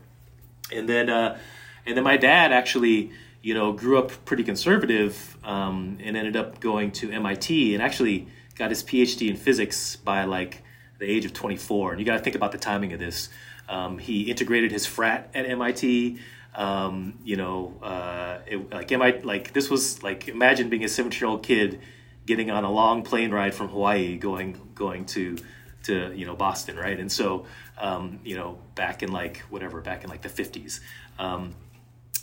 And 0.72 0.88
then 0.88 1.10
uh, 1.10 1.40
and 1.84 1.98
then 1.98 2.04
my 2.04 2.18
dad 2.18 2.52
actually 2.52 3.12
you 3.42 3.56
know 3.56 3.72
grew 3.72 3.98
up 3.98 4.12
pretty 4.26 4.44
conservative 4.44 5.36
um, 5.44 5.98
and 6.00 6.16
ended 6.16 6.36
up 6.36 6.60
going 6.60 6.92
to 6.92 7.12
MIT 7.12 7.74
and 7.74 7.82
actually 7.82 8.28
got 8.56 8.70
his 8.70 8.84
PhD 8.84 9.32
in 9.32 9.36
physics 9.36 9.96
by 9.96 10.26
like 10.26 10.62
the 11.00 11.06
age 11.06 11.26
of 11.26 11.34
24. 11.34 11.92
And 11.92 12.00
you 12.00 12.06
got 12.06 12.18
to 12.18 12.24
think 12.24 12.36
about 12.36 12.52
the 12.52 12.58
timing 12.58 12.94
of 12.94 13.00
this. 13.00 13.30
Um, 13.68 13.98
he 13.98 14.24
integrated 14.24 14.72
his 14.72 14.86
frat 14.86 15.30
at 15.34 15.46
MIT. 15.46 16.20
Um, 16.56 17.20
you 17.24 17.36
know, 17.36 17.76
uh, 17.82 18.40
it, 18.46 18.72
like 18.72 18.92
MIT, 18.92 19.24
like 19.24 19.54
this 19.54 19.70
was 19.70 20.04
like 20.04 20.28
imagine 20.28 20.70
being 20.70 20.84
a 20.84 20.90
17 20.90 21.20
year 21.20 21.30
old 21.30 21.44
kid 21.44 21.80
getting 22.26 22.52
on 22.52 22.64
a 22.64 22.72
long 22.72 23.04
plane 23.04 23.32
ride 23.32 23.54
from 23.54 23.70
Hawaii 23.70 24.18
going 24.18 24.60
going 24.76 25.06
to 25.06 25.38
to 25.84 26.12
you 26.14 26.26
know 26.26 26.36
Boston, 26.36 26.78
right? 26.78 27.00
And 27.00 27.12
so 27.12 27.46
um, 27.78 28.20
you 28.24 28.36
know 28.36 28.60
back 28.76 29.04
in 29.04 29.12
like 29.12 29.38
whatever 29.50 29.82
back 29.82 30.04
in 30.04 30.10
like 30.10 30.22
the 30.22 30.30
50s. 30.30 30.80
Um, 31.18 31.56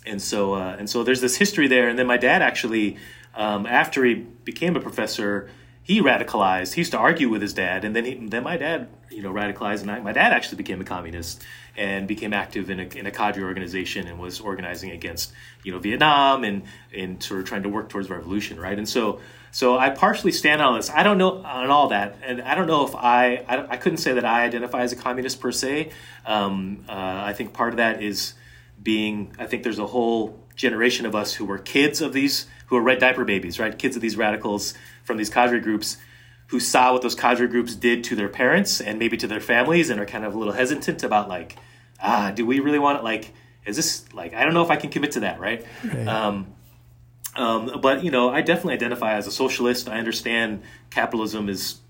and 0.05 0.21
so 0.21 0.55
uh, 0.55 0.77
and 0.79 0.89
so 0.91 1.03
there's 1.05 1.21
this 1.21 1.37
history 1.37 1.69
there. 1.69 1.89
And 1.89 1.99
then 1.99 2.07
my 2.07 2.17
dad 2.17 2.43
actually, 2.43 2.99
um, 3.35 3.67
after 3.67 4.05
he 4.05 4.15
became 4.15 4.77
a 4.77 4.81
professor, 4.81 5.51
he 5.87 6.03
radicalized. 6.03 6.73
He 6.73 6.81
used 6.81 6.91
to 6.91 6.99
argue 6.99 7.29
with 7.29 7.41
his 7.41 7.55
dad, 7.55 7.85
and 7.85 7.95
then 7.95 8.05
he, 8.05 8.15
then 8.15 8.43
my 8.43 8.57
dad, 8.57 8.89
you 9.09 9.23
know, 9.23 9.33
radicalized, 9.33 9.83
and 9.83 9.91
I, 9.93 10.01
my 10.01 10.11
dad 10.11 10.33
actually 10.33 10.57
became 10.57 10.81
a 10.81 10.85
communist 10.85 11.45
and 11.77 12.09
became 12.09 12.33
active 12.33 12.71
in 12.71 12.81
a, 12.81 12.83
in 12.83 13.07
a 13.07 13.13
cadre 13.13 13.45
organization 13.45 14.09
and 14.09 14.19
was 14.19 14.41
organizing 14.41 14.91
against, 14.91 15.33
you 15.63 15.71
know, 15.71 15.79
Vietnam 15.79 16.43
and 16.43 16.65
and 16.93 17.23
sort 17.23 17.39
of 17.39 17.47
trying 17.47 17.63
to 17.63 17.69
work 17.69 17.89
towards 17.89 18.11
revolution, 18.11 18.59
right? 18.59 18.77
And 18.77 18.89
so 18.89 19.21
so 19.53 19.79
I 19.79 19.91
partially 19.91 20.33
stand 20.33 20.61
on 20.61 20.77
this. 20.77 20.91
I 20.91 21.05
don't 21.05 21.19
know 21.19 21.45
on 21.45 21.71
all 21.71 21.91
that, 21.91 22.17
and 22.25 22.43
I 22.43 22.57
don't 22.57 22.67
know 22.67 22.85
if 22.85 22.97
I 22.97 23.45
I, 23.47 23.75
I 23.75 23.77
couldn't 23.77 23.99
say 23.99 24.15
that 24.15 24.25
I 24.25 24.43
identify 24.43 24.83
as 24.83 24.91
a 24.93 24.97
communist 24.97 25.41
per 25.41 25.53
se. 25.53 25.93
Um, 26.27 26.85
uh, 26.89 26.93
I 26.93 27.33
think 27.33 27.53
part 27.53 27.75
of 27.75 27.77
that 27.77 28.03
is 28.03 28.35
being. 28.83 29.37
I 29.39 29.47
think 29.47 29.63
there's 29.63 29.79
a 29.79 29.87
whole 29.87 30.43
generation 30.57 31.07
of 31.07 31.15
us 31.15 31.35
who 31.35 31.45
were 31.45 31.59
kids 31.59 32.01
of 32.01 32.13
these, 32.13 32.47
who 32.67 32.77
are 32.77 32.83
red 32.83 32.99
diaper 32.99 33.25
babies, 33.25 33.61
right? 33.61 33.79
Kids 33.79 33.95
of 33.95 34.03
these 34.03 34.17
radicals 34.17 34.75
from 35.07 35.17
these 35.17 35.31
cadre 35.31 35.61
groups 35.61 35.97
who 36.49 36.61
saw 36.61 36.93
what 36.93 37.03
those 37.03 37.15
cadre 37.15 37.49
groups 37.49 37.75
did 37.75 38.05
to 38.05 38.15
their 38.15 38.29
parents 38.29 38.81
and 38.81 38.99
maybe 38.99 39.17
to 39.17 39.27
their 39.27 39.41
families 39.41 39.91
and 39.91 40.01
are 40.01 40.07
kind 40.07 40.25
of 40.25 40.35
a 40.35 40.39
little 40.39 40.53
hesitant 40.53 41.03
about 41.03 41.29
like, 41.29 41.57
ah, 42.01 42.31
do 42.35 42.45
we 42.45 42.61
really 42.61 42.79
want 42.79 42.99
it? 42.99 43.05
Like, 43.05 43.33
is 43.65 43.77
this 43.77 44.13
like, 44.13 44.35
I 44.35 44.45
don't 44.45 44.55
know 44.55 44.63
if 44.63 44.71
I 44.71 44.77
can 44.77 44.91
commit 44.91 45.13
to 45.13 45.21
that, 45.21 45.41
right? 45.41 45.65
right. 45.85 46.07
Um, 46.07 46.55
um, 47.35 47.81
but 47.81 48.05
you 48.05 48.11
know, 48.11 48.31
I 48.31 48.43
definitely 48.43 48.75
identify 48.75 49.15
as 49.15 49.27
a 49.27 49.33
socialist. 49.33 49.89
I 49.89 49.99
understand 49.99 50.63
capitalism 50.91 51.49
is 51.49 51.81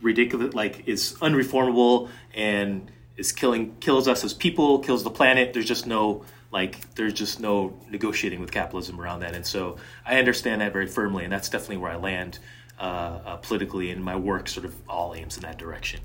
ridiculous, 0.00 0.54
like 0.54 0.86
is 0.86 1.14
unreformable 1.20 2.08
and 2.34 2.90
is 3.16 3.32
killing 3.32 3.76
kills 3.80 4.08
us 4.08 4.24
as 4.24 4.32
people, 4.32 4.78
kills 4.78 5.04
the 5.04 5.10
planet. 5.10 5.52
There's 5.52 5.66
just 5.66 5.86
no 5.86 6.24
like 6.52 6.94
there's 6.94 7.12
just 7.12 7.40
no 7.40 7.76
negotiating 7.88 8.40
with 8.40 8.50
capitalism 8.50 9.00
around 9.00 9.20
that. 9.20 9.34
And 9.34 9.46
so 9.46 9.76
i 10.04 10.18
understand 10.18 10.60
that 10.60 10.72
very 10.72 10.86
firmly 10.86 11.24
and 11.24 11.32
that's 11.32 11.48
definitely 11.48 11.78
where 11.78 11.90
i 11.90 11.96
land 11.96 12.38
uh, 12.78 13.20
uh, 13.24 13.36
politically 13.36 13.90
and 13.90 14.02
my 14.02 14.16
work 14.16 14.48
sort 14.48 14.64
of 14.64 14.74
all 14.88 15.14
aims 15.14 15.36
in 15.36 15.42
that 15.42 15.58
direction. 15.58 16.00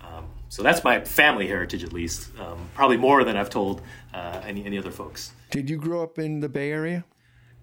Um, 0.00 0.26
so 0.48 0.62
that's 0.62 0.84
my 0.84 1.00
family 1.04 1.46
heritage 1.46 1.82
at 1.82 1.92
least 1.92 2.30
um, 2.38 2.58
probably 2.74 2.96
more 2.96 3.24
than 3.24 3.36
i've 3.36 3.50
told 3.50 3.82
uh, 4.14 4.40
any, 4.44 4.64
any 4.64 4.78
other 4.78 4.90
folks. 4.90 5.32
Did 5.50 5.70
you 5.70 5.76
grow 5.76 6.02
up 6.02 6.18
in 6.18 6.40
the 6.40 6.48
bay 6.48 6.70
area? 6.70 7.04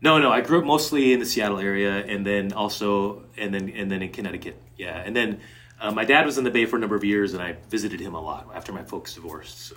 No 0.01 0.17
no 0.17 0.31
i 0.31 0.41
grew 0.41 0.59
up 0.59 0.65
mostly 0.65 1.13
in 1.13 1.19
the 1.19 1.25
seattle 1.25 1.59
area 1.59 2.05
and 2.05 2.25
then 2.25 2.53
also 2.53 3.23
and 3.37 3.53
then 3.53 3.69
and 3.69 3.91
then 3.91 4.01
in 4.01 4.11
connecticut 4.11 4.61
yeah. 4.77 5.03
And 5.05 5.15
then 5.15 5.39
uh, 5.79 5.91
my 5.91 6.03
dad 6.03 6.25
was 6.25 6.37
in 6.37 6.43
the 6.43 6.51
bay 6.51 6.65
for 6.65 6.77
a 6.77 6.79
number 6.79 6.95
of 6.95 7.03
years 7.03 7.33
and 7.33 7.43
i 7.43 7.55
visited 7.69 7.99
him 7.99 8.15
a 8.15 8.21
lot 8.21 8.49
after 8.55 8.71
my 8.71 8.83
folks 8.83 9.13
divorced 9.13 9.59
so. 9.59 9.75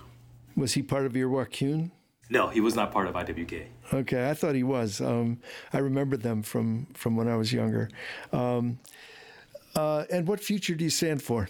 Was 0.56 0.72
he 0.72 0.82
part 0.82 1.04
of 1.04 1.14
I 1.14 1.24
Wor 1.26 1.44
Kuen? 1.44 1.90
No, 2.28 2.48
he 2.48 2.60
was 2.60 2.74
not 2.74 2.92
part 2.92 3.06
of 3.06 3.14
IWK. 3.14 3.66
Okay, 3.92 4.28
I 4.28 4.34
thought 4.34 4.54
he 4.54 4.64
was. 4.64 5.00
Um, 5.00 5.38
I 5.72 5.78
remember 5.78 6.16
them 6.16 6.42
from 6.42 6.86
from 6.94 7.16
when 7.16 7.28
I 7.28 7.36
was 7.36 7.52
younger. 7.52 7.88
Um, 8.32 8.78
uh, 9.76 10.04
and 10.10 10.26
what 10.26 10.40
future 10.40 10.74
do 10.74 10.84
you 10.84 10.90
stand 10.90 11.22
for? 11.22 11.48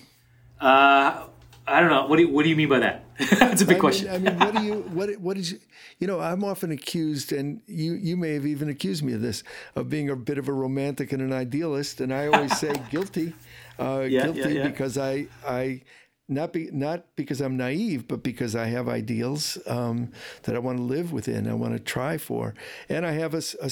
Uh, 0.60 1.26
I 1.68 1.80
don't 1.80 1.90
know. 1.90 2.06
What 2.06 2.16
do 2.16 2.22
you, 2.22 2.28
what 2.28 2.44
do 2.44 2.48
you 2.48 2.56
mean 2.56 2.68
by 2.68 2.78
that? 2.80 3.04
That's 3.38 3.62
a 3.62 3.66
big 3.66 3.78
I 3.78 3.80
question. 3.80 4.10
Mean, 4.22 4.28
I 4.28 4.30
mean, 4.30 4.38
what 4.38 4.54
do 4.54 4.62
you 4.62 4.74
what 4.92 5.16
what 5.18 5.36
is 5.36 5.58
you 5.98 6.06
know? 6.06 6.20
I'm 6.20 6.44
often 6.44 6.70
accused, 6.70 7.32
and 7.32 7.60
you 7.66 7.94
you 7.94 8.16
may 8.16 8.34
have 8.34 8.46
even 8.46 8.68
accused 8.68 9.02
me 9.02 9.14
of 9.14 9.22
this, 9.22 9.42
of 9.74 9.88
being 9.88 10.10
a 10.10 10.16
bit 10.16 10.38
of 10.38 10.48
a 10.48 10.52
romantic 10.52 11.12
and 11.12 11.22
an 11.22 11.32
idealist, 11.32 12.00
and 12.00 12.12
I 12.12 12.28
always 12.28 12.56
say 12.58 12.74
guilty, 12.90 13.32
uh, 13.78 14.06
yeah, 14.08 14.24
guilty 14.24 14.40
yeah, 14.40 14.48
yeah. 14.48 14.68
because 14.68 14.98
I 14.98 15.26
I 15.46 15.82
not 16.28 16.52
be 16.52 16.68
not 16.72 17.04
because 17.14 17.40
I'm 17.40 17.56
naive, 17.56 18.08
but 18.08 18.22
because 18.22 18.56
I 18.56 18.66
have 18.66 18.88
ideals 18.88 19.58
um, 19.66 20.10
that 20.42 20.54
I 20.54 20.58
want 20.58 20.78
to 20.78 20.82
live 20.82 21.12
within. 21.12 21.48
I 21.48 21.54
want 21.54 21.74
to 21.74 21.78
try 21.78 22.18
for, 22.18 22.54
and 22.88 23.06
I 23.06 23.12
have 23.12 23.34
a, 23.34 23.42
a 23.62 23.70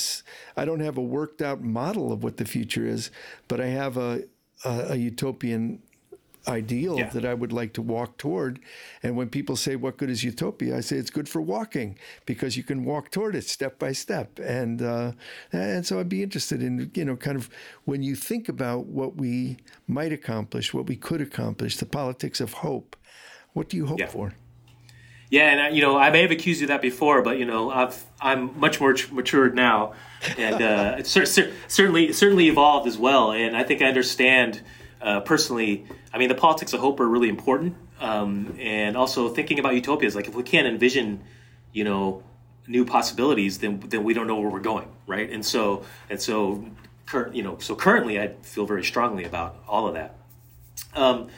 I 0.57 0.65
don't 0.65 0.81
have 0.81 0.97
a 0.97 1.03
worked 1.03 1.43
out 1.43 1.63
model 1.63 2.13
of 2.13 2.23
what 2.23 2.37
the 2.37 2.45
future 2.45 2.87
is, 2.87 3.11
but 3.49 3.61
I 3.61 3.67
have 3.67 3.97
a 3.97 4.25
a, 4.65 4.87
a 4.91 4.97
utopian 4.97 5.83
ideal 6.47 6.99
yeah. 6.99 7.11
that 7.11 7.25
I 7.25 7.35
would 7.35 7.53
like 7.53 7.73
to 7.75 7.83
walk 7.83 8.17
toward. 8.19 8.61
And 9.03 9.17
when 9.17 9.29
people 9.29 9.57
say, 9.57 9.77
What 9.77 9.97
good 9.97 10.11
is 10.11 10.25
utopia? 10.25 10.77
I 10.77 10.81
say 10.81 10.97
it's 10.97 11.11
good 11.11 11.29
for 11.29 11.41
walking 11.41 11.99
because 12.27 12.57
you 12.57 12.63
can 12.63 12.85
walk 12.85 13.11
toward 13.11 13.35
it 13.35 13.45
step 13.45 13.79
by 13.79 13.93
step. 13.93 14.39
And, 14.39 14.83
uh, 14.83 15.13
and 15.53 15.87
so 15.87 16.01
I'd 16.01 16.09
be 16.09 16.23
interested 16.23 16.63
in, 16.63 16.91
you 16.95 17.05
know, 17.05 17.17
kind 17.17 17.37
of 17.37 17.51
when 17.85 18.03
you 18.03 18.15
think 18.15 18.49
about 18.49 18.87
what 18.87 19.17
we 19.17 19.59
might 19.87 20.13
accomplish, 20.13 20.75
what 20.75 20.87
we 20.87 20.97
could 20.97 21.21
accomplish, 21.21 21.77
the 21.77 21.87
politics 21.87 22.41
of 22.41 22.55
hope, 22.55 22.97
what 23.53 23.69
do 23.69 23.77
you 23.77 23.87
hope 23.87 24.01
yeah. 24.01 24.07
for? 24.07 24.35
Yeah, 25.31 25.51
and 25.51 25.61
uh, 25.61 25.75
you 25.75 25.83
know, 25.83 25.99
I 25.99 26.11
may 26.11 26.23
have 26.23 26.31
accused 26.31 26.61
you 26.61 26.67
of 26.67 26.69
that 26.69 26.83
before, 26.83 27.23
but 27.23 27.39
you 27.39 27.45
know, 27.45 27.71
I've 27.71 28.05
I'm 28.21 28.59
much 28.59 28.81
more 28.81 28.95
matured 29.11 29.55
now, 29.55 29.95
and 30.39 30.63
uh, 30.63 30.95
it's 30.99 31.11
certainly 31.11 32.13
certainly 32.13 32.49
evolved 32.49 32.87
as 32.87 32.97
well. 32.99 33.33
And 33.33 33.57
I 33.57 33.65
think 33.65 33.83
I 33.83 33.87
understand 33.87 34.61
uh, 35.05 35.21
personally, 35.21 35.87
I 36.13 36.19
mean, 36.19 36.29
the 36.29 36.35
politics 36.35 36.73
of 36.73 36.81
hope 36.81 36.99
are 36.99 37.07
really 37.07 37.29
important, 37.29 37.77
um, 38.01 38.57
and 38.59 38.97
also 38.97 39.29
thinking 39.29 39.59
about 39.59 39.75
utopias. 39.75 40.17
Like 40.17 40.29
if 40.29 40.35
we 40.35 40.43
can't 40.43 40.67
envision, 40.67 41.23
you 41.73 41.85
know, 41.85 42.23
new 42.67 42.87
possibilities, 42.87 43.59
then 43.59 43.81
then 43.81 44.03
we 44.03 44.15
don't 44.15 44.27
know 44.27 44.41
where 44.41 44.49
we're 44.49 44.61
going, 44.61 44.89
right? 45.07 45.31
And 45.31 45.45
so 45.45 45.85
and 46.09 46.21
so, 46.21 46.65
cur- 47.05 47.31
you 47.35 47.43
know, 47.43 47.59
so 47.59 47.77
currently, 47.77 48.19
I 48.19 48.29
feel 48.43 48.65
very 48.65 48.83
strongly 48.83 49.25
about 49.25 49.63
all 49.69 49.87
of 49.87 49.95
that. 49.95 50.17
Um, 50.95 51.29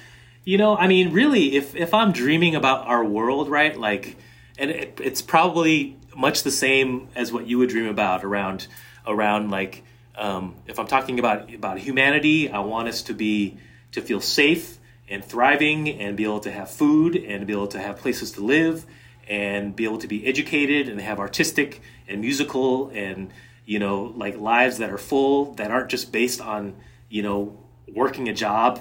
you 0.44 0.58
know, 0.58 0.76
I 0.76 0.86
mean, 0.86 1.12
really, 1.12 1.56
if 1.56 1.74
if 1.74 1.92
I'm 1.92 2.12
dreaming 2.12 2.54
about 2.54 2.86
our 2.86 3.04
world, 3.04 3.48
right, 3.48 3.76
like, 3.76 4.16
and 4.56 4.70
it, 4.70 5.00
it's 5.02 5.22
probably 5.22 5.96
much 6.16 6.44
the 6.44 6.52
same 6.52 7.08
as 7.16 7.32
what 7.32 7.48
you 7.48 7.58
would 7.58 7.68
dream 7.68 7.88
about 7.88 8.24
around 8.24 8.68
around 9.08 9.50
like 9.50 9.82
um, 10.16 10.54
if 10.66 10.78
I'm 10.78 10.86
talking 10.86 11.18
about 11.18 11.52
about 11.52 11.78
humanity, 11.78 12.50
I 12.50 12.60
want 12.60 12.88
us 12.88 13.02
to 13.02 13.14
be 13.14 13.58
to 13.92 14.00
feel 14.00 14.20
safe 14.20 14.78
and 15.08 15.24
thriving, 15.24 15.88
and 15.88 16.16
be 16.16 16.24
able 16.24 16.40
to 16.40 16.50
have 16.50 16.70
food, 16.70 17.16
and 17.16 17.46
be 17.46 17.52
able 17.52 17.68
to 17.68 17.78
have 17.78 17.98
places 17.98 18.32
to 18.32 18.44
live, 18.44 18.84
and 19.28 19.76
be 19.76 19.84
able 19.84 19.98
to 19.98 20.08
be 20.08 20.26
educated, 20.26 20.88
and 20.88 21.00
have 21.00 21.18
artistic 21.18 21.80
and 22.08 22.20
musical, 22.20 22.90
and 22.90 23.30
you 23.64 23.78
know, 23.78 24.12
like 24.16 24.38
lives 24.38 24.78
that 24.78 24.90
are 24.90 24.98
full, 24.98 25.52
that 25.54 25.70
aren't 25.70 25.90
just 25.90 26.12
based 26.12 26.40
on 26.40 26.74
you 27.08 27.22
know 27.22 27.56
working 27.92 28.28
a 28.28 28.34
job 28.34 28.80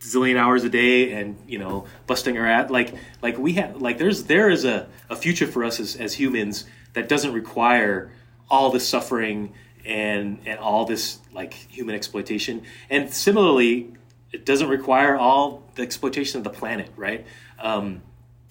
zillion 0.00 0.36
hours 0.36 0.64
a 0.64 0.68
day 0.68 1.12
and 1.12 1.36
you 1.46 1.58
know 1.58 1.86
busting 2.06 2.38
our 2.38 2.46
ass 2.46 2.70
like 2.70 2.94
like 3.20 3.36
we 3.38 3.52
have 3.52 3.80
like 3.80 3.98
there's 3.98 4.24
there 4.24 4.48
is 4.48 4.64
a, 4.64 4.88
a 5.10 5.14
future 5.14 5.46
for 5.46 5.62
us 5.62 5.78
as, 5.78 5.94
as 5.96 6.14
humans 6.14 6.64
that 6.94 7.08
doesn't 7.08 7.34
require 7.34 8.10
all 8.50 8.70
the 8.70 8.80
suffering 8.80 9.52
and 9.84 10.38
and 10.46 10.58
all 10.58 10.84
this 10.84 11.18
like 11.32 11.54
human 11.54 11.94
exploitation. 11.94 12.62
And 12.88 13.12
similarly, 13.12 13.92
it 14.32 14.44
doesn't 14.46 14.68
require 14.68 15.16
all 15.16 15.62
the 15.74 15.82
exploitation 15.82 16.38
of 16.38 16.44
the 16.44 16.50
planet, 16.50 16.90
right? 16.96 17.26
Um, 17.58 18.02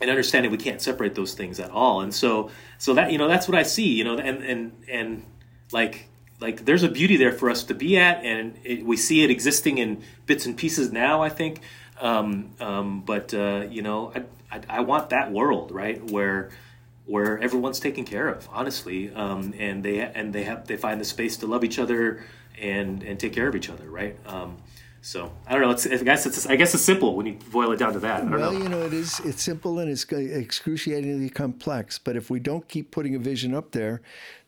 and 0.02 0.10
understanding 0.10 0.52
we 0.52 0.58
can't 0.58 0.82
separate 0.82 1.16
those 1.16 1.34
things 1.34 1.60
at 1.60 1.72
all. 1.72 2.02
And 2.02 2.14
so 2.14 2.50
so 2.78 2.94
that 2.94 3.12
you 3.12 3.18
know 3.18 3.28
that's 3.28 3.48
what 3.48 3.58
I 3.58 3.64
see, 3.64 3.88
you 3.88 4.04
know, 4.04 4.18
and 4.18 4.44
and 4.44 4.84
and 4.90 5.26
like 5.72 6.10
like 6.40 6.66
there's 6.66 6.84
a 6.84 6.90
beauty 6.90 7.18
there 7.18 7.34
for 7.34 7.50
us 7.50 7.64
to 7.66 7.74
be 7.74 7.98
at, 7.98 8.24
and 8.24 8.58
it, 8.64 8.86
we 8.86 8.98
see 8.98 9.24
it 9.24 9.30
existing 9.30 9.78
in 9.78 10.02
bits 10.26 10.46
and 10.46 10.56
pieces 10.56 10.92
now. 10.92 11.22
I 11.22 11.30
think, 11.30 11.62
um, 12.00 12.52
um, 12.60 13.02
but 13.02 13.34
uh, 13.34 13.66
you 13.70 13.82
know, 13.82 14.12
I, 14.16 14.56
I, 14.56 14.62
I 14.70 14.80
want 14.82 15.10
that 15.10 15.32
world 15.32 15.72
right 15.72 16.02
where 16.12 16.50
where 17.10 17.39
everyone's 17.39 17.80
taken 17.80 18.05
care 18.05 18.28
of, 18.30 18.47
honestly, 18.51 19.12
um, 19.16 19.53
and 19.57 19.84
they 19.84 19.99
and 19.99 20.32
they 20.32 20.43
have 20.43 20.68
they 20.68 20.78
find 20.78 21.01
the 21.01 21.05
space 21.05 21.38
to 21.38 21.47
love 21.47 21.64
each 21.64 21.80
other 21.80 22.24
and 22.62 23.03
and 23.03 23.20
take 23.20 23.34
care 23.34 23.47
of 23.47 23.55
each 23.55 23.70
other, 23.70 23.89
right? 23.89 24.16
Um, 24.28 24.57
So 25.01 25.32
I 25.47 25.53
don't 25.53 25.62
know. 25.62 25.72
It's, 25.72 25.88
I 25.88 26.03
guess 26.03 26.26
it's 26.26 26.45
I 26.45 26.55
guess 26.55 26.74
it's 26.74 26.84
simple 26.84 27.16
when 27.16 27.26
you 27.26 27.38
boil 27.51 27.72
it 27.72 27.80
down 27.80 27.93
to 27.93 27.99
that. 27.99 28.30
well, 28.30 28.51
know. 28.51 28.64
you 28.64 28.70
know, 28.70 28.82
it 28.82 28.93
is. 28.93 29.20
It's 29.22 29.41
simple 29.41 29.80
and 29.80 29.89
it's 29.89 30.05
excruciatingly 30.12 31.30
complex. 31.30 31.97
But 31.97 32.16
if 32.16 32.30
we 32.30 32.39
don't 32.39 32.68
keep 32.68 32.91
putting 32.91 33.16
a 33.16 33.20
vision 33.20 33.55
up 33.55 33.72
there, 33.72 34.01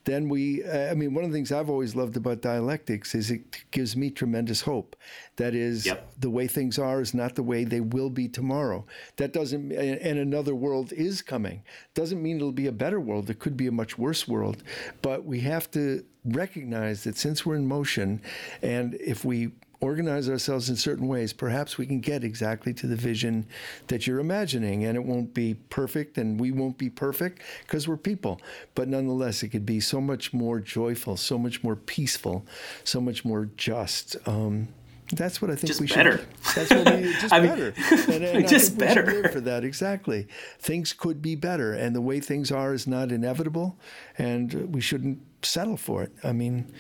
then 0.06 0.30
we. 0.30 0.64
Uh, 0.64 0.92
I 0.92 0.94
mean, 0.94 1.14
one 1.14 1.24
of 1.24 1.32
the 1.32 1.36
things 1.36 1.52
I've 1.52 1.70
always 1.70 1.96
loved 1.96 2.18
about 2.18 2.42
dialectics 2.42 3.16
is 3.16 3.32
it 3.32 3.72
gives 3.72 3.96
me 3.96 4.10
tremendous 4.10 4.62
hope. 4.62 4.96
That 5.38 5.56
is, 5.56 5.86
yep. 5.86 6.12
the 6.20 6.30
way 6.30 6.48
things 6.48 6.80
are 6.80 7.02
is 7.02 7.14
not 7.14 7.36
the 7.36 7.44
way 7.44 7.64
they 7.64 7.82
will 7.82 8.10
be 8.10 8.28
tomorrow. 8.28 8.86
That 9.18 9.34
doesn't. 9.34 9.72
And 9.72 10.20
another 10.20 10.56
world 10.56 10.94
is 10.94 11.22
coming. 11.22 11.64
Doesn't 11.94 12.22
mean 12.22 12.38
it'll 12.38 12.52
be 12.52 12.68
a 12.68 12.72
better 12.72 13.00
world. 13.00 13.30
It 13.30 13.40
could 13.40 13.58
be 13.58 13.68
a 13.68 13.72
much 13.72 13.98
worse 13.98 14.28
world. 14.28 14.64
But 15.02 15.26
we 15.26 15.40
have 15.42 15.70
to 15.72 16.04
recognize 16.26 17.04
that 17.04 17.18
since 17.18 17.46
we're 17.46 17.56
in 17.56 17.68
motion, 17.68 18.22
and 18.62 18.96
if 18.96 19.26
we 19.26 19.52
organize 19.82 20.30
ourselves 20.30 20.70
in 20.70 20.76
certain 20.76 21.08
ways, 21.08 21.34
perhaps 21.34 21.78
we 21.78 21.86
can 21.86 22.00
get 22.00 22.24
exactly 22.24 22.74
to 22.76 22.88
the 22.88 22.96
vision 22.96 23.46
that 23.88 24.08
you're 24.08 24.20
imagining. 24.20 24.86
And 24.86 24.96
it 24.96 25.04
won't 25.04 25.34
be 25.34 25.56
perfect, 25.56 26.18
and 26.18 26.40
we 26.40 26.52
won't 26.52 26.78
be 26.78 26.90
perfect 26.90 27.42
because 27.64 27.88
we're 27.88 27.98
people. 27.98 28.40
But 28.76 28.88
nonetheless, 28.88 29.44
it 29.44 29.50
could 29.50 29.66
be 29.66 29.80
so 29.80 30.00
much 30.00 30.34
more 30.34 30.60
joyful, 30.60 31.18
so 31.18 31.38
much 31.38 31.64
more 31.64 31.76
peaceful, 31.76 32.46
so 32.84 33.02
much 33.02 33.26
more 33.26 33.50
just. 33.58 34.16
Um, 34.28 34.70
that's 35.14 35.42
what 35.42 35.52
I 35.52 35.56
think 35.56 35.68
just 35.68 35.82
we 35.82 35.88
better. 35.88 36.20
should. 36.20 36.28
That's 36.56 36.72
what 36.72 36.96
we 36.96 37.14
just 37.20 37.34
I 37.34 37.40
mean, 37.42 37.50
better. 37.50 37.74
And, 38.12 38.24
and 38.24 38.48
just 38.48 38.78
better 38.78 39.28
for 39.30 39.42
that. 39.42 39.64
Exactly. 39.64 40.28
Things 40.60 40.94
could 40.94 41.22
be 41.22 41.36
better, 41.36 41.74
and 41.74 41.96
the 41.96 42.02
way 42.02 42.20
things 42.20 42.52
are 42.52 42.74
is 42.74 42.88
not 42.88 43.12
inevitable, 43.12 43.78
and 44.18 44.74
we 44.74 44.80
shouldn't 44.80 45.20
settle 45.46 45.78
for 45.78 46.04
it. 46.04 46.12
I 46.24 46.32
mean, 46.32 46.74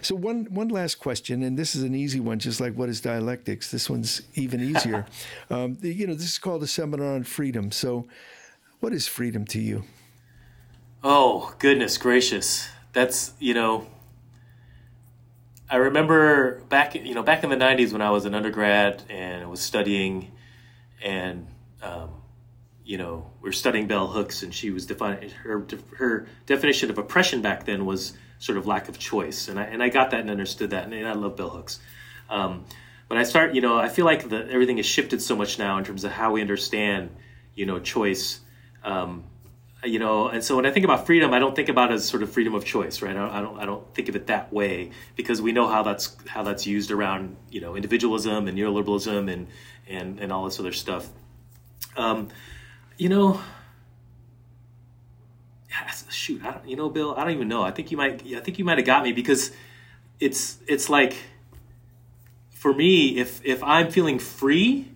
so 0.00 0.14
one 0.14 0.46
one 0.46 0.68
last 0.68 0.96
question, 0.96 1.42
and 1.42 1.58
this 1.58 1.74
is 1.74 1.82
an 1.82 1.94
easy 1.94 2.20
one, 2.20 2.38
just 2.38 2.60
like 2.60 2.74
what 2.74 2.88
is 2.88 3.00
dialectics. 3.00 3.70
This 3.70 3.88
one's 3.88 4.22
even 4.34 4.60
easier. 4.60 5.06
um, 5.50 5.74
the, 5.80 5.92
you 5.92 6.06
know, 6.06 6.14
this 6.14 6.24
is 6.24 6.38
called 6.38 6.62
a 6.62 6.66
seminar 6.66 7.14
on 7.14 7.24
freedom. 7.24 7.70
So, 7.70 8.06
what 8.80 8.92
is 8.92 9.06
freedom 9.06 9.44
to 9.46 9.60
you? 9.60 9.84
Oh 11.04 11.54
goodness 11.58 11.98
gracious, 11.98 12.68
that's 12.92 13.32
you 13.38 13.54
know 13.54 13.86
I 15.72 15.76
remember 15.76 16.60
back, 16.68 16.94
you 16.94 17.14
know, 17.14 17.22
back 17.22 17.44
in 17.44 17.48
the 17.48 17.56
'90s 17.56 17.92
when 17.92 18.02
I 18.02 18.10
was 18.10 18.26
an 18.26 18.34
undergrad 18.34 19.02
and 19.08 19.48
was 19.48 19.62
studying, 19.62 20.30
and 21.02 21.46
um, 21.80 22.10
you 22.84 22.98
know, 22.98 23.30
we 23.40 23.48
are 23.48 23.52
studying 23.52 23.86
bell 23.86 24.08
hooks, 24.08 24.42
and 24.42 24.52
she 24.54 24.70
was 24.70 24.86
defining 24.86 25.30
her 25.30 25.66
her 25.96 26.26
definition 26.46 26.90
of 26.90 26.98
oppression 26.98 27.42
back 27.42 27.64
then 27.64 27.86
was 27.86 28.14
sort 28.38 28.58
of 28.58 28.66
lack 28.66 28.88
of 28.88 28.98
choice, 28.98 29.48
and 29.48 29.58
I 29.58 29.64
and 29.64 29.82
I 29.82 29.88
got 29.88 30.10
that 30.10 30.20
and 30.20 30.30
understood 30.30 30.70
that, 30.70 30.84
and, 30.84 31.06
I 31.06 31.12
love 31.12 31.36
bell 31.36 31.50
hooks. 31.50 31.80
Um, 32.28 32.64
but 33.08 33.18
I 33.18 33.24
start, 33.24 33.54
you 33.54 33.60
know, 33.60 33.76
I 33.76 33.88
feel 33.88 34.06
like 34.06 34.28
the, 34.28 34.48
everything 34.50 34.78
has 34.78 34.86
shifted 34.86 35.20
so 35.20 35.36
much 35.36 35.58
now 35.58 35.76
in 35.76 35.84
terms 35.84 36.02
of 36.04 36.12
how 36.12 36.32
we 36.32 36.40
understand, 36.40 37.10
you 37.54 37.66
know, 37.66 37.78
choice. 37.78 38.40
Um, 38.82 39.24
you 39.84 39.98
know 39.98 40.28
and 40.28 40.44
so 40.44 40.56
when 40.56 40.66
i 40.66 40.70
think 40.70 40.84
about 40.84 41.06
freedom 41.06 41.32
i 41.32 41.38
don't 41.38 41.56
think 41.56 41.68
about 41.68 41.90
it 41.90 41.94
as 41.94 42.04
sort 42.04 42.22
of 42.22 42.30
freedom 42.30 42.54
of 42.54 42.64
choice 42.64 43.02
right 43.02 43.16
I 43.16 43.20
don't, 43.20 43.32
I 43.32 43.40
don't 43.40 43.58
i 43.60 43.66
don't 43.66 43.94
think 43.94 44.08
of 44.08 44.16
it 44.16 44.28
that 44.28 44.52
way 44.52 44.90
because 45.16 45.42
we 45.42 45.52
know 45.52 45.66
how 45.66 45.82
that's 45.82 46.16
how 46.28 46.42
that's 46.42 46.66
used 46.66 46.90
around 46.90 47.36
you 47.50 47.60
know 47.60 47.74
individualism 47.74 48.46
and 48.46 48.56
neoliberalism 48.56 49.32
and 49.32 49.48
and 49.88 50.20
and 50.20 50.32
all 50.32 50.44
this 50.44 50.60
other 50.60 50.72
stuff 50.72 51.08
um 51.96 52.28
you 53.02 53.08
know 53.08 53.40
shoot 56.08 56.44
i 56.44 56.50
don't 56.52 56.68
you 56.68 56.76
know 56.76 56.88
bill 56.88 57.14
i 57.16 57.24
don't 57.24 57.32
even 57.32 57.48
know 57.48 57.62
i 57.62 57.70
think 57.70 57.90
you 57.90 57.96
might 57.96 58.22
i 58.36 58.40
think 58.40 58.58
you 58.58 58.64
might 58.64 58.78
have 58.78 58.86
got 58.86 59.02
me 59.02 59.12
because 59.12 59.50
it's 60.20 60.58
it's 60.66 60.88
like 60.88 61.16
for 62.50 62.72
me 62.72 63.16
if 63.18 63.44
if 63.44 63.62
i'm 63.62 63.90
feeling 63.90 64.18
free 64.18 64.92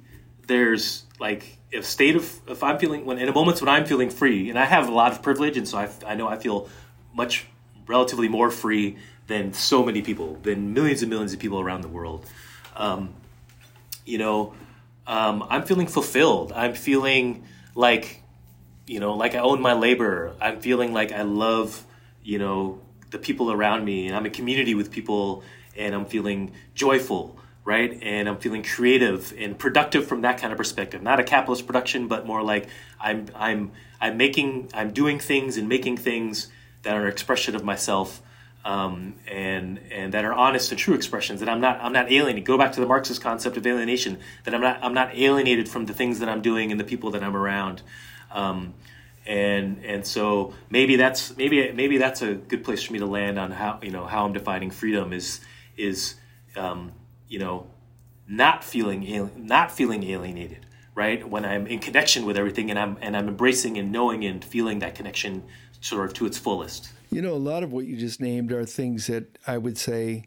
there's 0.47 1.05
like 1.19 1.59
if 1.71 1.85
state 1.85 2.17
of 2.17 2.41
if 2.49 2.63
I'm 2.63 2.79
feeling 2.79 3.05
when 3.05 3.19
in 3.19 3.29
a 3.29 3.33
moments 3.33 3.61
when 3.61 3.69
I'm 3.69 3.85
feeling 3.85 4.11
free, 4.11 4.51
and 4.51 4.59
I 4.59 4.65
have 4.65 4.89
a 4.89 4.93
lot 4.93 5.13
of 5.13 5.23
privilege, 5.23 5.57
and 5.57 5.67
so 5.67 5.79
I, 5.79 5.89
I 6.07 6.15
know 6.15 6.29
I 6.29 6.39
feel 6.39 6.69
much 7.15 7.47
relatively 7.87 8.29
more 8.29 8.51
free 8.51 8.97
than 9.27 9.53
so 9.53 9.85
many 9.85 10.03
people, 10.03 10.39
than 10.43 10.73
millions 10.73 11.03
and 11.03 11.11
millions 11.11 11.33
of 11.33 11.39
people 11.39 11.61
around 11.61 11.83
the 11.83 11.89
world. 11.89 12.25
Um, 12.77 13.15
you 14.05 14.19
know, 14.19 14.55
um, 15.07 15.45
I'm 15.51 15.65
feeling 15.65 15.87
fulfilled. 15.87 16.53
I'm 16.53 16.75
feeling 16.75 17.45
like, 17.77 18.23
you 18.89 18.99
know, 18.99 19.15
like 19.15 19.37
I 19.37 19.39
own 19.39 19.61
my 19.61 19.75
labor. 19.75 20.35
I'm 20.41 20.61
feeling 20.61 20.93
like 20.93 21.13
I 21.13 21.23
love, 21.23 21.87
you 22.25 22.41
know, 22.41 22.81
the 23.11 23.19
people 23.19 23.53
around 23.53 23.85
me, 23.85 24.09
and 24.09 24.17
I'm 24.17 24.27
in 24.27 24.33
community 24.33 24.75
with 24.75 24.91
people, 24.91 25.45
and 25.77 25.95
I'm 25.95 26.07
feeling 26.07 26.53
joyful 26.75 27.39
right? 27.67 27.99
And 28.01 28.29
I'm 28.29 28.39
feeling 28.39 28.63
creative 28.63 29.35
and 29.37 29.59
productive 29.59 30.07
from 30.07 30.23
that 30.23 30.39
kind 30.39 30.53
of 30.53 30.57
perspective. 30.57 31.03
Not 31.03 31.19
a 31.21 31.25
capitalist 31.25 31.67
production, 31.67 32.07
but 32.07 32.25
more 32.25 32.43
like 32.43 32.69
I'm 32.99 33.27
I'm 33.35 33.73
I'm 34.01 34.17
making 34.17 34.71
I'm 34.73 34.93
doing 34.93 35.19
things 35.19 35.59
and 35.59 35.69
making 35.69 35.99
things 35.99 36.47
that 36.83 36.97
are 36.97 37.03
an 37.03 37.09
expression 37.09 37.55
of 37.57 37.65
myself. 37.65 38.23
Um, 38.67 39.15
and 39.29 39.79
and 39.93 40.13
that 40.13 40.25
are 40.25 40.33
honest 40.33 40.73
and 40.73 40.79
true 40.79 40.95
expressions 40.95 41.39
that 41.39 41.49
I'm 41.49 41.61
not 41.61 41.79
I'm 41.81 41.93
not 41.93 42.11
alienated. 42.11 42.45
Go 42.45 42.59
back 42.59 42.73
to 42.73 42.81
the 42.81 42.87
Marxist 42.87 43.23
concept 43.23 43.57
of 43.57 43.65
alienation. 43.65 44.19
That 44.43 44.55
I'm 44.55 44.61
not 44.61 44.81
I'm 44.83 44.93
not 44.93 45.15
alienated 45.15 45.69
from 45.69 45.87
the 45.87 45.95
things 45.95 46.19
that 46.19 46.29
I'm 46.29 46.43
doing 46.43 46.73
and 46.73 46.81
the 46.81 46.85
people 46.85 47.13
that 47.13 47.23
I'm 47.23 47.37
around. 47.37 47.83
Um, 48.33 48.75
and 49.25 49.85
and 49.85 50.05
so 50.05 50.53
maybe 50.69 50.97
that's 50.97 51.37
maybe 51.37 51.71
maybe 51.71 51.99
that's 51.99 52.23
a 52.23 52.35
good 52.35 52.65
place 52.65 52.83
for 52.83 52.93
me 52.93 52.99
to 52.99 53.07
land 53.07 53.39
on 53.39 53.53
how 53.53 53.79
you 53.83 53.93
know 53.93 54.05
how 54.05 54.25
I'm 54.25 54.33
defining 54.33 54.73
freedom 54.73 55.13
is 55.13 55.41
is 55.77 56.17
um, 56.57 56.93
you 57.29 57.39
know, 57.39 57.67
not 58.29 58.65
feeling 58.65 59.31
not 59.37 59.71
feeling 59.71 60.03
alienated, 60.05 60.67
right? 60.95 61.29
When 61.29 61.45
I'm 61.45 61.67
in 61.67 61.79
connection 61.79 62.25
with 62.25 62.37
everything 62.37 62.71
and 62.71 62.79
I'm 62.79 62.97
and 63.01 63.17
I'm 63.17 63.29
embracing 63.29 63.79
and 63.79 63.93
knowing 63.93 64.25
and 64.25 64.45
feeling 64.45 64.81
that 64.81 64.95
connection 64.95 65.45
sort 65.81 66.07
of 66.07 66.15
to 66.15 66.27
its 66.27 66.39
fullest. 66.39 66.93
You 67.11 67.23
know, 67.23 67.33
a 67.33 67.37
lot 67.37 67.63
of 67.63 67.73
what 67.73 67.87
you 67.87 67.97
just 67.97 68.21
named 68.21 68.53
are 68.53 68.65
things 68.65 69.07
that 69.07 69.39
I 69.47 69.59
would 69.59 69.79
say. 69.79 70.25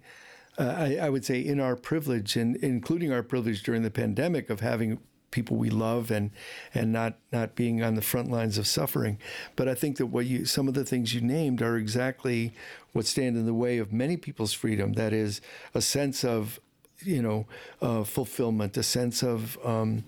Uh, 0.57 0.75
I, 0.77 1.05
I, 1.05 1.09
would 1.09 1.23
say 1.23 1.39
in 1.39 1.61
our 1.61 1.77
privilege, 1.77 2.35
and 2.35 2.57
including 2.57 3.13
our 3.13 3.23
privilege 3.23 3.63
during 3.63 3.81
the 3.81 3.89
pandemic 3.89 4.49
of 4.49 4.59
having 4.59 4.99
people 5.31 5.57
we 5.57 5.69
love 5.69 6.11
and 6.11 6.31
and 6.73 6.91
not 6.91 7.15
not 7.31 7.55
being 7.55 7.83
on 7.83 7.95
the 7.95 8.01
front 8.01 8.29
lines 8.29 8.57
of 8.57 8.67
suffering. 8.67 9.17
But 9.55 9.67
I 9.67 9.75
think 9.75 9.97
that 9.97 10.07
what 10.07 10.25
you 10.25 10.45
some 10.45 10.67
of 10.67 10.73
the 10.73 10.85
things 10.85 11.13
you 11.13 11.21
named 11.21 11.61
are 11.61 11.77
exactly 11.77 12.53
what 12.93 13.05
stand 13.05 13.37
in 13.37 13.45
the 13.45 13.53
way 13.53 13.77
of 13.77 13.93
many 13.93 14.17
people's 14.17 14.53
freedom. 14.53 14.93
That 14.93 15.13
is 15.13 15.41
a 15.73 15.81
sense 15.81 16.23
of 16.23 16.59
you 17.03 17.21
know, 17.21 17.45
uh, 17.81 18.03
fulfillment, 18.03 18.75
a 18.77 18.83
sense 18.83 19.23
of 19.23 19.57
um, 19.65 20.03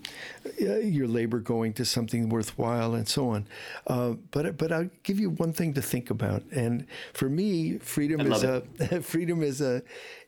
your 0.58 1.08
labor 1.08 1.40
going 1.40 1.72
to 1.74 1.84
something 1.84 2.28
worthwhile, 2.28 2.94
and 2.94 3.08
so 3.08 3.30
on. 3.30 3.46
Uh, 3.86 4.14
but 4.30 4.56
but 4.56 4.72
I'll 4.72 4.90
give 5.02 5.18
you 5.18 5.30
one 5.30 5.52
thing 5.52 5.74
to 5.74 5.82
think 5.82 6.10
about, 6.10 6.42
and 6.52 6.86
for 7.12 7.28
me, 7.28 7.78
freedom 7.78 8.20
is 8.20 8.42
a 8.42 8.60
freedom 9.02 9.42
is 9.42 9.60
a 9.60 9.82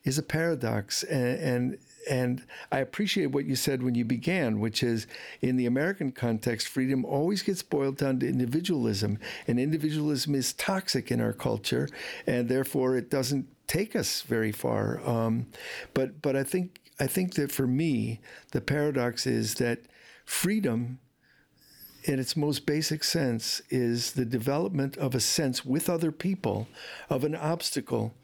is 0.05 0.19
a 0.19 0.23
paradox, 0.23 1.03
and, 1.03 1.39
and 1.39 1.79
and 2.09 2.43
I 2.71 2.79
appreciate 2.79 3.27
what 3.27 3.47
you 3.47 3.57
said 3.57 3.83
when 3.83 3.95
you 3.95 4.05
began, 4.05 4.61
which 4.61 4.83
is 4.83 5.07
in 5.41 5.57
the 5.57 5.67
American 5.67 6.13
context, 6.13 6.69
freedom 6.69 7.05
always 7.05 7.43
gets 7.43 7.63
boiled 7.63 7.97
down 7.97 8.21
to 8.21 8.29
individualism. 8.29 9.19
And 9.47 9.59
individualism 9.59 10.35
is 10.35 10.53
toxic 10.53 11.11
in 11.11 11.21
our 11.21 11.33
culture, 11.33 11.89
and 12.27 12.49
therefore 12.49 12.97
it 12.97 13.11
doesn't 13.11 13.47
take 13.67 13.97
us 13.97 14.23
very 14.23 14.53
far. 14.53 15.01
Um, 15.09 15.47
but 15.93 16.21
but 16.23 16.37
I 16.37 16.45
think 16.45 16.81
I 17.01 17.07
think 17.07 17.35
that 17.35 17.51
for 17.51 17.67
me, 17.67 18.21
the 18.53 18.61
paradox 18.61 19.27
is 19.27 19.55
that 19.55 19.81
freedom, 20.25 20.99
in 22.05 22.19
its 22.19 22.37
most 22.37 22.67
basic 22.67 23.03
sense, 23.03 23.63
is 23.71 24.13
the 24.13 24.25
development 24.25 24.97
of 24.97 25.15
a 25.15 25.21
sense 25.21 25.65
with 25.65 25.91
other 25.91 26.13
people 26.13 26.69
of 27.11 27.25
an 27.25 27.35
obstacle 27.35 28.15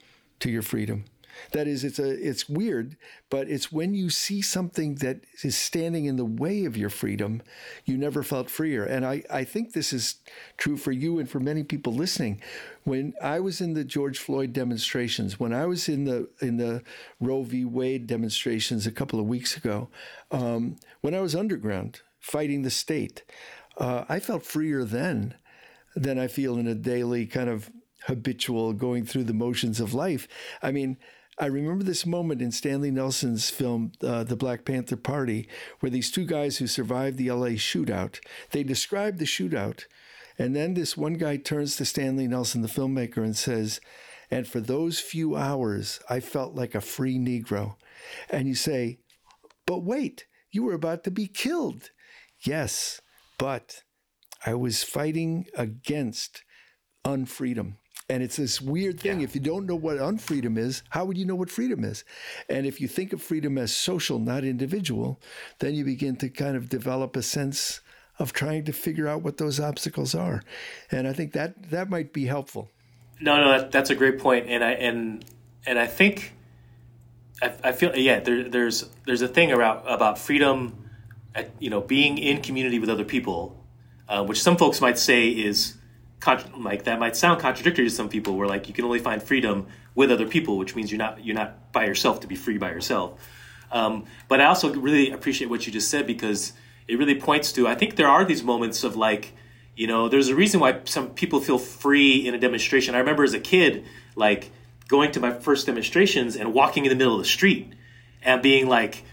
to 0.40 0.50
your 0.50 0.62
freedom. 0.62 1.04
That 1.52 1.66
is, 1.66 1.84
it's 1.84 1.98
a 1.98 2.10
it's 2.10 2.48
weird, 2.48 2.96
but 3.28 3.48
it's 3.48 3.72
when 3.72 3.94
you 3.94 4.10
see 4.10 4.42
something 4.42 4.96
that 4.96 5.20
is 5.42 5.56
standing 5.56 6.04
in 6.04 6.16
the 6.16 6.24
way 6.24 6.64
of 6.64 6.76
your 6.76 6.90
freedom, 6.90 7.42
you 7.84 7.96
never 7.96 8.22
felt 8.22 8.50
freer. 8.50 8.84
And 8.84 9.04
I, 9.04 9.22
I 9.30 9.44
think 9.44 9.72
this 9.72 9.92
is 9.92 10.16
true 10.56 10.76
for 10.76 10.92
you 10.92 11.18
and 11.18 11.28
for 11.28 11.40
many 11.40 11.62
people 11.62 11.92
listening. 11.92 12.40
When 12.84 13.14
I 13.22 13.40
was 13.40 13.60
in 13.60 13.74
the 13.74 13.84
George 13.84 14.18
Floyd 14.18 14.52
demonstrations, 14.52 15.38
when 15.38 15.52
I 15.52 15.66
was 15.66 15.88
in 15.88 16.04
the 16.04 16.28
in 16.40 16.56
the 16.56 16.82
Roe 17.20 17.42
v. 17.42 17.64
Wade 17.64 18.06
demonstrations 18.06 18.86
a 18.86 18.92
couple 18.92 19.20
of 19.20 19.26
weeks 19.26 19.56
ago, 19.56 19.88
um, 20.30 20.76
when 21.00 21.14
I 21.14 21.20
was 21.20 21.34
underground 21.34 22.00
fighting 22.18 22.62
the 22.62 22.70
state, 22.70 23.22
uh, 23.78 24.04
I 24.08 24.20
felt 24.20 24.44
freer 24.44 24.84
then 24.84 25.34
than 25.96 26.18
I 26.18 26.28
feel 26.28 26.58
in 26.58 26.66
a 26.66 26.74
daily 26.74 27.26
kind 27.26 27.48
of 27.48 27.70
habitual 28.06 28.72
going 28.72 29.04
through 29.04 29.24
the 29.24 29.34
motions 29.34 29.80
of 29.80 29.94
life. 29.94 30.28
I 30.62 30.72
mean, 30.72 30.96
I 31.40 31.46
remember 31.46 31.84
this 31.84 32.04
moment 32.04 32.42
in 32.42 32.52
Stanley 32.52 32.90
Nelson's 32.90 33.48
film, 33.48 33.92
uh, 34.02 34.24
The 34.24 34.36
Black 34.36 34.66
Panther 34.66 34.98
Party, 34.98 35.48
where 35.80 35.88
these 35.88 36.10
two 36.10 36.26
guys 36.26 36.58
who 36.58 36.66
survived 36.66 37.16
the 37.16 37.30
LA 37.30 37.56
shootout, 37.56 38.20
they 38.50 38.62
describe 38.62 39.16
the 39.16 39.24
shootout. 39.24 39.84
And 40.38 40.54
then 40.54 40.74
this 40.74 40.98
one 40.98 41.14
guy 41.14 41.38
turns 41.38 41.76
to 41.76 41.86
Stanley 41.86 42.28
Nelson, 42.28 42.60
the 42.60 42.68
filmmaker, 42.68 43.24
and 43.24 43.34
says, 43.34 43.80
And 44.30 44.46
for 44.46 44.60
those 44.60 45.00
few 45.00 45.34
hours, 45.34 45.98
I 46.10 46.20
felt 46.20 46.54
like 46.54 46.74
a 46.74 46.80
free 46.82 47.16
Negro. 47.16 47.76
And 48.28 48.46
you 48.46 48.54
say, 48.54 48.98
But 49.64 49.82
wait, 49.82 50.26
you 50.50 50.64
were 50.64 50.74
about 50.74 51.04
to 51.04 51.10
be 51.10 51.26
killed. 51.26 51.88
Yes, 52.44 53.00
but 53.38 53.82
I 54.44 54.52
was 54.52 54.82
fighting 54.82 55.46
against 55.56 56.44
unfreedom. 57.02 57.76
And 58.10 58.24
it's 58.24 58.36
this 58.36 58.60
weird 58.60 58.98
thing. 58.98 59.20
Yeah. 59.20 59.24
If 59.24 59.36
you 59.36 59.40
don't 59.40 59.66
know 59.66 59.76
what 59.76 59.98
unfreedom 59.98 60.58
is, 60.58 60.82
how 60.88 61.04
would 61.04 61.16
you 61.16 61.24
know 61.24 61.36
what 61.36 61.48
freedom 61.48 61.84
is? 61.84 62.02
And 62.48 62.66
if 62.66 62.80
you 62.80 62.88
think 62.88 63.12
of 63.12 63.22
freedom 63.22 63.56
as 63.56 63.70
social, 63.74 64.18
not 64.18 64.42
individual, 64.42 65.20
then 65.60 65.76
you 65.76 65.84
begin 65.84 66.16
to 66.16 66.28
kind 66.28 66.56
of 66.56 66.68
develop 66.68 67.14
a 67.14 67.22
sense 67.22 67.80
of 68.18 68.32
trying 68.32 68.64
to 68.64 68.72
figure 68.72 69.06
out 69.06 69.22
what 69.22 69.38
those 69.38 69.60
obstacles 69.60 70.12
are. 70.14 70.42
And 70.90 71.06
I 71.06 71.12
think 71.12 71.34
that 71.34 71.70
that 71.70 71.88
might 71.88 72.12
be 72.12 72.26
helpful. 72.26 72.68
No, 73.20 73.36
no, 73.36 73.48
that, 73.52 73.70
that's 73.70 73.90
a 73.90 73.94
great 73.94 74.18
point. 74.18 74.46
and 74.48 74.64
I 74.64 74.72
and 74.72 75.24
and 75.64 75.78
I 75.78 75.86
think 75.86 76.34
I, 77.40 77.52
I 77.62 77.72
feel 77.72 77.94
yeah. 77.94 78.18
There, 78.18 78.48
there's 78.48 78.88
there's 79.06 79.22
a 79.22 79.28
thing 79.28 79.52
about 79.52 79.84
about 79.86 80.18
freedom, 80.18 80.90
at, 81.34 81.50
you 81.60 81.70
know, 81.70 81.80
being 81.80 82.18
in 82.18 82.42
community 82.42 82.80
with 82.80 82.90
other 82.90 83.04
people, 83.04 83.62
uh, 84.08 84.24
which 84.24 84.42
some 84.42 84.56
folks 84.56 84.80
might 84.80 84.98
say 84.98 85.28
is 85.28 85.76
like 86.56 86.84
that 86.84 86.98
might 86.98 87.16
sound 87.16 87.40
contradictory 87.40 87.84
to 87.84 87.90
some 87.90 88.08
people. 88.08 88.36
Where 88.36 88.46
like 88.46 88.68
you 88.68 88.74
can 88.74 88.84
only 88.84 88.98
find 88.98 89.22
freedom 89.22 89.66
with 89.94 90.10
other 90.10 90.26
people, 90.26 90.58
which 90.58 90.74
means 90.76 90.90
you're 90.90 90.98
not 90.98 91.24
you're 91.24 91.36
not 91.36 91.72
by 91.72 91.86
yourself 91.86 92.20
to 92.20 92.26
be 92.26 92.36
free 92.36 92.58
by 92.58 92.70
yourself. 92.70 93.20
Um, 93.72 94.04
but 94.28 94.40
I 94.40 94.46
also 94.46 94.74
really 94.74 95.10
appreciate 95.10 95.48
what 95.48 95.66
you 95.66 95.72
just 95.72 95.90
said 95.90 96.06
because 96.06 96.52
it 96.88 96.98
really 96.98 97.14
points 97.14 97.52
to 97.52 97.68
I 97.68 97.74
think 97.74 97.96
there 97.96 98.08
are 98.08 98.24
these 98.24 98.42
moments 98.42 98.84
of 98.84 98.96
like 98.96 99.32
you 99.76 99.86
know 99.86 100.08
there's 100.08 100.28
a 100.28 100.34
reason 100.34 100.60
why 100.60 100.80
some 100.84 101.10
people 101.10 101.40
feel 101.40 101.58
free 101.58 102.26
in 102.26 102.34
a 102.34 102.38
demonstration. 102.38 102.94
I 102.94 102.98
remember 102.98 103.24
as 103.24 103.34
a 103.34 103.40
kid 103.40 103.84
like 104.16 104.50
going 104.88 105.12
to 105.12 105.20
my 105.20 105.32
first 105.32 105.66
demonstrations 105.66 106.36
and 106.36 106.52
walking 106.52 106.84
in 106.84 106.90
the 106.90 106.96
middle 106.96 107.14
of 107.14 107.20
the 107.20 107.28
street 107.28 107.72
and 108.22 108.42
being 108.42 108.68
like 108.68 109.04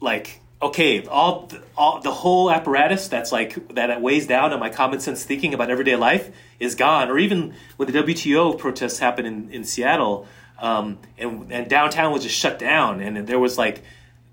like 0.00 0.40
okay 0.60 1.06
all 1.06 1.46
the, 1.46 1.62
all 1.76 2.00
the 2.00 2.10
whole 2.10 2.50
apparatus 2.50 3.08
that's 3.08 3.30
like 3.30 3.74
that 3.74 4.00
weighs 4.02 4.26
down 4.26 4.52
on 4.52 4.58
my 4.58 4.68
common 4.68 4.98
sense 5.00 5.24
thinking 5.24 5.54
about 5.54 5.70
everyday 5.70 5.96
life 5.96 6.30
is 6.58 6.74
gone. 6.74 7.08
Or 7.08 7.18
even 7.18 7.54
when 7.76 7.90
the 7.90 8.02
WTO 8.02 8.58
protests 8.58 8.98
happened 8.98 9.26
in, 9.26 9.50
in 9.50 9.64
Seattle 9.64 10.26
um, 10.58 10.98
and 11.16 11.52
and 11.52 11.68
downtown 11.68 12.12
was 12.12 12.24
just 12.24 12.34
shut 12.34 12.58
down 12.58 13.00
and 13.00 13.26
there 13.26 13.38
was 13.38 13.56
like 13.56 13.82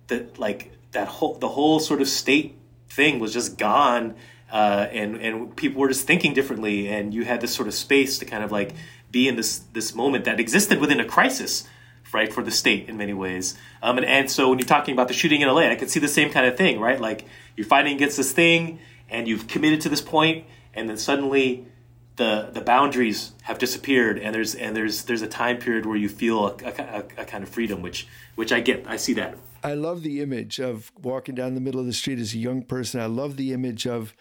the 0.08 0.28
like 0.38 0.72
that 0.92 1.08
whole 1.08 1.36
the 1.36 1.50
whole 1.50 1.80
sort 1.80 2.02
of 2.02 2.08
state 2.08 2.58
thing 2.90 3.20
was 3.20 3.32
just 3.32 3.58
gone 3.58 4.16
uh, 4.52 4.88
and 4.92 5.18
and 5.18 5.56
people 5.56 5.82
were 5.82 5.90
just 5.90 6.08
thinking 6.08 6.34
differently 6.34 6.88
and 6.88 7.14
you 7.14 7.24
had 7.24 7.42
this 7.42 7.54
sort 7.54 7.68
of 7.68 7.74
space 7.74 8.18
to 8.20 8.26
kind 8.26 8.44
of 8.44 8.52
like 8.52 8.74
be 9.12 9.28
in 9.28 9.36
this 9.36 9.60
this 9.74 9.94
moment 9.94 10.26
that 10.26 10.40
existed 10.40 10.80
within 10.80 11.00
a 11.00 11.06
crisis 11.06 11.68
right 12.14 12.32
for 12.32 12.44
the 12.44 12.52
state 12.52 12.88
in 12.88 12.98
many 12.98 13.14
ways. 13.14 13.58
Um, 13.82 13.98
and, 13.98 14.06
and 14.06 14.32
so 14.32 14.50
when 14.50 14.60
you're 14.60 14.68
talking 14.68 14.94
about 14.94 15.08
the 15.08 15.14
shooting 15.14 15.42
in 15.42 15.48
la 15.48 15.58
i 15.58 15.76
could 15.76 15.90
see 15.90 16.00
the 16.00 16.08
same 16.08 16.30
kind 16.30 16.46
of 16.46 16.58
thing 16.58 16.80
right? 16.80 17.00
Like 17.00 17.26
you're 17.56 17.68
fighting 17.68 17.96
against 17.96 18.18
this 18.18 18.32
thing 18.32 18.80
and 19.10 19.28
you've 19.28 19.48
committed 19.48 19.82
to 19.82 19.90
this 19.90 20.02
point 20.02 20.46
and 20.74 20.90
then 20.90 20.98
suddenly 20.98 21.66
the 22.16 22.50
the 22.54 22.62
boundaries 22.62 23.34
have 23.44 23.58
disappeared 23.58 24.18
and 24.18 24.34
there's 24.34 24.56
and 24.56 24.76
there's 24.76 25.04
there's 25.04 25.22
a 25.22 25.28
time 25.28 25.58
period 25.58 25.86
where 25.86 25.98
you 25.98 26.10
feel 26.10 26.48
a, 26.48 26.56
a, 26.66 27.04
a 27.18 27.26
kind 27.26 27.44
of 27.44 27.50
freedom 27.50 27.82
which 27.82 28.08
which 28.36 28.52
i 28.52 28.60
get 28.60 28.86
i 28.88 28.96
see 28.98 29.14
that. 29.14 29.38
I 29.64 29.74
love 29.74 30.04
the 30.04 30.22
image 30.22 30.60
of 30.60 30.92
walking 31.02 31.34
down 31.34 31.56
the 31.56 31.62
middle 31.62 31.80
of 31.80 31.88
the 31.88 31.94
street 31.94 32.20
as 32.20 32.36
a 32.36 32.38
young 32.38 32.62
person. 32.62 33.02
I 33.02 33.08
love 33.08 33.36
the 33.36 33.52
image 33.52 33.88
of 33.88 34.14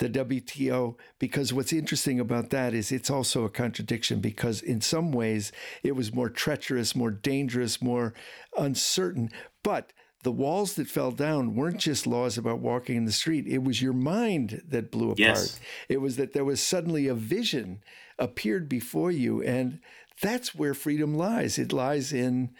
the 0.00 0.08
WTO 0.08 0.96
because 1.18 1.52
what's 1.52 1.74
interesting 1.74 2.18
about 2.18 2.48
that 2.50 2.72
is 2.72 2.90
it's 2.90 3.10
also 3.10 3.44
a 3.44 3.50
contradiction 3.50 4.18
because 4.18 4.62
in 4.62 4.80
some 4.80 5.12
ways 5.12 5.52
it 5.82 5.94
was 5.94 6.12
more 6.12 6.30
treacherous, 6.30 6.96
more 6.96 7.10
dangerous, 7.10 7.82
more 7.82 8.14
uncertain. 8.56 9.30
But 9.62 9.92
the 10.22 10.32
walls 10.32 10.74
that 10.74 10.88
fell 10.88 11.12
down 11.12 11.54
weren't 11.54 11.78
just 11.78 12.06
laws 12.06 12.38
about 12.38 12.60
walking 12.60 12.96
in 12.96 13.04
the 13.04 13.12
street. 13.12 13.46
It 13.46 13.62
was 13.62 13.82
your 13.82 13.92
mind 13.92 14.62
that 14.68 14.90
blew 14.90 15.08
apart. 15.08 15.18
Yes. 15.18 15.60
It 15.88 16.00
was 16.00 16.16
that 16.16 16.32
there 16.32 16.46
was 16.46 16.62
suddenly 16.62 17.06
a 17.06 17.14
vision 17.14 17.82
appeared 18.18 18.70
before 18.70 19.10
you. 19.10 19.42
And 19.42 19.80
that's 20.22 20.54
where 20.54 20.74
freedom 20.74 21.14
lies. 21.14 21.58
It 21.58 21.74
lies 21.74 22.10
in 22.10 22.50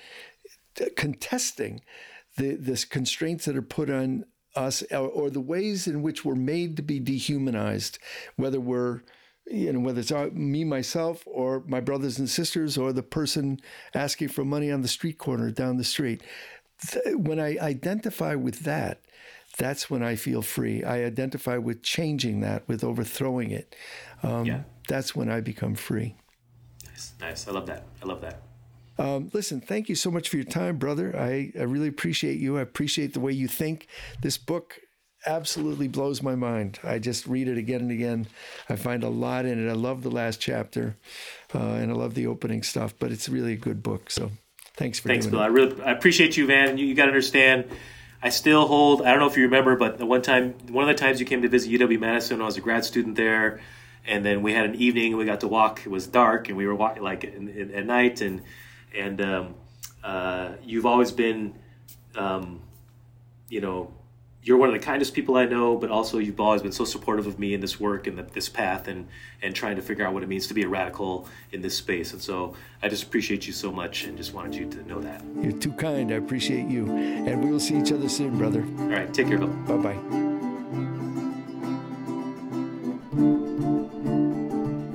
contesting 0.95 1.81
the, 2.37 2.57
the 2.57 2.85
constraints 2.89 3.47
that 3.47 3.57
are 3.57 3.63
put 3.63 3.89
on 3.89 4.25
us 4.57 4.83
or, 4.91 5.09
or, 5.09 5.31
the 5.31 5.41
ways 5.41 5.87
in 5.87 6.03
which 6.03 6.25
we're 6.25 6.35
made 6.35 6.77
to 6.77 6.83
be 6.83 6.99
dehumanized, 6.99 7.99
whether 8.37 8.61
we're 8.61 9.03
you 9.47 9.73
know 9.73 9.81
whether 9.81 10.01
it's 10.01 10.13
me 10.33 10.65
myself 10.65 11.23
or 11.27 11.63
my 11.67 11.81
brothers 11.81 12.19
and 12.19 12.29
sisters 12.29 12.79
or 12.79 12.93
the 12.93 13.03
person 13.03 13.61
asking 13.95 14.29
for 14.29 14.45
money 14.45 14.71
on 14.71 14.83
the 14.83 14.89
street 14.89 15.19
corner 15.19 15.51
down 15.51 15.77
the 15.77 15.85
street. 15.85 16.23
When 17.07 17.39
i 17.39 17.59
identify 17.59 18.35
with 18.35 18.61
that 18.61 19.03
that's 19.59 19.91
when 19.91 20.03
i 20.03 20.15
feel 20.15 20.43
free. 20.43 20.85
I 20.85 21.05
identify 21.05 21.59
with 21.59 21.83
changing 21.83 22.41
that 22.41 22.67
with 22.69 22.85
overthrowing 22.85 23.51
it. 23.51 23.75
Um, 24.23 24.47
yeah. 24.47 24.63
that's 24.89 25.17
when 25.17 25.29
i 25.29 25.41
become 25.41 25.75
free. 25.75 26.15
Nice 26.87 27.13
nice. 27.21 27.49
I 27.49 27.51
love 27.51 27.67
that. 27.67 27.85
I 28.03 28.07
love 28.07 28.21
that 28.21 28.43
um, 29.01 29.31
listen, 29.33 29.63
thank 29.63 29.89
you 29.89 29.95
so 29.95 30.11
much 30.11 30.29
for 30.29 30.37
your 30.37 30.45
time, 30.45 30.77
brother. 30.77 31.17
I, 31.17 31.53
I 31.59 31.63
really 31.63 31.89
appreciate 31.89 32.39
you. 32.39 32.59
I 32.59 32.61
appreciate 32.61 33.15
the 33.15 33.21
way 33.21 33.33
you 33.33 33.49
think. 33.49 33.87
This 34.21 34.37
book 34.37 34.79
absolutely 35.25 35.89
blows 35.89 36.23
my 36.23 36.35
mind. 36.35 36.79
I 36.85 36.99
just 36.99 37.27
read 37.27 37.49
it 37.49 37.57
again 37.57 37.81
and 37.81 37.91
again. 37.91 38.27
I 38.69 38.77
find 38.77 39.03
a 39.03 39.09
lot 39.09 39.47
in 39.47 39.67
it. 39.67 39.71
I 39.71 39.75
love 39.75 40.03
the 40.03 40.11
last 40.11 40.39
chapter, 40.39 40.99
uh, 41.55 41.59
and 41.59 41.91
I 41.91 41.95
love 41.95 42.15
the 42.15 42.27
opening 42.27 42.63
stuff. 42.63 42.93
But 42.99 43.11
it's 43.11 43.27
really 43.27 43.55
a 43.55 43.57
good 43.57 43.83
book. 43.83 44.11
So 44.11 44.33
thanks 44.77 44.99
for 44.99 45.09
thanks, 45.09 45.27
Bill. 45.27 45.41
it. 45.41 45.45
I 45.45 45.47
really 45.47 45.83
I 45.83 45.93
appreciate 45.93 46.37
you, 46.37 46.47
Van. 46.47 46.77
You, 46.77 46.85
you 46.85 46.95
got 46.95 47.05
to 47.05 47.11
understand. 47.11 47.71
I 48.23 48.29
still 48.29 48.67
hold. 48.67 49.01
I 49.01 49.13
don't 49.13 49.21
know 49.21 49.29
if 49.29 49.37
you 49.39 49.45
remember, 49.45 49.77
but 49.77 49.97
the 49.97 50.05
one 50.05 50.21
time, 50.21 50.53
one 50.69 50.87
of 50.87 50.95
the 50.95 51.03
times 51.03 51.21
you 51.21 51.27
came 51.27 51.41
to 51.41 51.49
visit 51.49 51.73
UW 51.73 51.99
Madison, 51.99 52.37
when 52.37 52.43
I 52.43 52.47
was 52.47 52.59
a 52.59 52.61
grad 52.61 52.85
student 52.85 53.17
there, 53.17 53.61
and 54.07 54.27
then 54.27 54.43
we 54.43 54.53
had 54.53 54.67
an 54.67 54.75
evening. 54.75 55.17
We 55.17 55.25
got 55.25 55.41
to 55.41 55.49
walk. 55.49 55.87
It 55.87 55.91
was 55.91 56.07
dark, 56.07 56.51
and 56.51 56.59
we 56.59 56.67
were 56.67 56.75
walking 56.75 57.03
like 57.03 57.25
in, 57.25 57.49
in, 57.49 57.75
at 57.75 57.87
night 57.87 58.21
and 58.21 58.43
and 58.95 59.21
um, 59.21 59.55
uh, 60.03 60.53
you've 60.65 60.87
always 60.87 61.13
been, 61.13 61.55
um, 62.17 62.61
you 63.49 63.61
know, 63.61 63.93
you're 64.43 64.57
one 64.57 64.69
of 64.69 64.73
the 64.73 64.81
kindest 64.81 65.13
people 65.13 65.37
I 65.37 65.45
know, 65.45 65.77
but 65.77 65.91
also 65.91 66.19
you've 66.19 66.41
always 66.41 66.63
been 66.63 66.73
so 66.73 66.85
supportive 66.85 67.27
of 67.27 67.39
me 67.39 67.53
in 67.53 67.61
this 67.61 67.79
work 67.79 68.07
and 68.07 68.17
the, 68.17 68.23
this 68.23 68.49
path 68.49 68.89
and, 68.89 69.07
and 69.43 69.55
trying 69.55 69.77
to 69.77 69.83
figure 69.83 70.07
out 70.07 70.15
what 70.15 70.23
it 70.23 70.31
means 70.31 70.47
to 70.47 70.55
be 70.55 70.63
a 70.63 70.69
radical 70.69 71.29
in 71.53 71.61
this 71.61 71.77
space. 71.77 72.13
And 72.15 72.23
so 72.23 72.57
I 72.83 72.89
just 72.89 73.03
appreciate 73.03 73.47
you 73.47 73.53
so 73.53 73.71
much 73.71 74.05
and 74.05 74.17
just 74.17 74.33
wanted 74.33 74.55
you 74.55 74.71
to 74.71 74.89
know 74.89 75.01
that. 75.01 75.23
You're 75.43 75.53
too 75.53 75.73
kind. 75.73 76.11
I 76.11 76.15
appreciate 76.15 76.69
you. 76.69 76.91
And 76.91 77.45
we 77.45 77.51
will 77.51 77.61
see 77.61 77.79
each 77.79 77.93
other 77.93 78.09
soon, 78.09 78.39
brother. 78.39 78.65
All 78.79 78.87
right. 78.87 79.13
Take 79.13 79.29
care, 79.29 79.39
Bill. 79.39 79.49
Bye 79.49 79.77
bye. 79.77 80.31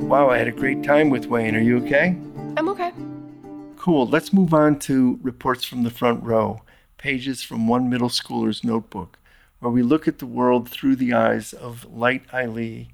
Wow, 0.05 0.29
I 0.29 0.37
had 0.37 0.47
a 0.47 0.51
great 0.51 0.83
time 0.83 1.09
with 1.09 1.27
Wayne. 1.27 1.55
Are 1.55 1.59
you 1.59 1.77
okay? 1.83 2.17
I'm 2.57 2.69
okay. 2.69 2.91
Cool. 3.85 4.07
Let's 4.07 4.33
move 4.33 4.51
on 4.51 4.79
to 4.79 5.19
reports 5.21 5.63
from 5.63 5.83
the 5.83 5.91
front 5.91 6.23
row, 6.23 6.63
pages 6.97 7.43
from 7.43 7.67
one 7.67 7.87
middle 7.87 8.09
schooler's 8.09 8.63
notebook, 8.63 9.19
where 9.59 9.71
we 9.71 9.83
look 9.83 10.07
at 10.07 10.17
the 10.17 10.25
world 10.25 10.67
through 10.67 10.95
the 10.95 11.13
eyes 11.13 11.53
of 11.53 11.85
Light 11.93 12.23
Eileen 12.33 12.87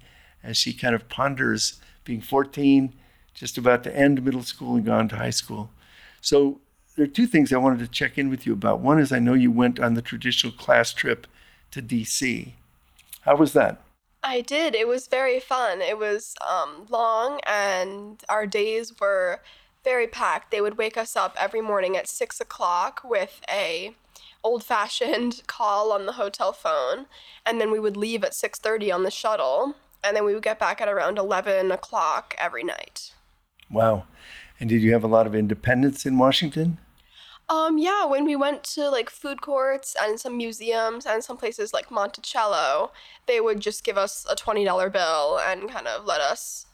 as 0.43 0.57
she 0.57 0.73
kind 0.73 0.93
of 0.93 1.07
ponders 1.07 1.79
being 2.03 2.19
14, 2.19 2.93
just 3.33 3.57
about 3.57 3.85
to 3.85 3.97
end 3.97 4.21
middle 4.21 4.43
school 4.43 4.75
and 4.75 4.85
gone 4.85 5.07
to 5.07 5.15
high 5.15 5.29
school. 5.29 5.69
So 6.19 6.59
there 6.97 7.05
are 7.05 7.07
two 7.07 7.25
things 7.25 7.53
I 7.53 7.57
wanted 7.57 7.79
to 7.79 7.87
check 7.87 8.17
in 8.17 8.29
with 8.29 8.45
you 8.45 8.51
about. 8.51 8.81
One 8.81 8.99
is 8.99 9.13
I 9.13 9.19
know 9.19 9.33
you 9.33 9.49
went 9.49 9.79
on 9.79 9.93
the 9.93 10.01
traditional 10.01 10.51
class 10.51 10.91
trip 10.91 11.25
to 11.71 11.81
DC. 11.81 12.51
How 13.21 13.37
was 13.37 13.53
that? 13.53 13.81
I 14.23 14.41
did. 14.41 14.75
It 14.75 14.89
was 14.89 15.07
very 15.07 15.39
fun. 15.39 15.79
It 15.79 15.97
was 15.97 16.35
um, 16.45 16.85
long, 16.89 17.39
and 17.47 18.21
our 18.27 18.45
days 18.45 18.99
were 18.99 19.39
very 19.83 20.07
packed. 20.07 20.51
They 20.51 20.61
would 20.61 20.77
wake 20.77 20.97
us 20.97 21.15
up 21.15 21.35
every 21.39 21.61
morning 21.61 21.97
at 21.97 22.07
six 22.07 22.39
o'clock 22.39 23.01
with 23.03 23.41
a 23.49 23.95
old-fashioned 24.43 25.43
call 25.47 25.91
on 25.91 26.05
the 26.05 26.13
hotel 26.13 26.53
phone, 26.53 27.05
and 27.45 27.59
then 27.59 27.71
we 27.71 27.79
would 27.79 27.97
leave 27.97 28.23
at 28.23 28.33
six 28.33 28.59
thirty 28.59 28.91
on 28.91 29.03
the 29.03 29.11
shuttle, 29.11 29.75
and 30.03 30.15
then 30.15 30.25
we 30.25 30.33
would 30.33 30.43
get 30.43 30.59
back 30.59 30.81
at 30.81 30.89
around 30.89 31.17
eleven 31.17 31.71
o'clock 31.71 32.35
every 32.37 32.63
night. 32.63 33.13
Wow. 33.69 34.05
And 34.59 34.69
did 34.69 34.81
you 34.81 34.93
have 34.93 35.03
a 35.03 35.07
lot 35.07 35.25
of 35.25 35.33
independence 35.33 36.05
in 36.05 36.17
Washington? 36.17 36.77
Um, 37.51 37.77
yeah, 37.77 38.05
when 38.05 38.23
we 38.23 38.37
went 38.37 38.63
to 38.75 38.89
like 38.89 39.09
food 39.09 39.41
courts 39.41 39.93
and 39.99 40.17
some 40.17 40.37
museums 40.37 41.05
and 41.05 41.21
some 41.21 41.35
places 41.35 41.73
like 41.73 41.91
Monticello, 41.91 42.93
they 43.27 43.41
would 43.41 43.59
just 43.59 43.83
give 43.83 43.97
us 43.97 44.25
a 44.29 44.35
$20 44.35 44.91
bill 44.91 45.37
and 45.39 45.69
kind 45.69 45.87
of 45.87 46.05
let 46.05 46.21
us 46.21 46.65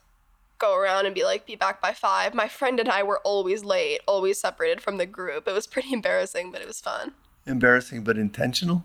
go 0.59 0.75
around 0.75 1.05
and 1.05 1.15
be 1.15 1.23
like, 1.23 1.45
be 1.45 1.55
back 1.55 1.81
by 1.81 1.93
five. 1.93 2.33
My 2.33 2.47
friend 2.47 2.79
and 2.79 2.89
I 2.89 3.03
were 3.03 3.19
always 3.19 3.63
late, 3.63 4.01
always 4.07 4.39
separated 4.39 4.81
from 4.81 4.97
the 4.97 5.05
group. 5.05 5.47
It 5.47 5.53
was 5.53 5.67
pretty 5.67 5.93
embarrassing, 5.93 6.51
but 6.51 6.61
it 6.61 6.67
was 6.67 6.81
fun. 6.81 7.13
Embarrassing, 7.45 8.03
but 8.03 8.17
intentional? 8.17 8.83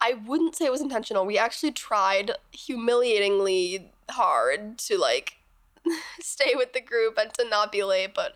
I 0.00 0.14
wouldn't 0.14 0.56
say 0.56 0.66
it 0.66 0.72
was 0.72 0.82
intentional. 0.82 1.24
We 1.24 1.38
actually 1.38 1.72
tried 1.72 2.32
humiliatingly 2.52 3.90
hard 4.10 4.78
to 4.78 4.98
like 4.98 5.38
stay 6.20 6.52
with 6.54 6.72
the 6.72 6.80
group 6.80 7.16
and 7.16 7.32
to 7.34 7.48
not 7.48 7.72
be 7.72 7.82
late, 7.82 8.12
but 8.14 8.34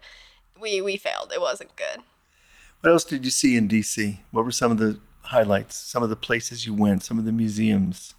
we 0.58 0.80
we 0.80 0.96
failed. 0.96 1.32
It 1.34 1.40
wasn't 1.40 1.76
good. 1.76 2.02
What 2.80 2.90
else 2.90 3.04
did 3.04 3.24
you 3.24 3.30
see 3.30 3.56
in 3.56 3.68
DC? 3.68 4.18
What 4.30 4.44
were 4.44 4.52
some 4.52 4.70
of 4.70 4.78
the 4.78 5.00
highlights, 5.28 5.76
some 5.76 6.02
of 6.02 6.08
the 6.08 6.16
places 6.16 6.66
you 6.66 6.72
went, 6.72 7.02
some 7.02 7.18
of 7.18 7.24
the 7.24 7.32
museums. 7.32 8.14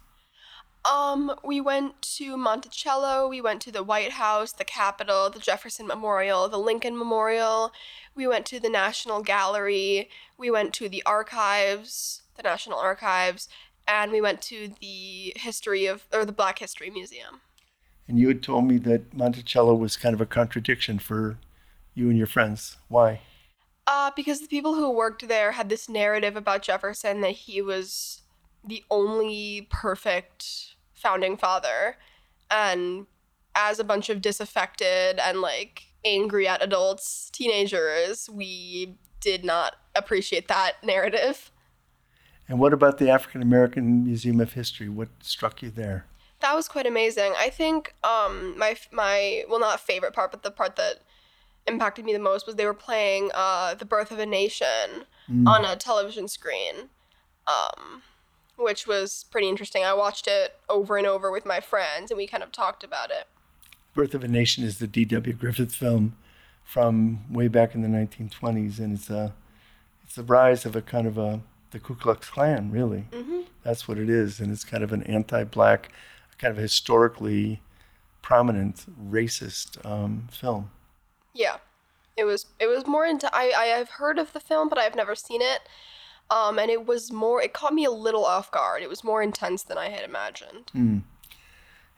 Um, 0.84 1.34
we 1.44 1.60
went 1.60 2.00
to 2.16 2.36
Monticello, 2.36 3.28
we 3.28 3.40
went 3.40 3.60
to 3.62 3.72
the 3.72 3.82
White 3.82 4.12
House, 4.12 4.52
the 4.52 4.64
Capitol, 4.64 5.28
the 5.28 5.38
Jefferson 5.38 5.86
Memorial, 5.86 6.48
the 6.48 6.58
Lincoln 6.58 6.96
Memorial. 6.96 7.72
We 8.14 8.26
went 8.26 8.46
to 8.46 8.60
the 8.60 8.70
National 8.70 9.22
Gallery, 9.22 10.08
we 10.38 10.50
went 10.50 10.72
to 10.74 10.88
the 10.88 11.02
archives, 11.04 12.22
the 12.34 12.42
National 12.42 12.78
Archives, 12.78 13.48
and 13.86 14.10
we 14.10 14.22
went 14.22 14.40
to 14.42 14.72
the 14.80 15.34
history 15.36 15.84
of 15.84 16.06
or 16.12 16.24
the 16.24 16.32
Black 16.32 16.58
History 16.60 16.88
Museum. 16.88 17.42
And 18.08 18.18
you 18.18 18.28
had 18.28 18.42
told 18.42 18.64
me 18.64 18.78
that 18.78 19.14
Monticello 19.14 19.74
was 19.74 19.96
kind 19.96 20.14
of 20.14 20.20
a 20.20 20.26
contradiction 20.26 20.98
for 20.98 21.36
you 21.94 22.08
and 22.08 22.16
your 22.16 22.26
friends. 22.26 22.78
Why? 22.88 23.20
Uh, 23.86 24.10
because 24.16 24.40
the 24.40 24.48
people 24.48 24.74
who 24.74 24.90
worked 24.90 25.28
there 25.28 25.52
had 25.52 25.68
this 25.68 25.88
narrative 25.88 26.36
about 26.36 26.62
Jefferson 26.62 27.20
that 27.20 27.32
he 27.32 27.60
was 27.60 28.19
the 28.64 28.84
only 28.90 29.66
perfect 29.70 30.74
founding 30.94 31.36
father. 31.36 31.96
And 32.50 33.06
as 33.54 33.78
a 33.78 33.84
bunch 33.84 34.08
of 34.08 34.20
disaffected 34.20 35.18
and 35.18 35.40
like 35.40 35.84
angry 36.04 36.46
at 36.46 36.62
adults, 36.62 37.30
teenagers, 37.32 38.28
we 38.30 38.96
did 39.20 39.44
not 39.44 39.76
appreciate 39.94 40.48
that 40.48 40.82
narrative. 40.82 41.50
And 42.48 42.58
what 42.58 42.72
about 42.72 42.98
the 42.98 43.10
African 43.10 43.42
American 43.42 44.04
Museum 44.04 44.40
of 44.40 44.54
History? 44.54 44.88
What 44.88 45.08
struck 45.20 45.62
you 45.62 45.70
there? 45.70 46.06
That 46.40 46.54
was 46.54 46.68
quite 46.68 46.86
amazing. 46.86 47.32
I 47.38 47.50
think 47.50 47.94
um, 48.02 48.58
my 48.58 48.76
my 48.90 49.44
well 49.48 49.60
not 49.60 49.78
favorite 49.78 50.14
part, 50.14 50.32
but 50.32 50.42
the 50.42 50.50
part 50.50 50.76
that 50.76 51.00
impacted 51.66 52.04
me 52.04 52.12
the 52.12 52.18
most 52.18 52.46
was 52.46 52.56
they 52.56 52.66
were 52.66 52.74
playing 52.74 53.30
uh, 53.34 53.74
"The 53.74 53.84
Birth 53.84 54.10
of 54.10 54.18
a 54.18 54.26
Nation" 54.26 55.06
Mm. 55.30 55.46
on 55.46 55.64
a 55.64 55.76
television 55.76 56.26
screen, 56.26 56.88
um, 57.46 58.02
which 58.60 58.86
was 58.86 59.24
pretty 59.30 59.48
interesting. 59.48 59.84
I 59.84 59.94
watched 59.94 60.28
it 60.28 60.56
over 60.68 60.96
and 60.96 61.06
over 61.06 61.30
with 61.30 61.46
my 61.46 61.60
friends, 61.60 62.10
and 62.10 62.18
we 62.18 62.26
kind 62.26 62.42
of 62.42 62.52
talked 62.52 62.84
about 62.84 63.10
it. 63.10 63.26
Birth 63.94 64.14
of 64.14 64.22
a 64.22 64.28
Nation 64.28 64.64
is 64.64 64.78
the 64.78 64.86
D.W. 64.86 65.32
Griffith 65.34 65.74
film 65.74 66.16
from 66.64 67.24
way 67.30 67.48
back 67.48 67.74
in 67.74 67.82
the 67.82 67.88
1920s, 67.88 68.78
and 68.78 68.92
it's 68.96 69.10
a 69.10 69.34
it's 70.04 70.14
the 70.14 70.22
rise 70.22 70.64
of 70.64 70.76
a 70.76 70.82
kind 70.82 71.06
of 71.06 71.18
a 71.18 71.40
the 71.70 71.78
Ku 71.78 71.94
Klux 71.94 72.28
Klan, 72.30 72.70
really. 72.70 73.06
hmm 73.12 73.42
That's 73.62 73.86
what 73.88 73.98
it 73.98 74.08
is, 74.08 74.40
and 74.40 74.50
it's 74.52 74.64
kind 74.64 74.82
of 74.82 74.92
an 74.92 75.02
anti-black, 75.04 75.90
kind 76.38 76.52
of 76.52 76.58
historically 76.58 77.60
prominent 78.22 78.86
racist 79.10 79.84
um, 79.84 80.28
film. 80.30 80.70
Yeah, 81.32 81.56
it 82.16 82.24
was 82.24 82.46
it 82.58 82.66
was 82.66 82.86
more 82.86 83.06
into. 83.06 83.28
I 83.34 83.52
I 83.56 83.64
have 83.66 83.90
heard 83.90 84.18
of 84.18 84.32
the 84.32 84.40
film, 84.40 84.68
but 84.68 84.78
I've 84.78 84.94
never 84.96 85.14
seen 85.14 85.42
it. 85.42 85.60
Um, 86.30 86.58
and 86.58 86.70
it 86.70 86.86
was 86.86 87.12
more. 87.12 87.42
It 87.42 87.52
caught 87.52 87.74
me 87.74 87.84
a 87.84 87.90
little 87.90 88.24
off 88.24 88.50
guard. 88.50 88.82
It 88.82 88.88
was 88.88 89.02
more 89.02 89.22
intense 89.22 89.62
than 89.62 89.78
I 89.78 89.88
had 89.88 90.04
imagined. 90.04 90.70
Mm. 90.74 91.02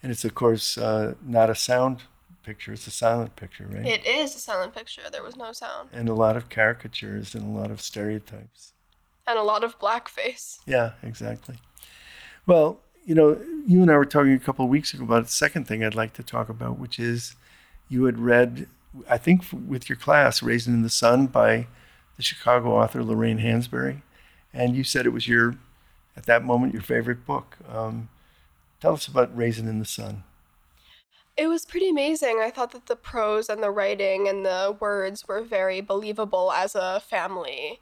And 0.03 0.11
it's 0.11 0.25
of 0.25 0.35
course 0.35 0.79
uh, 0.79 1.15
not 1.23 1.51
a 1.51 1.55
sound 1.55 2.03
picture; 2.43 2.73
it's 2.73 2.87
a 2.87 2.91
silent 2.91 3.37
picture, 3.37 3.69
right? 3.71 3.87
It 3.87 4.07
is 4.07 4.35
a 4.35 4.39
silent 4.39 4.75
picture. 4.75 5.03
There 5.11 5.23
was 5.23 5.37
no 5.37 5.53
sound, 5.53 5.91
and 5.93 6.09
a 6.09 6.15
lot 6.15 6.37
of 6.37 6.49
caricatures 6.49 7.35
and 7.35 7.45
a 7.45 7.59
lot 7.61 7.71
of 7.71 7.81
stereotypes. 7.81 8.73
and 9.27 9.39
a 9.39 9.43
lot 9.43 9.63
of 9.63 9.79
blackface. 9.79 10.59
Yeah, 10.67 10.93
exactly. 11.03 11.57
Well, 12.47 12.81
you 13.05 13.15
know, 13.15 13.39
you 13.67 13.83
and 13.83 13.91
I 13.91 13.97
were 13.97 14.05
talking 14.05 14.33
a 14.33 14.39
couple 14.39 14.65
of 14.65 14.71
weeks 14.71 14.95
ago 14.95 15.05
about 15.05 15.25
the 15.25 15.31
second 15.31 15.67
thing 15.69 15.85
I'd 15.85 15.95
like 15.95 16.15
to 16.15 16.23
talk 16.23 16.49
about, 16.49 16.79
which 16.79 16.99
is 16.99 17.37
you 17.89 18.05
had 18.05 18.19
read, 18.19 18.67
I 19.09 19.19
think, 19.19 19.45
with 19.53 19.89
your 19.89 19.97
class, 19.97 20.43
"Raisin 20.43 20.75
in 20.75 20.83
the 20.83 20.91
Sun" 20.91 21.27
by 21.27 21.67
the 22.17 22.23
Chicago 22.23 22.73
author 22.73 23.03
Lorraine 23.05 23.39
Hansberry, 23.39 24.03
and 24.53 24.77
you 24.77 24.85
said 24.85 25.07
it 25.07 25.11
was 25.13 25.29
your, 25.29 25.57
at 26.17 26.27
that 26.27 26.45
moment, 26.45 26.73
your 26.73 26.83
favorite 26.83 27.25
book. 27.27 27.57
Um, 27.69 28.09
tell 28.81 28.95
us 28.95 29.07
about 29.09 29.37
"Raisin 29.37 29.69
in 29.69 29.79
the 29.79 29.85
Sun." 29.85 30.25
It 31.37 31.47
was 31.47 31.65
pretty 31.65 31.89
amazing. 31.89 32.41
I 32.43 32.51
thought 32.51 32.73
that 32.73 32.87
the 32.87 32.97
prose 32.97 33.49
and 33.49 33.63
the 33.63 33.71
writing 33.71 34.29
and 34.29 34.45
the 34.45 34.77
words 34.79 35.27
were 35.27 35.41
very 35.43 35.81
believable 35.81 36.53
as 36.53 36.75
a 36.75 37.01
family. 37.01 37.81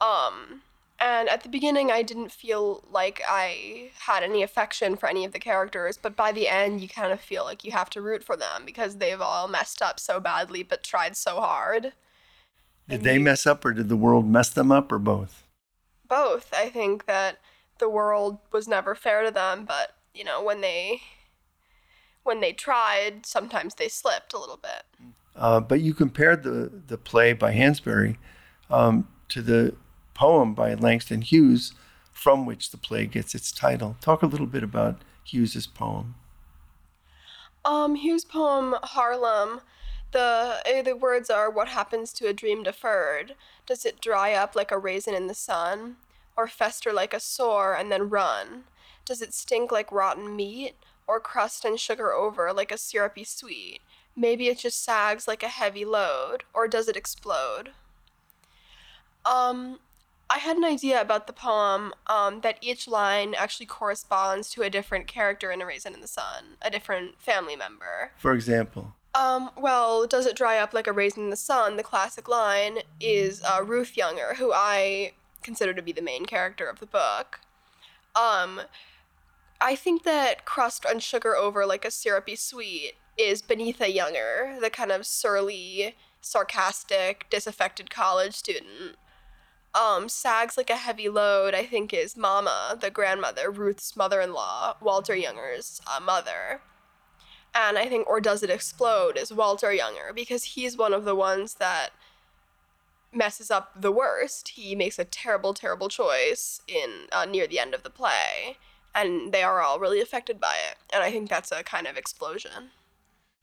Um, 0.00 0.62
and 0.98 1.28
at 1.28 1.42
the 1.42 1.48
beginning, 1.50 1.90
I 1.90 2.02
didn't 2.02 2.32
feel 2.32 2.82
like 2.90 3.20
I 3.28 3.90
had 4.06 4.22
any 4.22 4.42
affection 4.42 4.96
for 4.96 5.06
any 5.08 5.24
of 5.26 5.32
the 5.32 5.38
characters, 5.38 5.98
but 6.00 6.16
by 6.16 6.32
the 6.32 6.48
end, 6.48 6.80
you 6.80 6.88
kind 6.88 7.12
of 7.12 7.20
feel 7.20 7.44
like 7.44 7.62
you 7.62 7.72
have 7.72 7.90
to 7.90 8.00
root 8.00 8.24
for 8.24 8.36
them 8.36 8.64
because 8.64 8.96
they've 8.96 9.20
all 9.20 9.48
messed 9.48 9.82
up 9.82 10.00
so 10.00 10.18
badly 10.18 10.62
but 10.62 10.82
tried 10.82 11.14
so 11.16 11.40
hard. 11.40 11.92
Did 12.88 13.00
And 13.00 13.02
they 13.04 13.14
you- 13.14 13.20
mess 13.20 13.46
up, 13.46 13.64
or 13.66 13.72
did 13.74 13.88
the 13.90 13.96
world 13.96 14.26
mess 14.26 14.48
them 14.48 14.72
up, 14.72 14.90
or 14.90 14.98
both? 14.98 15.44
Both. 16.08 16.52
I 16.54 16.68
think 16.68 17.06
that 17.06 17.38
the 17.78 17.88
world 17.88 18.38
was 18.52 18.66
never 18.66 18.94
fair 18.94 19.22
to 19.24 19.30
them, 19.30 19.64
but, 19.66 19.94
you 20.14 20.24
know, 20.24 20.42
when 20.42 20.60
they. 20.60 21.02
When 22.24 22.40
they 22.40 22.52
tried, 22.52 23.24
sometimes 23.24 23.76
they 23.76 23.88
slipped 23.88 24.34
a 24.34 24.38
little 24.38 24.58
bit. 24.58 24.82
Uh, 25.34 25.60
but 25.60 25.80
you 25.80 25.94
compared 25.94 26.42
the, 26.42 26.70
the 26.88 26.98
play 26.98 27.32
by 27.32 27.54
Hansberry 27.54 28.18
um, 28.68 29.08
to 29.30 29.40
the 29.40 29.74
poem 30.12 30.52
by 30.52 30.74
Langston 30.74 31.22
Hughes, 31.22 31.72
from 32.12 32.44
which 32.44 32.70
the 32.70 32.76
play 32.76 33.06
gets 33.06 33.34
its 33.34 33.50
title. 33.50 33.96
Talk 34.02 34.22
a 34.22 34.26
little 34.26 34.46
bit 34.46 34.62
about 34.62 35.00
Hughes's 35.24 35.66
poem. 35.66 36.16
Um, 37.64 37.94
Hughes' 37.94 38.24
poem 38.24 38.74
Harlem, 38.82 39.60
the 40.12 40.60
eh, 40.64 40.82
the 40.82 40.96
words 40.96 41.30
are 41.30 41.50
what 41.50 41.68
happens 41.68 42.12
to 42.14 42.26
a 42.26 42.32
dream 42.32 42.62
deferred? 42.62 43.34
Does 43.66 43.84
it 43.84 44.00
dry 44.00 44.32
up 44.32 44.54
like 44.54 44.70
a 44.70 44.78
raisin 44.78 45.14
in 45.14 45.26
the 45.26 45.34
sun, 45.34 45.96
or 46.36 46.46
fester 46.46 46.92
like 46.92 47.14
a 47.14 47.20
sore 47.20 47.74
and 47.74 47.90
then 47.90 48.08
run? 48.08 48.64
Does 49.04 49.22
it 49.22 49.34
stink 49.34 49.72
like 49.72 49.92
rotten 49.92 50.34
meat, 50.34 50.74
or 51.06 51.20
crust 51.20 51.64
and 51.64 51.78
sugar 51.78 52.12
over 52.12 52.52
like 52.52 52.72
a 52.72 52.78
syrupy 52.78 53.24
sweet? 53.24 53.80
Maybe 54.16 54.48
it 54.48 54.58
just 54.58 54.84
sags 54.84 55.28
like 55.28 55.42
a 55.42 55.48
heavy 55.48 55.84
load, 55.84 56.44
or 56.52 56.68
does 56.68 56.88
it 56.88 56.96
explode? 56.96 57.70
Um, 59.24 59.78
I 60.30 60.38
had 60.38 60.56
an 60.56 60.64
idea 60.64 61.00
about 61.00 61.26
the 61.26 61.32
poem 61.32 61.92
um, 62.06 62.40
that 62.42 62.58
each 62.60 62.86
line 62.86 63.34
actually 63.34 63.66
corresponds 63.66 64.50
to 64.50 64.62
a 64.62 64.70
different 64.70 65.06
character 65.06 65.50
in 65.50 65.62
A 65.62 65.66
Raisin 65.66 65.94
in 65.94 66.00
the 66.00 66.08
Sun, 66.08 66.56
a 66.60 66.70
different 66.70 67.20
family 67.20 67.56
member. 67.56 68.12
For 68.16 68.32
example, 68.34 68.94
Um, 69.18 69.50
well, 69.56 70.06
Does 70.06 70.26
It 70.26 70.36
Dry 70.36 70.58
Up 70.58 70.72
Like 70.72 70.86
a 70.86 70.92
Raisin 70.92 71.24
in 71.24 71.30
the 71.30 71.36
Sun, 71.36 71.76
the 71.76 71.82
classic 71.82 72.28
line, 72.28 72.78
is 73.00 73.42
uh, 73.42 73.64
Ruth 73.64 73.96
Younger, 73.96 74.34
who 74.34 74.52
I 74.54 75.12
consider 75.42 75.74
to 75.74 75.82
be 75.82 75.90
the 75.90 76.00
main 76.00 76.24
character 76.24 76.68
of 76.68 76.78
the 76.78 76.86
book. 76.86 77.40
Um, 78.14 78.60
I 79.60 79.74
think 79.74 80.04
that 80.04 80.44
Crust 80.44 80.86
and 80.88 81.02
Sugar 81.02 81.34
Over 81.34 81.66
Like 81.66 81.84
a 81.84 81.90
Syrupy 81.90 82.36
Sweet 82.36 82.92
is 83.16 83.42
Beneatha 83.42 83.92
Younger, 83.92 84.56
the 84.60 84.70
kind 84.70 84.92
of 84.92 85.04
surly, 85.04 85.96
sarcastic, 86.20 87.26
disaffected 87.28 87.90
college 87.90 88.34
student. 88.34 88.96
Um, 89.74 90.08
Sags 90.08 90.56
Like 90.56 90.70
a 90.70 90.76
Heavy 90.76 91.08
Load, 91.08 91.54
I 91.54 91.64
think, 91.64 91.92
is 91.92 92.16
Mama, 92.16 92.78
the 92.80 92.90
grandmother, 92.90 93.50
Ruth's 93.50 93.96
mother 93.96 94.20
in 94.20 94.32
law, 94.32 94.76
Walter 94.80 95.16
Younger's 95.16 95.80
uh, 95.88 95.98
mother. 95.98 96.60
And 97.54 97.78
I 97.78 97.86
think 97.86 98.06
Or 98.08 98.20
Does 98.20 98.42
It 98.42 98.50
Explode 98.50 99.16
is 99.16 99.32
Walter 99.32 99.72
Younger 99.72 100.12
because 100.14 100.44
he's 100.44 100.76
one 100.76 100.92
of 100.92 101.04
the 101.04 101.14
ones 101.14 101.54
that 101.54 101.90
messes 103.12 103.50
up 103.50 103.72
the 103.80 103.92
worst. 103.92 104.50
He 104.50 104.74
makes 104.74 104.98
a 104.98 105.04
terrible, 105.04 105.54
terrible 105.54 105.88
choice 105.88 106.60
in 106.68 107.06
uh, 107.12 107.24
near 107.24 107.46
the 107.46 107.58
end 107.58 107.74
of 107.74 107.82
the 107.82 107.90
play, 107.90 108.56
and 108.94 109.32
they 109.32 109.42
are 109.42 109.60
all 109.62 109.80
really 109.80 110.00
affected 110.00 110.40
by 110.40 110.56
it. 110.70 110.76
And 110.92 111.02
I 111.02 111.10
think 111.10 111.28
that's 111.28 111.50
a 111.50 111.62
kind 111.62 111.86
of 111.86 111.96
explosion. 111.96 112.70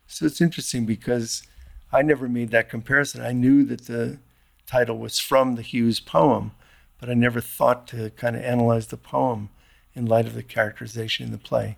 so 0.08 0.26
it's 0.26 0.42
interesting 0.42 0.86
because 0.86 1.44
I 1.92 2.02
never 2.02 2.28
made 2.28 2.52
that 2.52 2.70
comparison. 2.70 3.22
I 3.22 3.32
knew 3.32 3.64
that 3.66 3.86
the 3.86 4.20
title 4.68 4.98
was 4.98 5.20
from 5.20 5.56
the 5.56 5.62
Hughes 5.62 6.00
poem, 6.00 6.52
but 7.00 7.10
I 7.10 7.14
never 7.14 7.42
thought 7.42 7.88
to 7.88 8.10
kind 8.12 8.36
of 8.36 8.44
analyze 8.44 8.88
the 8.88 8.98
poem 8.98 9.50
in 9.96 10.06
light 10.06 10.28
of 10.28 10.34
the 10.36 10.44
characterization 10.44 11.26
in 11.26 11.32
the 11.32 11.38
play. 11.38 11.78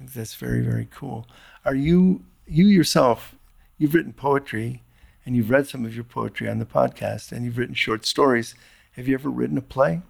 I 0.00 0.04
think 0.04 0.14
that's 0.14 0.34
very, 0.34 0.62
very 0.62 0.88
cool. 0.90 1.26
Are 1.66 1.74
you, 1.74 2.24
you 2.46 2.64
yourself, 2.64 3.34
you've 3.76 3.92
written 3.92 4.14
poetry 4.14 4.82
and 5.26 5.36
you've 5.36 5.50
read 5.50 5.68
some 5.68 5.84
of 5.84 5.94
your 5.94 6.04
poetry 6.04 6.48
on 6.48 6.58
the 6.58 6.64
podcast 6.64 7.32
and 7.32 7.44
you've 7.44 7.58
written 7.58 7.74
short 7.74 8.06
stories. 8.06 8.54
Have 8.92 9.06
you 9.06 9.14
ever 9.14 9.28
written 9.28 9.58
a 9.58 9.62
play? 9.62 10.00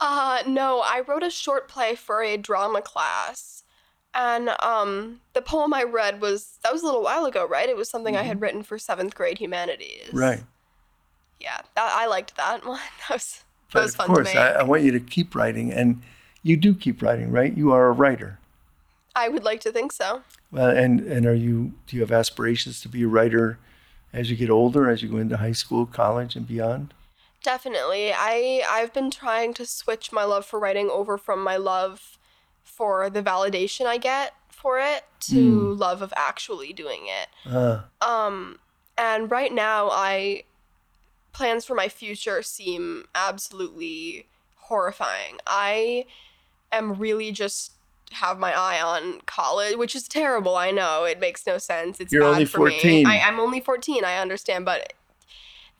Uh, 0.00 0.42
no, 0.46 0.82
I 0.84 1.00
wrote 1.00 1.22
a 1.22 1.30
short 1.30 1.66
play 1.66 1.94
for 1.94 2.22
a 2.22 2.36
drama 2.36 2.82
class. 2.82 3.64
And 4.12 4.50
um, 4.60 5.20
the 5.32 5.40
poem 5.40 5.72
I 5.72 5.84
read 5.84 6.20
was 6.20 6.58
that 6.62 6.70
was 6.70 6.82
a 6.82 6.84
little 6.84 7.02
while 7.02 7.24
ago, 7.24 7.48
right? 7.48 7.68
It 7.68 7.76
was 7.78 7.88
something 7.88 8.16
I 8.16 8.22
had 8.22 8.42
written 8.42 8.62
for 8.62 8.78
seventh 8.78 9.14
grade 9.14 9.38
humanities. 9.38 10.10
Right. 10.12 10.42
Yeah, 11.40 11.58
that, 11.74 11.92
I 11.96 12.06
liked 12.06 12.36
that 12.36 12.66
one. 12.66 12.80
That 13.08 13.14
was 13.14 13.42
that 13.72 13.72
But 13.72 13.82
was 13.84 13.94
of 13.94 14.06
course. 14.06 14.36
I, 14.36 14.50
I 14.50 14.62
want 14.62 14.82
you 14.82 14.92
to 14.92 15.00
keep 15.00 15.34
writing, 15.34 15.72
and 15.72 16.02
you 16.42 16.58
do 16.58 16.74
keep 16.74 17.00
writing, 17.02 17.30
right? 17.30 17.56
You 17.56 17.72
are 17.72 17.88
a 17.88 17.92
writer. 17.92 18.38
I 19.16 19.28
would 19.28 19.44
like 19.44 19.60
to 19.60 19.72
think 19.72 19.92
so. 19.92 20.22
Well, 20.50 20.70
and 20.70 21.00
and 21.00 21.26
are 21.26 21.34
you? 21.34 21.72
Do 21.86 21.96
you 21.96 22.02
have 22.02 22.12
aspirations 22.12 22.80
to 22.82 22.88
be 22.88 23.02
a 23.02 23.08
writer 23.08 23.58
as 24.12 24.30
you 24.30 24.36
get 24.36 24.50
older, 24.50 24.88
as 24.88 25.02
you 25.02 25.08
go 25.08 25.18
into 25.18 25.36
high 25.36 25.52
school, 25.52 25.86
college, 25.86 26.36
and 26.36 26.46
beyond? 26.46 26.94
Definitely. 27.42 28.12
I 28.12 28.62
I've 28.70 28.92
been 28.92 29.10
trying 29.10 29.54
to 29.54 29.66
switch 29.66 30.12
my 30.12 30.24
love 30.24 30.46
for 30.46 30.58
writing 30.58 30.88
over 30.90 31.18
from 31.18 31.42
my 31.42 31.56
love 31.56 32.18
for 32.62 33.10
the 33.10 33.22
validation 33.22 33.86
I 33.86 33.98
get 33.98 34.32
for 34.48 34.78
it 34.78 35.04
to 35.20 35.74
love 35.74 36.00
of 36.00 36.12
actually 36.16 36.72
doing 36.72 37.02
it. 37.06 37.28
Uh, 37.46 37.82
Um 38.00 38.58
and 38.96 39.30
right 39.30 39.52
now 39.52 39.90
I 39.90 40.44
plans 41.32 41.64
for 41.66 41.74
my 41.74 41.88
future 41.88 42.42
seem 42.42 43.04
absolutely 43.14 44.26
horrifying. 44.56 45.38
I 45.46 46.06
am 46.72 46.94
really 46.94 47.30
just 47.30 47.73
have 48.14 48.38
my 48.38 48.52
eye 48.52 48.80
on 48.80 49.20
college, 49.26 49.76
which 49.76 49.94
is 49.94 50.08
terrible. 50.08 50.56
I 50.56 50.70
know 50.70 51.04
it 51.04 51.20
makes 51.20 51.46
no 51.46 51.58
sense. 51.58 52.00
It's 52.00 52.12
You're 52.12 52.22
bad 52.22 52.30
only 52.30 52.44
for 52.44 52.58
14. 52.58 52.90
me. 52.90 53.04
I, 53.04 53.18
I'm 53.26 53.40
only 53.40 53.60
14. 53.60 54.04
I 54.04 54.18
understand, 54.18 54.64
but 54.64 54.92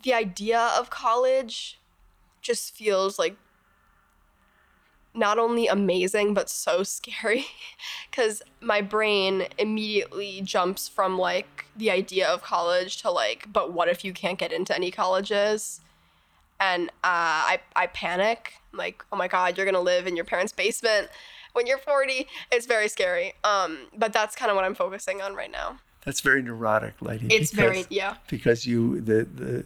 the 0.02 0.14
idea 0.14 0.60
of 0.78 0.90
college 0.90 1.78
just 2.42 2.76
feels 2.76 3.18
like 3.18 3.36
not 5.14 5.38
only 5.38 5.68
amazing 5.68 6.34
but 6.34 6.50
so 6.50 6.82
scary 6.82 7.46
because 8.10 8.42
my 8.60 8.80
brain 8.80 9.46
immediately 9.58 10.40
jumps 10.42 10.88
from 10.88 11.18
like 11.18 11.64
the 11.76 11.90
idea 11.90 12.28
of 12.28 12.42
college 12.42 13.00
to 13.00 13.10
like 13.10 13.46
but 13.52 13.72
what 13.72 13.88
if 13.88 14.04
you 14.04 14.12
can't 14.12 14.38
get 14.38 14.52
into 14.52 14.74
any 14.74 14.90
colleges 14.90 15.80
and 16.60 16.88
uh, 17.02 17.54
I, 17.54 17.60
I 17.76 17.86
panic 17.86 18.54
like 18.72 19.04
oh 19.12 19.16
my 19.16 19.28
god 19.28 19.56
you're 19.56 19.66
gonna 19.66 19.80
live 19.80 20.06
in 20.06 20.16
your 20.16 20.24
parents 20.24 20.52
basement 20.52 21.08
when 21.54 21.66
you're 21.66 21.78
40 21.78 22.28
it's 22.52 22.66
very 22.66 22.88
scary 22.88 23.34
um, 23.42 23.86
but 23.96 24.12
that's 24.12 24.36
kind 24.36 24.50
of 24.50 24.56
what 24.56 24.64
i'm 24.64 24.74
focusing 24.74 25.20
on 25.20 25.34
right 25.34 25.50
now 25.50 25.78
that's 26.04 26.20
very 26.20 26.42
neurotic, 26.42 27.00
lady. 27.00 27.26
it's 27.28 27.50
very 27.50 27.86
yeah 27.88 28.16
because 28.28 28.66
you 28.66 29.00
the 29.00 29.24
the 29.24 29.64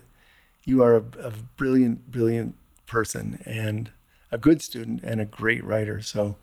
you 0.65 0.83
are 0.83 0.97
a, 0.97 1.03
a 1.21 1.33
brilliant 1.57 2.13
brilliant 2.13 2.55
person 2.87 3.43
and 3.45 3.91
a 4.31 4.39
good 4.39 4.61
student 4.63 5.03
and 5.03 5.21
a 5.21 5.25
great 5.25 5.65
writer. 5.65 6.03
So 6.03 6.37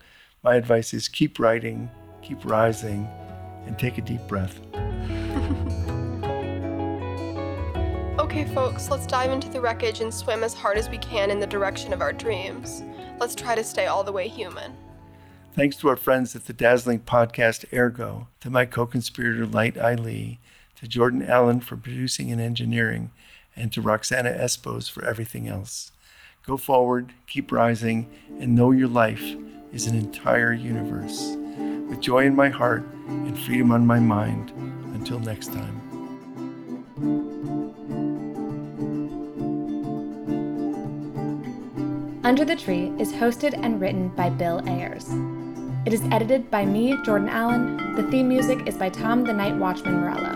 my 0.43 0.56
advice 0.56 0.93
is 0.93 1.08
keep 1.08 1.39
writing, 1.39 1.89
keep 2.22 2.43
rising, 2.46 3.08
and 3.66 3.78
take 3.78 3.98
a 3.98 4.02
deep 4.02 4.22
breath. 4.28 4.60
Okay, 8.18 8.46
folks, 8.54 8.89
let's 8.89 9.06
dive 9.06 9.32
into 9.32 9.50
the 9.50 9.62
wreckage 9.62 10.02
and 10.02 10.14
swim 10.14 10.43
as 10.43 10.54
hard 10.54 10.78
as 10.78 10.89
we 10.89 10.98
can 10.98 11.32
in 11.32 11.39
the 11.39 11.48
direction 11.48 11.93
of 11.93 12.02
our 12.02 12.12
dreams. 12.12 12.84
Let's 13.18 13.36
try 13.36 13.56
to 13.56 13.64
stay 13.64 13.86
all 13.86 14.04
the 14.04 14.12
way 14.12 14.28
human. 14.28 14.76
Thanks 15.56 15.78
to 15.78 15.88
our 15.88 15.95
friends 15.95 16.36
at 16.36 16.47
the 16.47 16.53
dazzling 16.53 16.99
podcast 16.99 17.64
Ergo, 17.74 18.28
to 18.41 18.49
my 18.49 18.66
co-conspirator 18.66 19.45
Light 19.45 19.78
Eileen, 19.78 20.38
to 20.76 20.86
Jordan 20.86 21.24
Allen 21.24 21.62
for 21.62 21.78
producing 21.78 22.30
and 22.30 22.41
engineering, 22.41 23.12
and 23.56 23.72
to 23.72 23.80
Roxana 23.80 24.32
Espos 24.32 24.91
for 24.91 25.06
everything 25.06 25.47
else. 25.47 25.93
Go 26.45 26.58
forward, 26.58 27.14
keep 27.26 27.53
rising, 27.53 28.10
and 28.38 28.53
know 28.53 28.72
your 28.72 28.89
life 28.89 29.24
is 29.72 29.88
an 29.88 29.95
entire 29.95 30.51
universe. 30.51 31.38
With 31.88 32.01
joy 32.01 32.26
in 32.26 32.36
my 32.36 32.49
heart 32.49 32.84
and 33.08 33.39
freedom 33.39 33.72
on 33.72 33.88
my 33.88 33.99
mind. 33.99 34.51
Until 34.93 35.20
next 35.20 35.53
time. 35.53 35.82
Under 42.26 42.43
the 42.43 42.58
Tree 42.58 42.91
is 42.99 43.14
hosted 43.14 43.58
and 43.64 43.80
written 43.80 44.10
by 44.10 44.30
Bill 44.30 44.62
Ayers. 44.68 45.08
It 45.86 45.93
is 45.93 46.01
edited 46.11 46.49
by 46.49 46.65
me, 46.65 46.97
Jordan 47.03 47.29
Allen. 47.29 47.93
The 47.93 48.01
theme 48.09 48.27
music 48.27 48.67
is 48.67 48.75
by 48.75 48.89
Tom 48.89 49.23
the 49.23 49.33
Night 49.33 49.55
Watchman 49.55 50.01
Morello. 50.01 50.33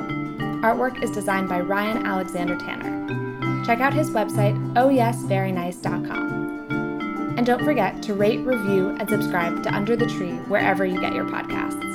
Artwork 0.62 1.02
is 1.02 1.10
designed 1.10 1.50
by 1.50 1.60
Ryan 1.60 2.06
Alexander 2.06 2.56
Tanner. 2.56 3.66
Check 3.66 3.80
out 3.80 3.92
his 3.92 4.12
website, 4.12 4.54
ohyesverynice.com. 4.76 7.36
And 7.36 7.48
don't 7.48 7.64
forget 7.64 8.04
to 8.04 8.14
rate, 8.14 8.42
review, 8.42 8.96
and 9.00 9.10
subscribe 9.10 9.64
to 9.64 9.74
Under 9.74 9.96
the 9.96 10.06
Tree 10.06 10.34
wherever 10.50 10.86
you 10.86 11.02
get 11.02 11.16
your 11.16 11.26
podcasts. 11.26 11.89